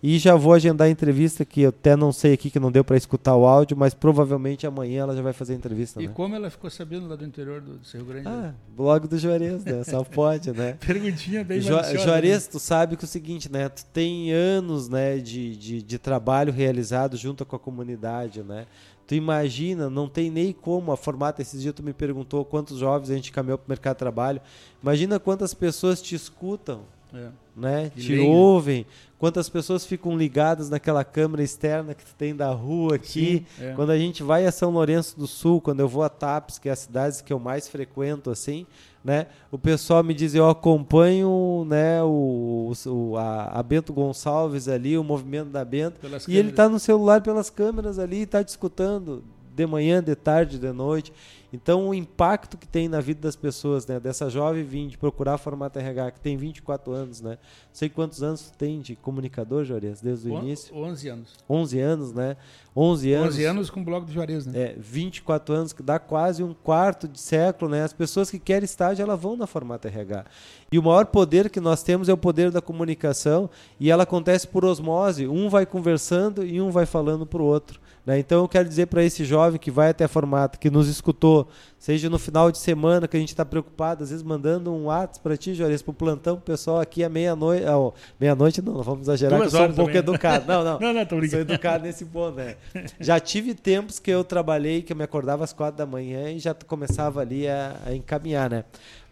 E 0.05 0.19
já 0.19 0.35
vou 0.35 0.51
agendar 0.51 0.87
a 0.87 0.91
entrevista, 0.91 1.45
que 1.45 1.61
eu 1.61 1.69
até 1.69 1.95
não 1.95 2.11
sei 2.11 2.33
aqui, 2.33 2.49
que 2.51 2.59
não 2.59 2.69
deu 2.69 2.83
para 2.83 2.97
escutar 2.97 3.37
o 3.37 3.45
áudio, 3.45 3.77
mas 3.77 3.93
provavelmente 3.93 4.67
amanhã 4.67 5.03
ela 5.03 5.15
já 5.15 5.21
vai 5.21 5.31
fazer 5.31 5.53
a 5.53 5.55
entrevista. 5.55 6.03
E 6.03 6.07
né? 6.07 6.13
como 6.13 6.35
ela 6.35 6.49
ficou 6.49 6.69
sabendo 6.69 7.07
lá 7.07 7.15
do 7.15 7.23
interior 7.23 7.61
do 7.61 7.81
Cerro 7.85 8.03
Grande? 8.03 8.27
Ah, 8.27 8.53
blog 8.75 9.07
do 9.07 9.17
Juarez, 9.17 9.63
né? 9.63 9.81
Só 9.85 10.03
pode, 10.03 10.51
né? 10.51 10.75
Perguntinha 10.85 11.41
bem 11.45 11.61
jo 11.61 11.81
Juarez, 12.03 12.47
né? 12.47 12.51
tu 12.51 12.59
sabe 12.59 12.97
que 12.97 13.05
é 13.05 13.07
o 13.07 13.07
seguinte, 13.07 13.49
né? 13.49 13.69
Tu 13.69 13.85
tem 13.93 14.33
anos 14.33 14.89
né, 14.89 15.19
de, 15.19 15.55
de, 15.55 15.81
de 15.81 15.97
trabalho 15.97 16.51
realizado 16.51 17.15
junto 17.15 17.45
com 17.45 17.55
a 17.55 17.59
comunidade, 17.59 18.43
né? 18.43 18.65
Tu 19.05 19.15
imagina, 19.15 19.89
não 19.89 20.07
tem 20.07 20.29
nem 20.29 20.53
como 20.53 20.91
a 20.91 20.97
formata. 20.97 21.41
Esses 21.41 21.61
dias 21.61 21.73
tu 21.75 21.83
me 21.83 21.93
perguntou 21.93 22.45
quantos 22.45 22.77
jovens 22.77 23.09
a 23.09 23.15
gente 23.15 23.31
caminhou 23.31 23.57
para 23.57 23.67
o 23.67 23.69
mercado 23.69 23.95
de 23.95 23.99
trabalho. 23.99 24.41
Imagina 24.81 25.19
quantas 25.19 25.53
pessoas 25.53 26.01
te 26.01 26.15
escutam, 26.15 26.81
é. 27.13 27.27
né? 27.55 27.91
te 27.95 28.17
ouvem, 28.19 28.85
quantas 29.19 29.49
pessoas 29.49 29.85
ficam 29.85 30.17
ligadas 30.17 30.69
naquela 30.69 31.03
câmera 31.03 31.43
externa 31.43 31.93
que 31.93 32.05
tu 32.05 32.15
tem 32.17 32.35
da 32.35 32.49
rua 32.51 32.95
aqui. 32.95 33.45
Sim, 33.57 33.65
é. 33.65 33.73
Quando 33.73 33.91
a 33.91 33.97
gente 33.97 34.23
vai 34.23 34.45
a 34.45 34.51
São 34.51 34.71
Lourenço 34.71 35.19
do 35.19 35.27
Sul, 35.27 35.59
quando 35.59 35.81
eu 35.81 35.87
vou 35.87 36.03
a 36.03 36.09
TAPS, 36.09 36.57
que 36.57 36.69
é 36.69 36.71
a 36.71 36.75
cidade 36.75 37.23
que 37.23 37.33
eu 37.33 37.39
mais 37.39 37.67
frequento, 37.67 38.29
assim, 38.29 38.65
né? 39.03 39.27
O 39.51 39.57
pessoal 39.57 40.01
me 40.03 40.13
diz, 40.13 40.33
eu 40.33 40.49
acompanho, 40.49 41.65
né, 41.67 42.01
o, 42.03 42.71
o 42.85 43.17
a, 43.17 43.59
a, 43.59 43.63
Bento 43.63 43.91
Gonçalves 43.91 44.67
ali, 44.67 44.97
o 44.97 45.03
movimento 45.03 45.49
da 45.49 45.65
Bento, 45.65 45.99
pelas 45.99 46.23
e 46.23 46.25
câmeras. 46.27 46.39
ele 46.39 46.49
está 46.49 46.69
no 46.69 46.79
celular 46.79 47.21
pelas 47.21 47.49
câmeras 47.49 47.99
ali, 47.99 48.21
está 48.21 48.43
te 48.43 48.49
escutando 48.49 49.23
de 49.53 49.65
manhã, 49.65 50.01
de 50.01 50.15
tarde, 50.15 50.57
de 50.57 50.71
noite. 50.71 51.11
Então, 51.53 51.89
o 51.89 51.93
impacto 51.93 52.57
que 52.57 52.67
tem 52.67 52.87
na 52.87 52.99
vida 52.99 53.21
das 53.21 53.35
pessoas, 53.35 53.85
né? 53.85 53.99
Dessa 53.99 54.27
jovem 54.27 54.63
vir 54.63 54.87
de 54.87 54.97
procurar 54.97 55.37
formato 55.37 55.77
RH, 55.77 56.11
que 56.13 56.19
tem 56.19 56.35
24 56.35 56.91
anos, 56.91 57.21
né? 57.21 57.31
Não 57.33 57.37
sei 57.71 57.89
quantos 57.89 58.23
anos 58.23 58.51
tem 58.57 58.81
de 58.81 58.95
comunicador, 58.95 59.63
Juarez, 59.63 60.01
desde 60.01 60.29
o 60.29 60.33
On, 60.33 60.39
início. 60.39 60.75
11 60.75 61.09
anos. 61.09 61.35
11 61.47 61.79
anos, 61.79 62.11
né? 62.11 62.35
11 62.75 63.13
anos. 63.13 63.35
11 63.35 63.45
anos 63.45 63.69
com 63.69 63.81
o 63.81 63.83
blog 63.83 64.03
do 64.03 64.11
Juarez, 64.11 64.47
né? 64.47 64.59
É, 64.59 64.75
24 64.79 65.53
anos, 65.53 65.73
que 65.73 65.83
dá 65.83 65.99
quase 65.99 66.41
um 66.41 66.55
quarto 66.55 67.07
de 67.07 67.19
século, 67.19 67.69
né? 67.69 67.83
As 67.83 67.93
pessoas 67.93 68.31
que 68.31 68.39
querem 68.39 68.65
estágio, 68.65 69.03
elas 69.03 69.19
vão 69.19 69.37
na 69.37 69.45
formato 69.45 69.87
RH. 69.87 70.25
E 70.71 70.79
o 70.79 70.81
maior 70.81 71.05
poder 71.05 71.51
que 71.51 71.59
nós 71.59 71.83
temos 71.83 72.09
é 72.09 72.13
o 72.13 72.17
poder 72.17 72.49
da 72.49 72.63
comunicação 72.63 73.47
e 73.79 73.91
ela 73.91 74.01
acontece 74.01 74.47
por 74.47 74.65
osmose. 74.65 75.27
Um 75.27 75.49
vai 75.49 75.67
conversando 75.67 76.43
e 76.43 76.59
um 76.59 76.71
vai 76.71 76.87
falando 76.87 77.27
para 77.27 77.43
o 77.43 77.45
outro. 77.45 77.79
Né? 78.05 78.19
Então 78.19 78.41
eu 78.41 78.47
quero 78.49 78.67
dizer 78.67 78.87
para 78.87 79.03
esse 79.03 79.23
jovem 79.23 79.59
que 79.59 79.71
vai 79.71 79.89
até 79.89 80.03
a 80.03 80.07
formata, 80.07 80.57
que 80.57 80.69
nos 80.69 80.87
escutou, 80.89 81.47
seja 81.79 82.09
no 82.09 82.19
final 82.19 82.51
de 82.51 82.57
semana 82.57 83.07
que 83.07 83.15
a 83.15 83.19
gente 83.19 83.29
está 83.29 83.45
preocupado, 83.45 84.03
às 84.03 84.09
vezes 84.09 84.23
mandando 84.23 84.73
um 84.73 84.85
WhatsApp 84.85 85.19
para 85.21 85.37
ti, 85.37 85.53
Juarez, 85.53 85.81
para 85.81 85.91
o 85.91 85.93
plantão, 85.93 86.37
pessoal 86.37 86.79
aqui 86.81 87.03
à 87.03 87.09
meia-noite. 87.09 87.65
Oh, 87.65 87.93
meia-noite 88.19 88.61
não, 88.61 88.73
não 88.73 88.83
vamos 88.83 89.03
exagerar, 89.03 89.39
Duas 89.39 89.51
que 89.51 89.55
eu 89.55 89.59
sou 89.61 89.69
um 89.69 89.73
pouco 89.73 89.91
também. 89.93 89.99
educado. 89.99 90.45
Não, 90.45 90.63
não. 90.63 90.79
não, 90.81 90.93
não, 90.93 91.05
tô 91.05 91.11
Sou 91.11 91.19
brincando. 91.19 91.53
educado 91.53 91.83
nesse 91.85 92.03
ponto, 92.05 92.35
né? 92.35 92.55
Já 92.99 93.19
tive 93.19 93.53
tempos 93.53 93.99
que 93.99 94.11
eu 94.11 94.23
trabalhei, 94.23 94.81
que 94.81 94.91
eu 94.91 94.97
me 94.97 95.03
acordava 95.03 95.43
às 95.45 95.53
quatro 95.53 95.77
da 95.77 95.85
manhã 95.85 96.29
e 96.29 96.39
já 96.39 96.53
começava 96.53 97.21
ali 97.21 97.47
a, 97.47 97.77
a 97.85 97.93
encaminhar, 97.93 98.49
né? 98.49 98.65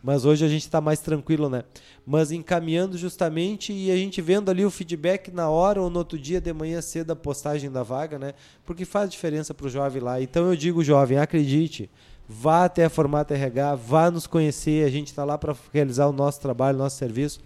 Mas 0.04 0.26
hoje 0.26 0.44
a 0.44 0.48
gente 0.48 0.64
está 0.64 0.82
mais 0.82 1.00
tranquilo, 1.00 1.48
né? 1.50 1.64
Mas 2.06 2.32
encaminhando 2.32 2.98
justamente 2.98 3.72
e 3.72 3.92
a 3.92 3.96
gente 3.96 4.20
vendo 4.22 4.50
ali 4.50 4.66
o 4.66 4.72
feedback 4.72 5.32
na 5.32 5.50
hora 5.50 5.82
ou 5.82 5.90
no 5.90 6.00
outro 6.00 6.18
dia 6.18 6.42
de 6.42 6.52
manhã 6.52 6.82
cedo 6.82 7.12
a 7.12 7.16
postagem 7.16 7.72
da 7.72 7.84
vaga, 7.84 8.18
né? 8.18 8.34
Porque 8.66 8.84
faz 8.84 9.10
diferença 9.12 9.54
para 9.54 9.68
o 9.68 9.70
jovem 9.70 10.02
lá. 10.02 10.20
Então 10.22 10.48
eu 10.48 10.56
digo, 10.56 10.84
jovem, 10.84 11.20
acredite, 11.20 11.90
vá 12.28 12.66
até 12.66 12.86
a 12.86 12.90
Formata 12.90 13.36
RH, 13.36 13.76
vá 13.76 14.10
nos 14.10 14.26
conhecer, 14.26 14.86
a 14.86 14.90
gente 14.90 15.08
está 15.08 15.24
lá 15.24 15.38
para 15.38 15.56
realizar 15.72 16.08
o 16.08 16.14
nosso 16.14 16.42
trabalho, 16.42 16.78
o 16.78 16.82
nosso 16.82 16.98
serviço. 16.98 17.40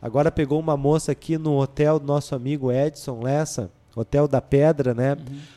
Agora 0.00 0.32
pegou 0.32 0.58
uma 0.58 0.78
moça 0.78 1.12
aqui 1.12 1.36
no 1.36 1.58
hotel 1.58 1.98
do 1.98 2.06
nosso 2.06 2.34
amigo 2.34 2.72
Edson 2.72 3.20
Lessa, 3.22 3.70
Hotel 3.94 4.26
da 4.26 4.40
Pedra, 4.40 4.94
né? 4.94 5.16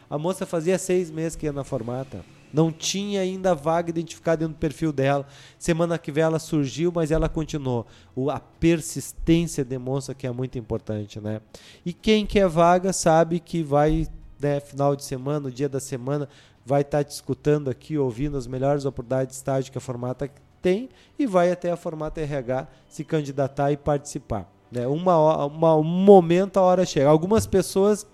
A 0.09 0.17
moça 0.17 0.45
fazia 0.45 0.77
seis 0.77 1.09
meses 1.09 1.35
que 1.37 1.45
ia 1.45 1.53
na 1.53 1.63
formata. 1.63 2.25
Não 2.53 2.71
tinha 2.71 3.21
ainda 3.21 3.55
vaga 3.55 3.89
identificada 3.89 4.41
dentro 4.41 4.53
do 4.53 4.59
perfil 4.59 4.93
dela. 4.93 5.25
Semana 5.57 5.97
que 5.97 6.11
vem 6.11 6.23
ela 6.23 6.37
surgiu, 6.37 6.91
mas 6.93 7.09
ela 7.09 7.27
continuou. 7.27 7.87
O, 8.15 8.29
a 8.29 8.39
persistência 8.39 9.65
demonstra 9.65 10.13
que 10.13 10.27
é 10.27 10.31
muito 10.31 10.57
importante, 10.59 11.19
né? 11.19 11.41
E 11.83 11.91
quem 11.91 12.27
quer 12.27 12.47
vaga 12.47 12.93
sabe 12.93 13.39
que 13.39 13.63
vai, 13.63 14.07
né, 14.39 14.59
final 14.59 14.95
de 14.95 15.03
semana, 15.03 15.49
dia 15.49 15.67
da 15.67 15.79
semana, 15.79 16.29
vai 16.63 16.81
estar 16.81 17.03
te 17.03 17.09
escutando 17.09 17.69
aqui, 17.69 17.97
ouvindo 17.97 18.37
as 18.37 18.45
melhores 18.45 18.85
oportunidades 18.85 19.33
de 19.33 19.37
estágio 19.37 19.71
que 19.71 19.77
a 19.77 19.81
formata 19.81 20.29
tem 20.61 20.89
e 21.17 21.25
vai 21.25 21.51
até 21.51 21.71
a 21.71 21.75
formata 21.75 22.21
RH 22.21 22.67
se 22.87 23.03
candidatar 23.03 23.71
e 23.71 23.77
participar. 23.77 24.47
Né? 24.71 24.87
Uma, 24.87 25.45
uma, 25.45 25.75
um 25.75 25.83
momento 25.83 26.57
a 26.57 26.61
hora 26.61 26.85
chega. 26.85 27.09
Algumas 27.09 27.45
pessoas 27.47 28.07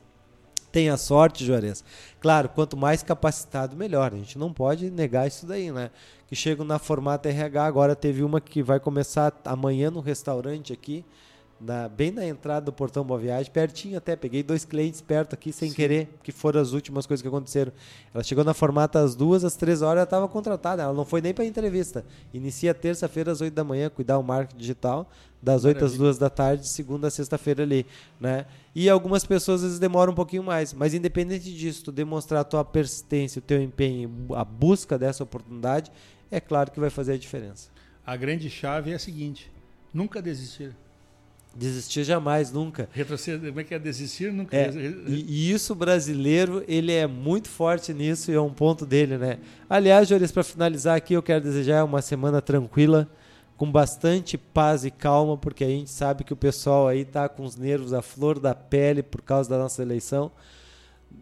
têm 0.71 0.89
a 0.89 0.97
sorte, 0.97 1.45
Juarez. 1.45 1.83
Claro, 2.19 2.49
quanto 2.49 2.75
mais 2.77 3.01
capacitado, 3.03 3.75
melhor. 3.75 4.13
A 4.13 4.17
gente 4.17 4.37
não 4.37 4.51
pode 4.53 4.89
negar 4.89 5.27
isso 5.27 5.45
daí, 5.45 5.71
né? 5.71 5.89
Que 6.27 6.35
chegam 6.35 6.65
na 6.65 6.77
formata 6.79 7.29
RH. 7.29 7.65
Agora 7.65 7.95
teve 7.95 8.23
uma 8.23 8.39
que 8.39 8.61
vai 8.61 8.79
começar 8.79 9.33
amanhã 9.45 9.89
no 9.89 9.99
restaurante 9.99 10.71
aqui, 10.71 11.03
na- 11.59 11.89
bem 11.89 12.09
na 12.11 12.25
entrada 12.25 12.67
do 12.67 12.71
Portão 12.71 13.03
Boa 13.03 13.19
Viagem, 13.19 13.51
pertinho 13.51 13.97
até. 13.97 14.15
Peguei 14.15 14.41
dois 14.43 14.63
clientes 14.63 15.01
perto 15.01 15.33
aqui 15.33 15.51
sem 15.51 15.73
querer, 15.73 16.07
que 16.23 16.31
foram 16.31 16.61
as 16.61 16.71
últimas 16.71 17.05
coisas 17.05 17.21
que 17.21 17.27
aconteceram. 17.27 17.71
Ela 18.13 18.23
chegou 18.23 18.43
na 18.45 18.53
formata 18.53 18.99
às 18.99 19.13
duas, 19.15 19.43
às 19.43 19.55
três 19.57 19.81
horas, 19.81 19.97
ela 19.97 20.03
estava 20.03 20.27
contratada. 20.27 20.83
Ela 20.83 20.93
não 20.93 21.03
foi 21.03 21.19
nem 21.19 21.33
para 21.33 21.43
entrevista. 21.43 22.05
Inicia 22.33 22.73
terça-feira 22.73 23.31
às 23.31 23.41
oito 23.41 23.53
da 23.53 23.63
manhã, 23.63 23.89
cuidar 23.89 24.17
o 24.19 24.23
marketing 24.23 24.57
digital, 24.57 25.09
das 25.41 25.63
oito 25.63 25.77
às 25.77 25.91
Maravilha. 25.91 25.99
duas 25.99 26.17
da 26.17 26.29
tarde, 26.29 26.67
segunda 26.67 27.07
a 27.07 27.11
sexta-feira 27.11 27.63
ali, 27.63 27.85
né? 28.19 28.45
E 28.75 28.89
algumas 28.89 29.25
pessoas 29.25 29.61
às 29.61 29.67
vezes 29.67 29.79
demoram 29.79 30.11
um 30.11 30.15
pouquinho 30.15 30.43
mais, 30.43 30.73
mas 30.73 30.93
independente 30.93 31.53
disso, 31.53 31.85
tu 31.85 31.91
demonstrar 31.91 32.41
a 32.41 32.43
tua 32.43 32.63
persistência, 32.65 33.39
o 33.39 33.41
teu 33.41 33.61
empenho, 33.61 34.11
a 34.35 34.43
busca 34.43 34.97
dessa 34.97 35.23
oportunidade, 35.23 35.91
é 36.29 36.39
claro 36.39 36.71
que 36.71 36.79
vai 36.79 36.89
fazer 36.89 37.13
a 37.13 37.17
diferença. 37.17 37.69
A 38.05 38.15
grande 38.15 38.49
chave 38.49 38.91
é 38.91 38.95
a 38.95 38.99
seguinte: 38.99 39.51
nunca 39.93 40.21
desistir. 40.21 40.75
Desistir 41.55 42.03
jamais, 42.03 42.51
nunca. 42.51 42.87
Retroceder, 42.91 43.49
como 43.49 43.59
é 43.59 43.63
que 43.63 43.73
é 43.73 43.79
desistir? 43.79 44.31
Nunca. 44.31 44.55
É, 44.55 44.71
e, 45.07 45.25
e 45.27 45.51
isso 45.51 45.73
brasileiro, 45.73 46.63
ele 46.67 46.91
é 46.91 47.07
muito 47.07 47.49
forte 47.49 47.91
nisso 47.91 48.31
e 48.31 48.35
é 48.35 48.39
um 48.39 48.53
ponto 48.53 48.85
dele, 48.85 49.17
né? 49.17 49.39
Aliás, 49.67 50.07
Joris, 50.07 50.31
para 50.31 50.43
finalizar 50.43 50.95
aqui, 50.95 51.15
eu 51.15 51.23
quero 51.23 51.43
desejar 51.43 51.83
uma 51.83 52.01
semana 52.01 52.39
tranquila, 52.39 53.09
com 53.59 53.69
bastante 53.69 54.37
paz 54.37 54.85
e 54.85 54.89
calma, 54.89 55.35
porque 55.37 55.65
a 55.65 55.67
gente 55.67 55.89
sabe 55.89 56.23
que 56.23 56.31
o 56.31 56.37
pessoal 56.37 56.87
aí 56.87 57.03
tá 57.03 57.27
com 57.27 57.43
os 57.43 57.57
nervos 57.57 57.91
à 57.91 58.01
flor 58.01 58.39
da 58.39 58.55
pele 58.55 59.03
por 59.03 59.21
causa 59.21 59.49
da 59.49 59.57
nossa 59.57 59.81
eleição. 59.81 60.31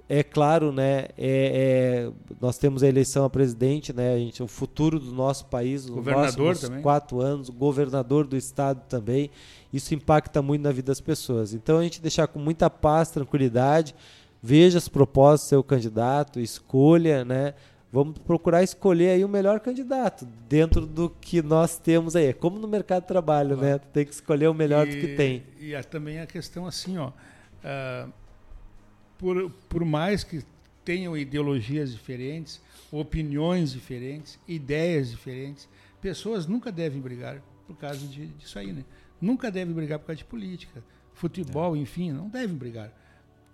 É 0.08 0.22
claro, 0.22 0.72
né? 0.72 1.08
é- 1.18 2.08
é, 2.08 2.12
nós 2.40 2.60
temos 2.60 2.84
a 2.84 2.88
eleição 2.88 3.26
a 3.26 3.30
presidente, 3.30 3.92
né? 3.92 4.14
A 4.14 4.18
gente, 4.20 4.44
o 4.44 4.48
futuro 4.48 5.00
do 5.00 5.12
nosso 5.12 5.48
país, 5.48 5.86
os 5.86 5.96
próximos 6.04 6.62
também. 6.62 6.82
quatro 6.84 7.22
anos, 7.22 7.50
governador 7.50 8.28
do 8.28 8.38
estado 8.38 8.84
também. 8.88 9.32
Isso 9.74 9.96
impacta 9.96 10.40
muito 10.40 10.62
na 10.62 10.72
vida 10.72 10.92
das 10.92 11.02
pessoas. 11.02 11.56
Então 11.56 11.80
a 11.80 11.84
gente 11.84 12.00
deixar 12.00 12.28
com 12.28 12.38
muita 12.38 12.70
paz, 12.70 13.10
tranquilidade, 13.10 13.96
veja 14.44 14.78
as 14.78 14.88
propostas 14.88 15.48
do 15.48 15.50
seu 15.50 15.64
candidato, 15.64 16.40
escolha, 16.40 17.26
né? 17.26 17.56
Vamos 17.92 18.18
procurar 18.20 18.64
escolher 18.64 19.12
aí 19.12 19.24
o 19.24 19.30
melhor 19.30 19.60
candidato 19.62 20.26
dentro 20.50 20.86
do 20.86 21.10
que 21.10 21.42
nós 21.42 21.78
temos 21.78 22.16
aí. 22.16 22.26
É 22.28 22.34
como 22.34 22.60
no 22.60 22.68
mercado 22.68 23.04
de 23.04 23.08
trabalho, 23.08 23.56
né? 23.56 23.78
Tu 23.78 23.88
tem 23.88 24.06
que 24.06 24.12
escolher 24.12 24.48
o 24.50 24.54
melhor 24.54 24.86
do 24.86 24.92
que 24.92 25.06
E- 25.06 25.16
tem. 25.16 25.44
E 25.60 25.74
a- 25.76 25.84
também 25.84 26.20
a 26.20 26.28
questão 26.28 26.66
assim, 26.66 26.98
ó, 26.98 27.12
ah, 27.64 28.10
por, 29.18 29.50
por 29.70 29.86
mais 29.86 30.24
que 30.24 30.44
tenham 30.84 31.16
ideologias 31.18 31.92
diferentes, 31.94 32.62
opiniões 32.92 33.72
diferentes, 33.72 34.38
ideias 34.48 35.10
diferentes, 35.10 35.68
pessoas 36.02 36.46
nunca 36.46 36.72
devem 36.72 37.00
brigar 37.02 37.42
por 37.66 37.76
causa 37.78 38.06
de, 38.06 38.28
disso 38.28 38.60
aí, 38.60 38.72
né? 38.74 38.84
Nunca 39.20 39.50
devem 39.50 39.74
brigar 39.74 39.98
por 40.00 40.08
causa 40.08 40.18
de 40.18 40.26
política, 40.26 40.84
futebol, 41.14 41.76
É. 41.76 41.80
enfim, 41.80 42.12
não 42.12 42.28
devem 42.30 42.56
brigar. 42.56 42.92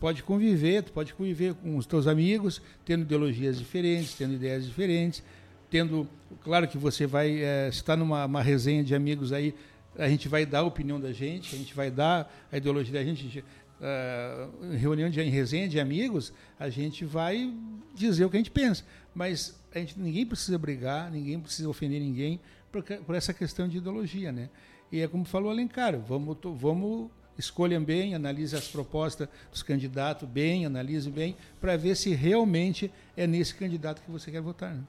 Pode 0.04 0.22
conviver, 0.22 0.84
tu 0.84 0.92
pode 0.92 1.14
conviver 1.14 1.54
com 1.54 1.78
os 1.78 1.86
teus 1.86 2.08
amigos, 2.08 2.62
tendo 2.84 3.04
ideologias 3.04 3.58
diferentes, 3.58 4.14
tendo 4.16 4.34
ideias 4.34 4.66
diferentes, 4.66 5.24
tendo, 5.70 6.06
claro 6.44 6.68
que 6.68 6.78
você 6.78 7.08
vai, 7.08 7.38
se 7.72 7.78
está 7.78 7.96
numa 7.96 8.26
uma 8.26 8.42
resenha 8.42 8.84
de 8.84 8.94
amigos 8.94 9.32
aí, 9.32 9.56
a 9.98 10.10
gente 10.10 10.28
vai 10.28 10.46
dar 10.46 10.60
a 10.60 10.64
opinião 10.64 11.00
da 11.00 11.14
gente, 11.14 11.56
a 11.56 11.58
gente 11.58 11.74
vai 11.74 11.90
dar 11.90 12.30
a 12.52 12.58
ideologia 12.58 12.92
da 12.92 13.02
gente, 13.02 13.46
ah, 13.82 14.50
em 14.74 14.76
reunião 14.76 15.10
de 15.10 15.22
em 15.22 15.30
resenha 15.30 15.70
de 15.70 15.80
amigos, 15.80 16.34
a 16.60 16.68
gente 16.68 17.06
vai 17.06 17.54
dizer 17.96 18.26
o 18.26 18.30
que 18.30 18.36
a 18.36 18.42
gente 18.42 18.52
pensa, 18.52 18.84
mas 19.16 19.58
a 19.74 19.80
gente, 19.80 19.98
ninguém 19.98 20.26
precisa 20.26 20.58
brigar, 20.58 21.10
ninguém 21.10 21.40
precisa 21.40 21.70
ofender 21.70 22.02
ninguém 22.02 22.42
por, 22.74 22.84
por 22.84 23.16
essa 23.16 23.34
questão 23.34 23.70
de 23.70 23.78
ideologia, 23.78 24.34
né? 24.34 24.50
E 24.92 25.00
é 25.00 25.08
como 25.08 25.24
falou 25.24 25.50
Alencar, 25.50 25.98
vamos, 25.98 26.38
vamos 26.44 27.10
escolham 27.38 27.84
bem, 27.84 28.16
analise 28.16 28.56
as 28.56 28.68
propostas 28.68 29.28
dos 29.52 29.64
candidatos 29.64 30.28
bem, 30.28 30.66
analise 30.66 31.10
bem, 31.10 31.36
para 31.60 31.76
ver 31.76 31.96
se 31.96 32.14
realmente 32.14 32.92
é 33.16 33.26
nesse 33.26 33.56
candidato 33.56 34.02
que 34.02 34.12
você 34.12 34.32
quer 34.32 34.42
votar. 34.42 34.74
Né? 34.74 34.82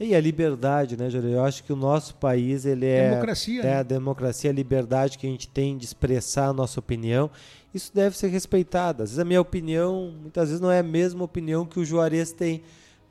E 0.00 0.14
a 0.14 0.20
liberdade, 0.20 0.96
né, 0.96 1.08
Júlio? 1.10 1.30
Eu 1.30 1.44
acho 1.44 1.64
que 1.64 1.72
o 1.72 1.76
nosso 1.76 2.14
país, 2.16 2.64
ele 2.64 2.86
é... 2.86 3.10
Democracia, 3.10 3.60
É 3.60 3.64
né? 3.64 3.76
a 3.78 3.82
democracia, 3.82 4.50
a 4.50 4.54
liberdade 4.54 5.18
que 5.18 5.26
a 5.26 5.30
gente 5.30 5.48
tem 5.48 5.76
de 5.76 5.84
expressar 5.84 6.48
a 6.48 6.52
nossa 6.52 6.80
opinião. 6.80 7.30
Isso 7.74 7.90
deve 7.94 8.16
ser 8.16 8.28
respeitado. 8.28 9.02
Às 9.02 9.10
vezes 9.10 9.18
a 9.18 9.24
minha 9.24 9.40
opinião, 9.40 10.12
muitas 10.20 10.48
vezes 10.48 10.60
não 10.60 10.70
é 10.70 10.80
a 10.80 10.82
mesma 10.84 11.24
opinião 11.24 11.64
que 11.64 11.80
o 11.80 11.84
Juarez 11.84 12.32
tem. 12.32 12.62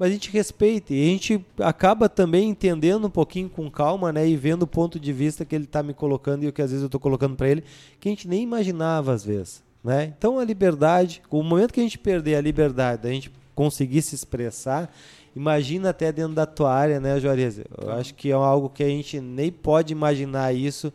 Mas 0.02 0.10
a 0.10 0.14
gente 0.14 0.32
respeita 0.32 0.96
e 0.96 1.00
a 1.00 1.10
gente 1.12 1.46
acaba 1.60 2.10
também 2.10 2.50
entendendo 2.50 3.06
um 3.06 3.10
pouquinho 3.12 3.48
com 3.48 3.70
calma, 3.70 4.12
né? 4.12 4.28
E 4.28 4.36
vendo 4.36 4.64
o 4.64 4.68
ponto 4.68 5.00
de 5.00 5.14
vista 5.14 5.46
que 5.46 5.54
ele 5.54 5.66
está 5.66 5.84
me 5.84 5.94
colocando 5.94 6.44
e 6.44 6.48
o 6.48 6.52
que 6.52 6.60
às 6.60 6.72
vezes 6.72 6.82
eu 6.82 6.88
estou 6.88 7.00
colocando 7.00 7.36
para 7.36 7.48
ele, 7.48 7.64
que 8.00 8.10
a 8.10 8.12
gente 8.12 8.28
nem 8.28 8.42
imaginava 8.42 9.14
às 9.14 9.24
vezes, 9.24 9.62
né? 9.84 10.12
Então 10.18 10.40
a 10.40 10.44
liberdade, 10.44 11.22
o 11.30 11.44
momento 11.44 11.72
que 11.72 11.80
a 11.80 11.84
gente 11.84 12.00
perder 12.00 12.34
a 12.34 12.42
liberdade, 12.42 13.08
a 13.08 13.12
gente 13.12 13.32
conseguir 13.54 14.02
se 14.02 14.16
expressar, 14.16 14.92
imagina 15.36 15.92
até 15.92 16.12
dentro 16.12 16.34
da 16.34 16.48
tua 16.48 16.74
área, 16.74 17.00
né, 17.00 17.20
Juarez? 17.20 17.60
Eu 17.60 17.92
acho 17.92 18.16
que 18.16 18.32
é 18.32 18.34
algo 18.34 18.70
que 18.70 18.82
a 18.82 18.90
gente 18.90 19.22
nem 19.22 19.52
pode 19.52 19.94
imaginar 19.94 20.52
isso, 20.52 20.92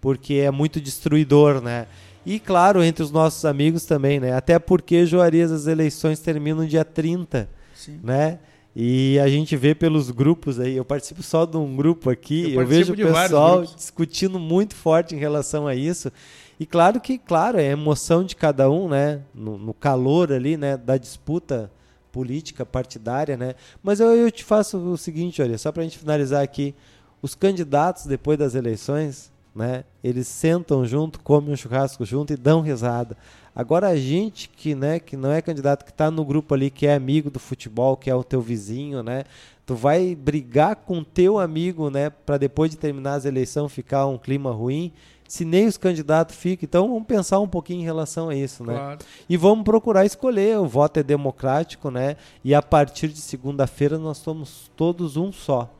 porque 0.00 0.34
é 0.34 0.50
muito 0.50 0.80
destruidor, 0.80 1.60
né? 1.60 1.86
E 2.26 2.40
claro, 2.40 2.82
entre 2.82 3.04
os 3.04 3.12
nossos 3.12 3.44
amigos 3.44 3.84
também, 3.84 4.18
né? 4.18 4.32
Até 4.32 4.58
porque, 4.58 5.06
Juarez, 5.06 5.52
as 5.52 5.68
eleições 5.68 6.18
terminam 6.18 6.66
dia 6.66 6.84
30 6.84 7.48
Sim. 7.78 8.00
né? 8.02 8.40
E 8.76 9.18
a 9.18 9.28
gente 9.28 9.56
vê 9.56 9.74
pelos 9.74 10.10
grupos 10.10 10.60
aí, 10.60 10.76
eu 10.76 10.84
participo 10.84 11.22
só 11.22 11.44
de 11.44 11.56
um 11.56 11.74
grupo 11.74 12.10
aqui, 12.10 12.52
Eu 12.52 12.60
eu, 12.60 12.66
vejo 12.66 12.92
o 12.92 12.96
pessoal 12.96 13.64
discutindo 13.64 14.38
muito 14.38 14.74
forte 14.74 15.14
em 15.14 15.18
relação 15.18 15.66
a 15.66 15.74
isso. 15.74 16.12
E 16.60 16.66
claro 16.66 17.00
que, 17.00 17.18
claro, 17.18 17.58
é 17.58 17.68
a 17.68 17.72
emoção 17.72 18.24
de 18.24 18.36
cada 18.36 18.70
um, 18.70 18.88
né? 18.88 19.22
No, 19.34 19.58
no 19.58 19.74
calor 19.74 20.32
ali, 20.32 20.56
né, 20.56 20.76
da 20.76 20.96
disputa 20.96 21.70
política 22.10 22.66
partidária, 22.66 23.36
né? 23.36 23.54
Mas 23.82 24.00
eu, 24.00 24.08
eu 24.08 24.30
te 24.30 24.44
faço 24.44 24.78
o 24.78 24.96
seguinte, 24.96 25.40
olha, 25.40 25.56
só 25.56 25.70
para 25.70 25.82
a 25.82 25.84
gente 25.84 25.98
finalizar 25.98 26.42
aqui, 26.42 26.74
os 27.22 27.34
candidatos 27.34 28.06
depois 28.06 28.38
das 28.38 28.54
eleições, 28.54 29.30
né? 29.54 29.84
Eles 30.02 30.28
sentam 30.28 30.84
junto, 30.84 31.20
comem 31.20 31.52
um 31.52 31.56
churrasco 31.56 32.04
junto 32.04 32.32
e 32.32 32.36
dão 32.36 32.60
risada. 32.60 33.16
Agora 33.54 33.88
a 33.88 33.96
gente 33.96 34.48
que, 34.48 34.74
né, 34.74 35.00
que 35.00 35.16
não 35.16 35.32
é 35.32 35.42
candidato, 35.42 35.84
que 35.84 35.90
está 35.90 36.10
no 36.10 36.24
grupo 36.24 36.54
ali, 36.54 36.70
que 36.70 36.86
é 36.86 36.94
amigo 36.94 37.30
do 37.30 37.40
futebol, 37.40 37.96
que 37.96 38.08
é 38.08 38.14
o 38.14 38.22
teu 38.22 38.40
vizinho, 38.40 39.02
né? 39.02 39.24
Tu 39.66 39.74
vai 39.74 40.14
brigar 40.14 40.76
com 40.76 41.02
teu 41.02 41.38
amigo, 41.38 41.90
né, 41.90 42.08
para 42.08 42.38
depois 42.38 42.70
de 42.70 42.76
terminar 42.76 43.14
as 43.14 43.24
eleições 43.24 43.72
ficar 43.72 44.06
um 44.06 44.16
clima 44.16 44.50
ruim 44.50 44.92
se 45.28 45.44
nem 45.44 45.66
os 45.66 45.76
candidatos 45.76 46.34
ficam. 46.34 46.66
Então 46.66 46.88
vamos 46.88 47.06
pensar 47.06 47.38
um 47.38 47.46
pouquinho 47.46 47.82
em 47.82 47.84
relação 47.84 48.30
a 48.30 48.34
isso, 48.34 48.64
né? 48.64 48.74
Claro. 48.74 48.98
E 49.28 49.36
vamos 49.36 49.62
procurar 49.62 50.06
escolher. 50.06 50.58
O 50.58 50.66
voto 50.66 50.98
é 50.98 51.02
democrático, 51.02 51.90
né? 51.90 52.16
E 52.42 52.54
a 52.54 52.62
partir 52.62 53.08
de 53.08 53.20
segunda-feira 53.20 53.98
nós 53.98 54.16
somos 54.16 54.70
todos 54.74 55.18
um 55.18 55.30
só, 55.30 55.70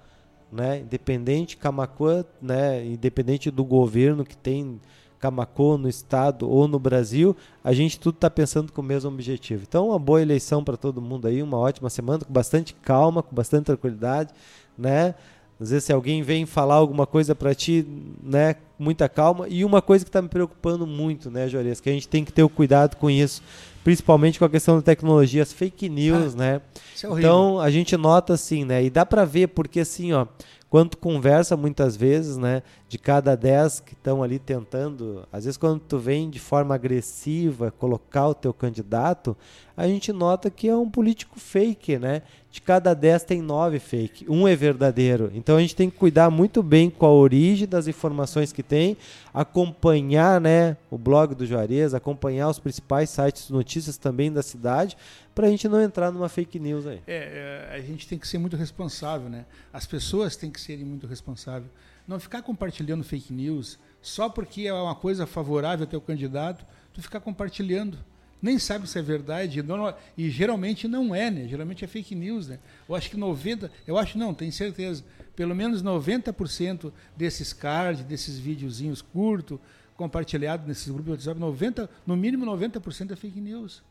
né? 0.51 0.81
Independente 0.81 1.57
Camacuã, 1.57 2.25
né? 2.41 2.85
Independente 2.85 3.51
do 3.51 3.65
governo 3.65 4.25
que 4.25 4.37
tem 4.37 4.81
Camacô 5.19 5.77
no 5.77 5.89
estado 5.89 6.49
ou 6.49 6.69
no 6.69 6.79
Brasil, 6.79 7.37
a 7.63 7.73
gente 7.73 7.99
tudo 7.99 8.15
está 8.15 8.31
pensando 8.31 8.73
com 8.73 8.81
o 8.81 8.85
mesmo 8.85 9.11
objetivo. 9.11 9.65
Então, 9.67 9.89
uma 9.89 9.99
boa 9.99 10.23
eleição 10.23 10.63
para 10.63 10.77
todo 10.77 11.03
mundo 11.03 11.27
aí, 11.27 11.43
uma 11.43 11.59
ótima 11.59 11.91
semana, 11.91 12.25
com 12.25 12.33
bastante 12.33 12.75
calma, 12.75 13.23
com 13.23 13.35
bastante 13.35 13.65
tranquilidade, 13.67 14.33
né? 14.77 15.15
Às 15.61 15.71
vezes, 15.71 15.85
se 15.85 15.93
alguém 15.93 16.23
vem 16.23 16.47
falar 16.47 16.77
alguma 16.77 17.07
coisa 17.07 17.35
para 17.35 17.55
ti, 17.55 17.85
né, 18.23 18.55
muita 18.79 19.09
calma. 19.09 19.49
E 19.49 19.65
uma 19.65 19.83
coisa 19.83 20.05
que 20.05 20.09
está 20.09 20.23
me 20.23 20.29
preocupando 20.29 20.87
muito, 20.87 21.31
né, 21.31 21.49
Juarez, 21.49 21.81
que 21.81 21.91
a 21.91 21.93
gente 21.93 22.07
tem 22.07 22.25
que 22.25 22.33
ter 22.33 22.45
o 22.45 22.49
cuidado 22.49 22.97
com 22.97 23.11
isso, 23.11 23.43
principalmente 23.83 24.39
com 24.39 24.45
a 24.45 24.49
questão 24.49 24.77
da 24.77 24.83
tecnologia, 24.83 25.43
as 25.43 25.53
fake 25.53 25.89
news, 25.89 26.35
ah, 26.35 26.39
né? 26.39 26.61
É 27.03 27.19
então, 27.19 27.59
a 27.59 27.71
gente 27.71 27.97
nota 27.97 28.35
assim, 28.35 28.65
né? 28.65 28.85
E 28.85 28.91
dá 28.91 29.05
para 29.05 29.25
ver, 29.25 29.49
porque 29.49 29.81
assim, 29.81 30.13
ó, 30.13 30.27
quando 30.71 30.91
tu 30.91 30.99
conversa 30.99 31.57
muitas 31.57 31.97
vezes, 31.97 32.37
né, 32.37 32.63
de 32.89 32.99
cada 32.99 33.35
dez 33.35 33.81
que 33.81 33.95
estão 33.95 34.23
ali 34.23 34.39
tentando, 34.39 35.27
às 35.33 35.45
vezes 35.45 35.57
quando 35.57 35.81
tu 35.81 35.99
vem 35.99 36.29
de 36.29 36.39
forma 36.39 36.75
agressiva 36.75 37.71
colocar 37.71 38.29
o 38.29 38.35
teu 38.35 38.53
candidato, 38.53 39.37
a 39.77 39.87
gente 39.87 40.13
nota 40.13 40.51
que 40.51 40.69
é 40.69 40.77
um 40.77 40.91
político 40.91 41.39
fake, 41.39 41.99
né? 41.99 42.23
De 42.51 42.61
cada 42.61 42.95
dez 42.95 43.23
tem 43.23 43.41
nove 43.41 43.79
fake, 43.79 44.27
um 44.29 44.49
é 44.49 44.57
verdadeiro. 44.57 45.31
Então 45.33 45.57
a 45.57 45.61
gente 45.61 45.77
tem 45.77 45.89
que 45.89 45.97
cuidar 45.97 46.31
muito 46.31 46.63
bem 46.65 46.91
com 46.91 47.07
a 47.07 47.13
origem 47.13 47.69
das 47.69 47.87
informações 47.87 48.53
que 48.53 48.63
tem, 48.63 48.97
acompanhar, 49.33 50.41
né, 50.41 50.77
o 50.91 50.99
blog 50.99 51.35
do 51.35 51.47
Juarez, 51.47 51.95
acompanhar 51.95 52.49
os 52.49 52.59
principais 52.59 53.09
sites 53.11 53.47
de 53.47 53.53
notícias 53.53 53.97
também 53.97 54.33
da 54.33 54.43
cidade, 54.43 54.97
para 55.39 55.47
a 55.47 55.51
gente 55.51 55.69
não 55.69 55.81
entrar 55.81 56.11
numa 56.11 56.29
fake 56.29 56.59
news 56.59 56.85
aí. 56.85 57.01
É, 57.07 57.69
é, 57.71 57.77
a 57.77 57.81
gente 57.81 58.09
tem 58.09 58.19
que 58.19 58.27
ser 58.27 58.39
muito 58.39 58.57
responsável, 58.57 59.31
né? 59.31 59.47
As 59.73 59.87
pessoas 59.87 60.35
têm 60.35 60.51
que 60.51 60.61
serem 60.61 60.85
muito 60.85 61.07
responsáveis. 61.07 61.71
Não 62.09 62.19
ficar 62.19 62.43
compartilhando 62.43 63.05
fake 63.05 63.33
news 63.33 63.79
só 64.03 64.29
porque 64.29 64.67
é 64.67 64.73
uma 64.73 64.97
coisa 64.97 65.29
favorável 65.29 65.85
ao 65.85 65.89
teu 65.89 66.01
candidato, 66.01 66.67
tu 66.93 67.01
ficar 67.01 67.21
compartilhando 67.21 67.97
nem 68.43 68.59
sabe 68.59 68.89
se 68.89 68.99
é 68.99 69.03
verdade, 69.03 69.63
não, 69.63 69.95
e 70.17 70.29
geralmente 70.29 70.89
não 70.89 71.15
é, 71.15 71.31
né? 71.31 71.47
Geralmente 71.47 71.85
é 71.85 71.89
fake 71.89 72.17
news, 72.17 72.49
né? 72.49 72.59
Eu 72.89 72.97
acho 72.97 73.09
que 73.09 73.17
90, 73.17 73.71
eu 73.87 73.97
acho 73.97 74.19
não, 74.19 74.35
tenho 74.35 74.51
certeza, 74.51 75.05
pelo 75.37 75.55
menos 75.55 75.85
90% 75.85 76.93
desses 77.17 77.53
cards, 77.53 78.05
desses 78.05 78.41
videozinhos 78.41 79.01
curtos, 79.01 79.61
compartilhados 79.97 80.67
nesses 80.67 80.89
grupos 80.89 81.05
de 81.05 81.29
WhatsApp, 81.29 81.41
90, 81.41 81.89
no 82.05 82.17
mínimo 82.17 82.45
90% 82.45 83.13
é 83.13 83.17
fake 83.17 83.41
news. 83.41 83.87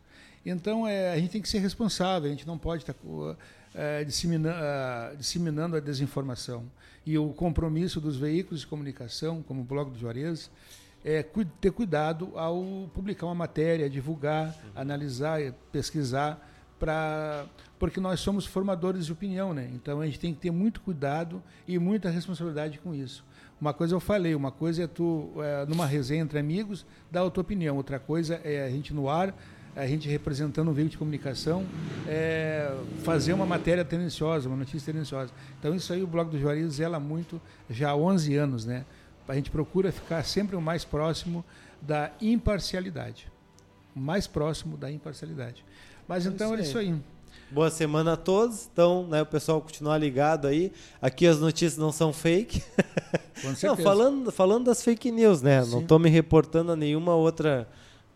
Então 0.49 0.87
é, 0.87 1.11
a 1.11 1.17
gente 1.17 1.31
tem 1.31 1.41
que 1.41 1.49
ser 1.49 1.59
responsável, 1.59 2.27
a 2.27 2.31
gente 2.31 2.47
não 2.47 2.57
pode 2.57 2.83
estar 2.83 2.93
tá, 2.93 3.35
é, 3.75 4.03
disseminando, 4.03 4.57
é, 4.57 5.15
disseminando 5.17 5.75
a 5.75 5.79
desinformação. 5.79 6.63
E 7.05 7.17
o 7.17 7.29
compromisso 7.29 7.99
dos 7.99 8.17
veículos 8.17 8.61
de 8.61 8.67
comunicação, 8.67 9.43
como 9.43 9.61
o 9.61 9.63
Blog 9.63 9.91
do 9.91 9.99
Juarez, 9.99 10.49
é, 11.03 11.23
ter 11.61 11.71
cuidado 11.71 12.31
ao 12.35 12.89
publicar 12.93 13.25
uma 13.27 13.35
matéria, 13.35 13.89
divulgar, 13.89 14.55
analisar, 14.75 15.39
pesquisar, 15.71 16.37
pra, 16.79 17.45
porque 17.79 17.99
nós 17.99 18.19
somos 18.19 18.45
formadores 18.45 19.05
de 19.05 19.11
opinião, 19.11 19.53
né? 19.53 19.69
Então 19.73 20.01
a 20.01 20.05
gente 20.05 20.19
tem 20.19 20.33
que 20.33 20.39
ter 20.39 20.51
muito 20.51 20.81
cuidado 20.81 21.41
e 21.67 21.77
muita 21.77 22.09
responsabilidade 22.09 22.79
com 22.79 22.93
isso. 22.93 23.23
Uma 23.59 23.73
coisa 23.73 23.95
eu 23.95 23.99
falei, 23.99 24.35
uma 24.35 24.51
coisa 24.51 24.83
é 24.83 24.87
tu, 24.87 25.31
é, 25.37 25.65
numa 25.65 25.85
resenha 25.85 26.21
entre 26.21 26.37
amigos, 26.37 26.85
dar 27.11 27.25
a 27.25 27.29
tua 27.29 27.41
opinião, 27.41 27.75
outra 27.75 27.99
coisa 27.99 28.39
é 28.43 28.65
a 28.65 28.69
gente 28.69 28.93
no 28.93 29.09
ar, 29.09 29.33
a 29.77 29.87
gente 29.87 30.09
representando 30.09 30.69
um 30.69 30.73
veículo 30.73 30.91
de 30.91 30.97
comunicação, 30.97 31.63
é, 32.07 32.75
fazer 33.03 33.33
uma 33.33 33.45
matéria 33.45 33.85
tendenciosa, 33.85 34.49
uma 34.49 34.57
notícia 34.57 34.91
tendenciosa. 34.91 35.31
Então 35.59 35.75
isso 35.75 35.93
aí 35.93 36.01
o 36.01 36.07
Blog 36.07 36.31
do 36.31 36.39
Juarez 36.39 36.73
zela 36.73 36.99
muito 36.99 37.39
já 37.69 37.91
há 37.91 37.95
11 37.95 38.35
anos, 38.35 38.65
né? 38.65 38.83
a 39.27 39.35
gente 39.35 39.51
procura 39.51 39.91
ficar 39.91 40.23
sempre 40.23 40.55
o 40.55 40.61
mais 40.61 40.85
próximo 40.85 41.43
da 41.81 42.11
imparcialidade. 42.21 43.27
O 43.95 43.99
mais 43.99 44.25
próximo 44.25 44.77
da 44.77 44.91
imparcialidade. 44.91 45.65
Mas 46.07 46.25
é 46.25 46.29
então 46.29 46.55
é 46.55 46.61
isso 46.61 46.77
aí. 46.77 46.95
Boa 47.51 47.69
semana 47.69 48.13
a 48.13 48.17
todos. 48.17 48.69
Então, 48.71 49.05
né, 49.07 49.21
o 49.21 49.25
pessoal 49.25 49.61
continuar 49.61 49.97
ligado 49.97 50.47
aí. 50.47 50.71
Aqui 51.01 51.27
as 51.27 51.39
notícias 51.39 51.77
não 51.77 51.91
são 51.91 52.13
fake. 52.13 52.63
Não, 53.61 53.77
falando, 53.77 54.31
falando 54.31 54.65
das 54.65 54.81
fake 54.81 55.11
news, 55.11 55.43
né? 55.43 55.63
Sim. 55.63 55.69
Não 55.69 55.81
estou 55.81 55.99
me 55.99 56.09
reportando 56.09 56.71
a 56.71 56.75
nenhuma 56.75 57.13
outra 57.13 57.67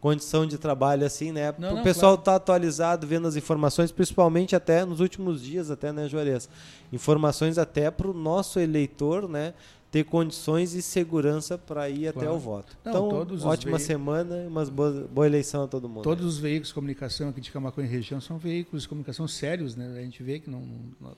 condição 0.02 0.45
de 0.47 0.58
trabalho 0.58 1.06
assim, 1.06 1.32
né? 1.32 1.54
Não, 1.58 1.80
o 1.80 1.84
pessoal 1.84 2.18
claro. 2.18 2.24
tá 2.24 2.36
atualizado, 2.36 3.08
vendo 3.08 3.28
as 3.28 3.36
informações, 3.36 3.91
principalmente 3.91 4.56
até 4.56 4.84
nos 4.84 4.99
últimos 4.99 5.41
dias, 5.41 5.70
até, 5.70 5.93
né, 5.93 6.10
Juarez? 6.10 6.49
Informações 6.91 7.58
até 7.58 7.89
para 7.91 8.10
o 8.10 8.14
nosso 8.14 8.60
eleitor, 8.60 9.30
né? 9.30 9.54
ter 9.91 10.06
condições 10.06 10.74
e 10.74 10.82
segurança 10.82 11.58
para 11.58 11.89
ir 11.89 12.14
claro. 12.14 12.20
até 12.20 12.32
o 12.32 12.39
voto. 12.39 12.78
Não, 12.86 13.24
então, 13.24 13.47
ótima 13.49 13.78
semana 13.78 14.41
e 14.41 14.47
uma 14.47 14.64
boa, 14.64 15.06
boa 15.12 15.28
eleição 15.28 15.66
a 15.66 15.68
todo 15.68 15.89
mundo. 15.89 16.02
Todos 16.02 16.26
os 16.26 16.38
veículos 16.38 16.70
de 16.70 16.74
comunicação 16.74 17.28
aqui 17.28 17.41
de 17.41 17.52
Camacuã 17.52 17.84
e 17.84 17.88
região 17.88 18.22
são 18.22 18.38
veículos 18.38 18.84
de 18.84 18.88
comunicação 18.88 19.28
sérios, 19.28 19.76
né? 19.76 19.93
A 19.97 20.02
gente 20.02 20.24
vê 20.24 20.39
que 20.39 20.49
não, 20.49 20.62
não 21.02 21.14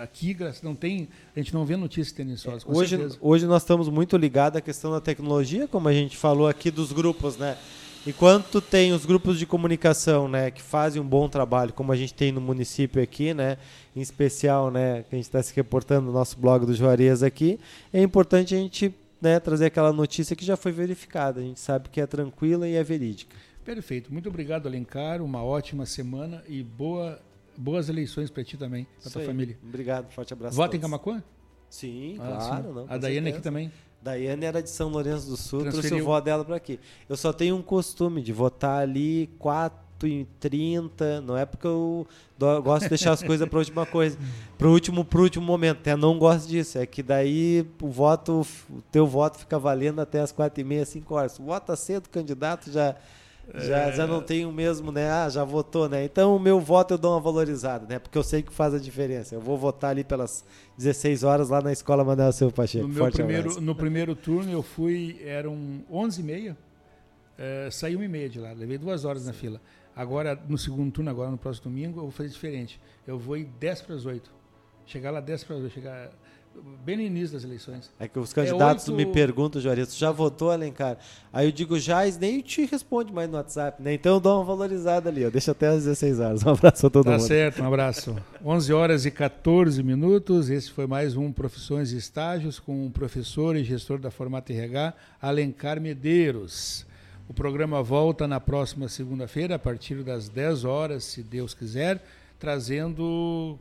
aqui 0.00 0.34
não 0.62 0.74
tem, 0.74 1.10
a 1.34 1.38
gente 1.38 1.52
não 1.52 1.66
vê 1.66 1.76
notícias 1.76 2.10
tendenciosas. 2.10 2.64
É, 2.66 2.72
hoje, 2.72 3.18
hoje 3.20 3.46
nós 3.46 3.62
estamos 3.62 3.90
muito 3.90 4.16
ligados 4.16 4.56
à 4.56 4.62
questão 4.62 4.90
da 4.90 5.00
tecnologia, 5.00 5.68
como 5.68 5.86
a 5.86 5.92
gente 5.92 6.16
falou 6.16 6.48
aqui 6.48 6.70
dos 6.70 6.92
grupos, 6.92 7.36
né? 7.36 7.58
Enquanto 8.06 8.60
tem 8.60 8.92
os 8.92 9.04
grupos 9.04 9.38
de 9.38 9.46
comunicação, 9.46 10.28
né, 10.28 10.50
que 10.50 10.62
fazem 10.62 11.02
um 11.02 11.06
bom 11.06 11.28
trabalho, 11.28 11.72
como 11.72 11.90
a 11.90 11.96
gente 11.96 12.14
tem 12.14 12.30
no 12.30 12.40
município 12.40 13.02
aqui, 13.02 13.34
né, 13.34 13.58
em 13.94 14.00
especial, 14.00 14.70
né, 14.70 15.02
que 15.02 15.14
a 15.14 15.16
gente 15.16 15.24
está 15.24 15.42
se 15.42 15.54
reportando 15.54 16.06
no 16.06 16.12
nosso 16.12 16.38
blog 16.38 16.64
do 16.64 16.72
Juarez 16.72 17.22
aqui, 17.22 17.58
é 17.92 18.00
importante 18.00 18.54
a 18.54 18.58
gente 18.58 18.94
né, 19.20 19.40
trazer 19.40 19.66
aquela 19.66 19.92
notícia 19.92 20.36
que 20.36 20.44
já 20.44 20.56
foi 20.56 20.70
verificada. 20.70 21.40
A 21.40 21.42
gente 21.42 21.58
sabe 21.58 21.88
que 21.88 22.00
é 22.00 22.06
tranquila 22.06 22.68
e 22.68 22.74
é 22.74 22.84
verídica. 22.84 23.34
Perfeito. 23.64 24.12
Muito 24.12 24.28
obrigado, 24.28 24.68
Alencar. 24.68 25.20
Uma 25.20 25.42
ótima 25.42 25.84
semana 25.84 26.44
e 26.46 26.62
boa, 26.62 27.20
boas 27.56 27.88
eleições 27.88 28.30
para 28.30 28.44
ti 28.44 28.56
também, 28.56 28.86
para 29.02 29.10
tua 29.10 29.22
família. 29.22 29.58
Obrigado. 29.66 30.12
Forte 30.12 30.32
abraço. 30.32 30.56
Vota 30.56 30.76
em 30.76 30.80
Camacuã? 30.80 31.22
Sim, 31.68 32.16
ah, 32.20 32.36
claro. 32.36 32.68
Sim. 32.68 32.74
Não, 32.74 32.86
a 32.88 32.96
Daiane 32.96 33.30
aqui 33.30 33.40
também. 33.40 33.72
Daiane 34.06 34.44
era 34.44 34.62
de 34.62 34.70
São 34.70 34.88
Lourenço 34.88 35.28
do 35.28 35.36
Sul, 35.36 35.62
Transferiu. 35.62 35.88
trouxe 35.88 36.02
o 36.02 36.06
vó 36.06 36.20
dela 36.20 36.44
para 36.44 36.54
aqui. 36.54 36.78
Eu 37.08 37.16
só 37.16 37.32
tenho 37.32 37.56
um 37.56 37.62
costume 37.62 38.22
de 38.22 38.32
votar 38.32 38.82
ali 38.82 39.28
4 39.38 39.76
e 40.04 40.26
30, 40.38 41.22
não 41.22 41.36
é 41.36 41.44
porque 41.44 41.66
eu 41.66 42.06
gosto 42.62 42.84
de 42.84 42.90
deixar 42.90 43.12
as 43.12 43.22
coisas 43.22 43.48
para 43.48 43.58
última 43.58 43.84
coisa, 43.84 44.16
para 44.56 44.68
último 44.68 45.04
pro 45.04 45.22
último 45.22 45.44
momento, 45.44 45.78
até 45.78 45.96
não 45.96 46.18
gosto 46.18 46.46
disso, 46.46 46.78
é 46.78 46.86
que 46.86 47.02
daí 47.02 47.66
o 47.82 47.88
voto, 47.88 48.46
o 48.70 48.82
teu 48.92 49.06
voto 49.06 49.38
fica 49.38 49.58
valendo 49.58 50.00
até 50.00 50.20
as 50.20 50.30
4 50.30 50.60
e 50.60 50.64
meia, 50.64 50.84
5 50.84 51.14
horas. 51.14 51.38
Vota 51.38 51.74
cedo, 51.74 52.08
candidato 52.08 52.70
já 52.70 52.94
já, 53.54 53.78
é... 53.78 53.92
já 53.92 54.06
não 54.06 54.20
tem 54.20 54.44
o 54.44 54.52
mesmo, 54.52 54.90
né? 54.90 55.10
Ah, 55.10 55.28
já 55.28 55.44
votou, 55.44 55.88
né? 55.88 56.04
Então 56.04 56.34
o 56.36 56.40
meu 56.40 56.60
voto 56.60 56.94
eu 56.94 56.98
dou 56.98 57.12
uma 57.12 57.20
valorizada, 57.20 57.86
né? 57.86 57.98
Porque 57.98 58.16
eu 58.18 58.22
sei 58.22 58.42
que 58.42 58.52
faz 58.52 58.74
a 58.74 58.78
diferença. 58.78 59.34
Eu 59.34 59.40
vou 59.40 59.56
votar 59.56 59.90
ali 59.90 60.04
pelas 60.04 60.44
16 60.76 61.22
horas 61.22 61.48
lá 61.48 61.60
na 61.60 61.72
escola 61.72 62.04
Manuel 62.04 62.32
Silva 62.32 62.52
Pacheco. 62.52 62.86
No, 62.86 62.92
meu 62.94 63.10
primeiro, 63.10 63.60
no 63.60 63.74
primeiro 63.74 64.14
turno 64.16 64.50
eu 64.50 64.62
fui, 64.62 65.20
eram 65.24 65.84
11h30, 65.90 66.56
é, 67.38 67.68
saí 67.70 67.94
1h30 67.94 68.28
de 68.28 68.40
lá, 68.40 68.52
levei 68.52 68.78
duas 68.78 69.04
horas 69.04 69.26
na 69.26 69.32
fila. 69.32 69.60
Agora, 69.94 70.38
no 70.46 70.58
segundo 70.58 70.92
turno, 70.92 71.10
agora 71.10 71.30
no 71.30 71.38
próximo 71.38 71.70
domingo, 71.70 72.00
eu 72.00 72.02
vou 72.02 72.10
fazer 72.10 72.28
diferente. 72.28 72.78
Eu 73.06 73.18
vou 73.18 73.36
ir 73.36 73.44
10 73.44 73.82
para 73.82 73.94
as 73.94 74.04
8. 74.04 74.30
Chegar 74.84 75.10
lá 75.10 75.20
10 75.20 75.44
para 75.44 75.56
as 75.56 75.62
8, 75.62 75.72
chegar 75.72 76.10
bem 76.84 76.96
no 76.96 77.02
início 77.02 77.34
das 77.34 77.44
eleições. 77.44 77.90
É 77.98 78.06
que 78.06 78.18
os 78.18 78.32
candidatos 78.32 78.88
é 78.88 78.92
8... 78.92 78.96
me 78.96 79.12
perguntam, 79.12 79.60
Juarez, 79.60 79.88
tu 79.88 79.98
já 79.98 80.10
votou, 80.10 80.50
Alencar? 80.50 80.98
Aí 81.32 81.46
eu 81.46 81.52
digo, 81.52 81.78
já, 81.78 82.04
nem 82.20 82.40
te 82.40 82.64
responde 82.64 83.12
mais 83.12 83.28
no 83.28 83.36
WhatsApp, 83.36 83.82
né? 83.82 83.94
Então 83.94 84.14
eu 84.14 84.20
dou 84.20 84.38
uma 84.38 84.44
valorizada 84.44 85.08
ali, 85.08 85.26
ó. 85.26 85.30
Deixa 85.30 85.52
até 85.52 85.68
às 85.68 85.84
16 85.84 86.20
horas. 86.20 86.42
Um 86.46 86.50
abraço 86.50 86.86
a 86.86 86.90
todo 86.90 87.04
tá 87.04 87.10
mundo. 87.12 87.20
Tá 87.20 87.26
certo, 87.26 87.62
um 87.62 87.66
abraço. 87.66 88.16
11 88.44 88.72
horas 88.72 89.04
e 89.04 89.10
14 89.10 89.82
minutos. 89.82 90.48
Esse 90.48 90.70
foi 90.70 90.86
mais 90.86 91.16
um 91.16 91.32
Profissões 91.32 91.92
e 91.92 91.96
Estágios 91.96 92.58
com 92.58 92.86
o 92.86 92.90
professor 92.90 93.56
e 93.56 93.64
gestor 93.64 93.98
da 93.98 94.10
Formata 94.10 94.52
RH, 94.52 94.94
Alencar 95.20 95.80
Medeiros. 95.80 96.86
O 97.28 97.34
programa 97.34 97.82
volta 97.82 98.28
na 98.28 98.38
próxima 98.38 98.88
segunda-feira, 98.88 99.56
a 99.56 99.58
partir 99.58 100.04
das 100.04 100.28
10 100.28 100.64
horas, 100.64 101.04
se 101.04 101.22
Deus 101.22 101.52
quiser 101.52 102.00
trazendo, 102.38 103.58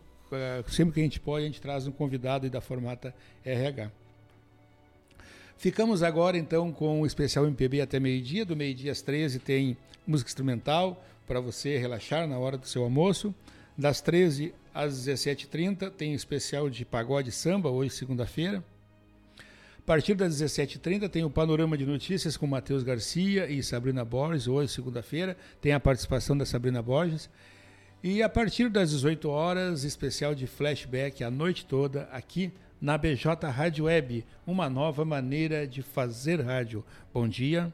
sempre 0.68 0.94
que 0.94 1.00
a 1.00 1.04
gente 1.04 1.20
pode, 1.20 1.44
a 1.44 1.48
gente 1.48 1.62
traz 1.62 1.88
um 1.88 1.92
convidado 1.92 2.50
da 2.50 2.62
Formata 2.62 3.14
RH. 3.44 3.92
Ficamos 5.58 6.04
agora 6.04 6.38
então 6.38 6.72
com 6.72 7.02
o 7.02 7.06
especial 7.06 7.46
MPB 7.46 7.82
até 7.82 8.00
meio-dia. 8.00 8.46
Do 8.46 8.56
meio-dia 8.56 8.92
às 8.92 9.02
13 9.02 9.40
tem 9.40 9.78
música 10.06 10.30
instrumental 10.30 11.04
para 11.26 11.40
você 11.40 11.78
relaxar 11.78 12.28
na 12.28 12.38
hora 12.38 12.58
do 12.58 12.68
seu 12.68 12.84
almoço. 12.84 13.34
Das 13.78 14.02
13 14.02 14.54
às 14.74 14.94
17h30 15.06 15.90
tem 15.92 16.14
especial 16.14 16.70
de 16.70 16.86
pagode 16.86 17.32
samba, 17.32 17.70
hoje 17.70 17.92
segunda-feira. 17.92 18.64
A 19.80 19.82
partir 19.86 20.16
das 20.16 20.42
17h30 20.42 21.10
tem 21.10 21.24
o 21.24 21.30
Panorama 21.30 21.78
de 21.78 21.86
Notícias 21.86 22.36
com 22.36 22.48
Matheus 22.48 22.84
Garcia 22.84 23.48
e 23.48 23.62
Sabrina 23.62 24.04
Borges, 24.04 24.48
hoje, 24.48 24.72
segunda-feira. 24.72 25.38
Tem 25.62 25.74
a 25.74 25.80
participação 25.80 26.38
da 26.38 26.46
Sabrina 26.46 26.82
Borges. 26.82 27.30
E 28.08 28.22
a 28.22 28.30
partir 28.30 28.70
das 28.70 28.92
18 28.92 29.28
horas, 29.28 29.84
especial 29.84 30.36
de 30.36 30.46
flashback 30.46 31.24
a 31.24 31.32
noite 31.32 31.66
toda 31.66 32.04
aqui 32.12 32.54
na 32.80 33.00
BJ 33.00 33.48
Rádio 33.50 33.86
Web, 33.86 34.24
uma 34.46 34.70
nova 34.70 35.04
maneira 35.04 35.66
de 35.66 35.82
fazer 35.82 36.40
rádio. 36.40 36.86
Bom 37.12 37.28
dia. 37.28 37.74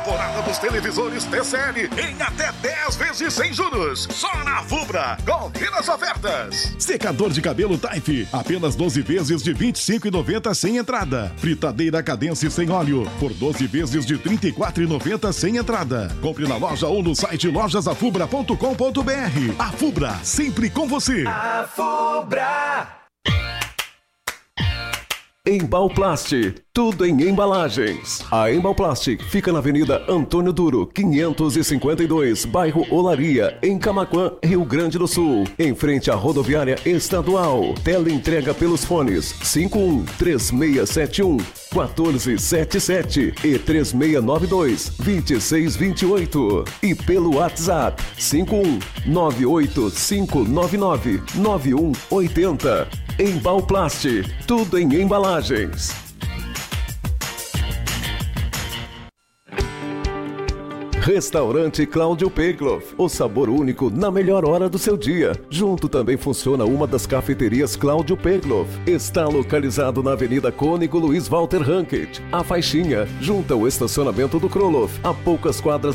A 0.00 0.02
temporada 0.02 0.42
dos 0.42 0.58
televisores 0.58 1.24
TCL 1.24 1.90
em 2.00 2.22
até 2.22 2.50
10 2.62 2.96
vezes 2.96 3.34
sem 3.34 3.52
juros. 3.52 4.08
Só 4.10 4.32
na 4.44 4.62
Fubra. 4.62 5.18
Confira 5.26 5.78
as 5.78 5.88
ofertas. 5.88 6.74
Secador 6.78 7.30
de 7.30 7.42
cabelo 7.42 7.76
Taif, 7.76 8.26
apenas 8.32 8.74
12 8.74 9.02
vezes 9.02 9.42
de 9.42 9.54
25,90 9.54 10.54
sem 10.54 10.78
entrada. 10.78 11.30
Fritadeira 11.36 12.02
Cadence 12.02 12.50
sem 12.50 12.70
óleo, 12.70 13.06
por 13.20 13.34
12 13.34 13.66
vezes 13.66 14.06
de 14.06 14.16
34,90 14.16 15.32
sem 15.34 15.58
entrada. 15.58 16.08
Compre 16.22 16.48
na 16.48 16.56
loja 16.56 16.86
ou 16.86 17.02
no 17.02 17.14
site 17.14 17.48
lojasafubra.com.br. 17.48 19.54
A 19.58 19.72
Fubra, 19.72 20.14
sempre 20.22 20.70
com 20.70 20.88
você. 20.88 21.24
A 21.26 21.68
Fubra. 21.68 23.00
Embalplast, 25.48 26.54
tudo 26.70 27.06
em 27.06 27.22
embalagens. 27.22 28.22
A 28.30 28.52
Embalplast 28.52 29.16
fica 29.30 29.50
na 29.50 29.58
Avenida 29.58 30.04
Antônio 30.06 30.52
Duro, 30.52 30.86
552, 30.86 32.44
bairro 32.44 32.86
Olaria, 32.90 33.58
em 33.62 33.78
Camaquã, 33.78 34.32
Rio 34.44 34.62
Grande 34.66 34.98
do 34.98 35.08
Sul, 35.08 35.44
em 35.58 35.74
frente 35.74 36.10
à 36.10 36.14
rodoviária 36.14 36.76
estadual. 36.84 37.74
Tela 37.82 38.12
entrega 38.12 38.52
pelos 38.52 38.84
fones 38.84 39.34
51 39.42 40.04
3671 40.18 41.38
1477 41.72 43.34
e 43.44 43.58
3692 43.58 44.92
2628 44.98 46.64
e 46.82 46.94
pelo 46.94 47.36
WhatsApp 47.36 48.02
51 48.18 48.78
98599 49.06 51.22
9180. 51.34 52.88
Embalplast, 53.18 54.06
tudo 54.46 54.78
em 54.78 54.94
embalagens. 54.94 56.09
Restaurante 61.00 61.86
Cláudio 61.86 62.30
Pegloff, 62.30 62.94
o 62.98 63.08
sabor 63.08 63.48
único 63.48 63.88
na 63.88 64.10
melhor 64.10 64.44
hora 64.44 64.68
do 64.68 64.78
seu 64.78 64.98
dia. 64.98 65.32
Junto 65.48 65.88
também 65.88 66.18
funciona 66.18 66.66
uma 66.66 66.86
das 66.86 67.06
cafeterias 67.06 67.74
Cláudio 67.74 68.18
Pegloff. 68.18 68.68
Está 68.86 69.26
localizado 69.26 70.02
na 70.02 70.12
Avenida 70.12 70.52
Cônigo 70.52 70.98
Luiz 70.98 71.26
Walter 71.26 71.62
Rankett, 71.62 72.22
a 72.30 72.44
faixinha, 72.44 73.08
junto 73.18 73.54
ao 73.54 73.66
estacionamento 73.66 74.38
do 74.38 74.50
Kroloff, 74.50 75.00
a 75.02 75.14
poucas 75.14 75.58
quadras 75.58 75.88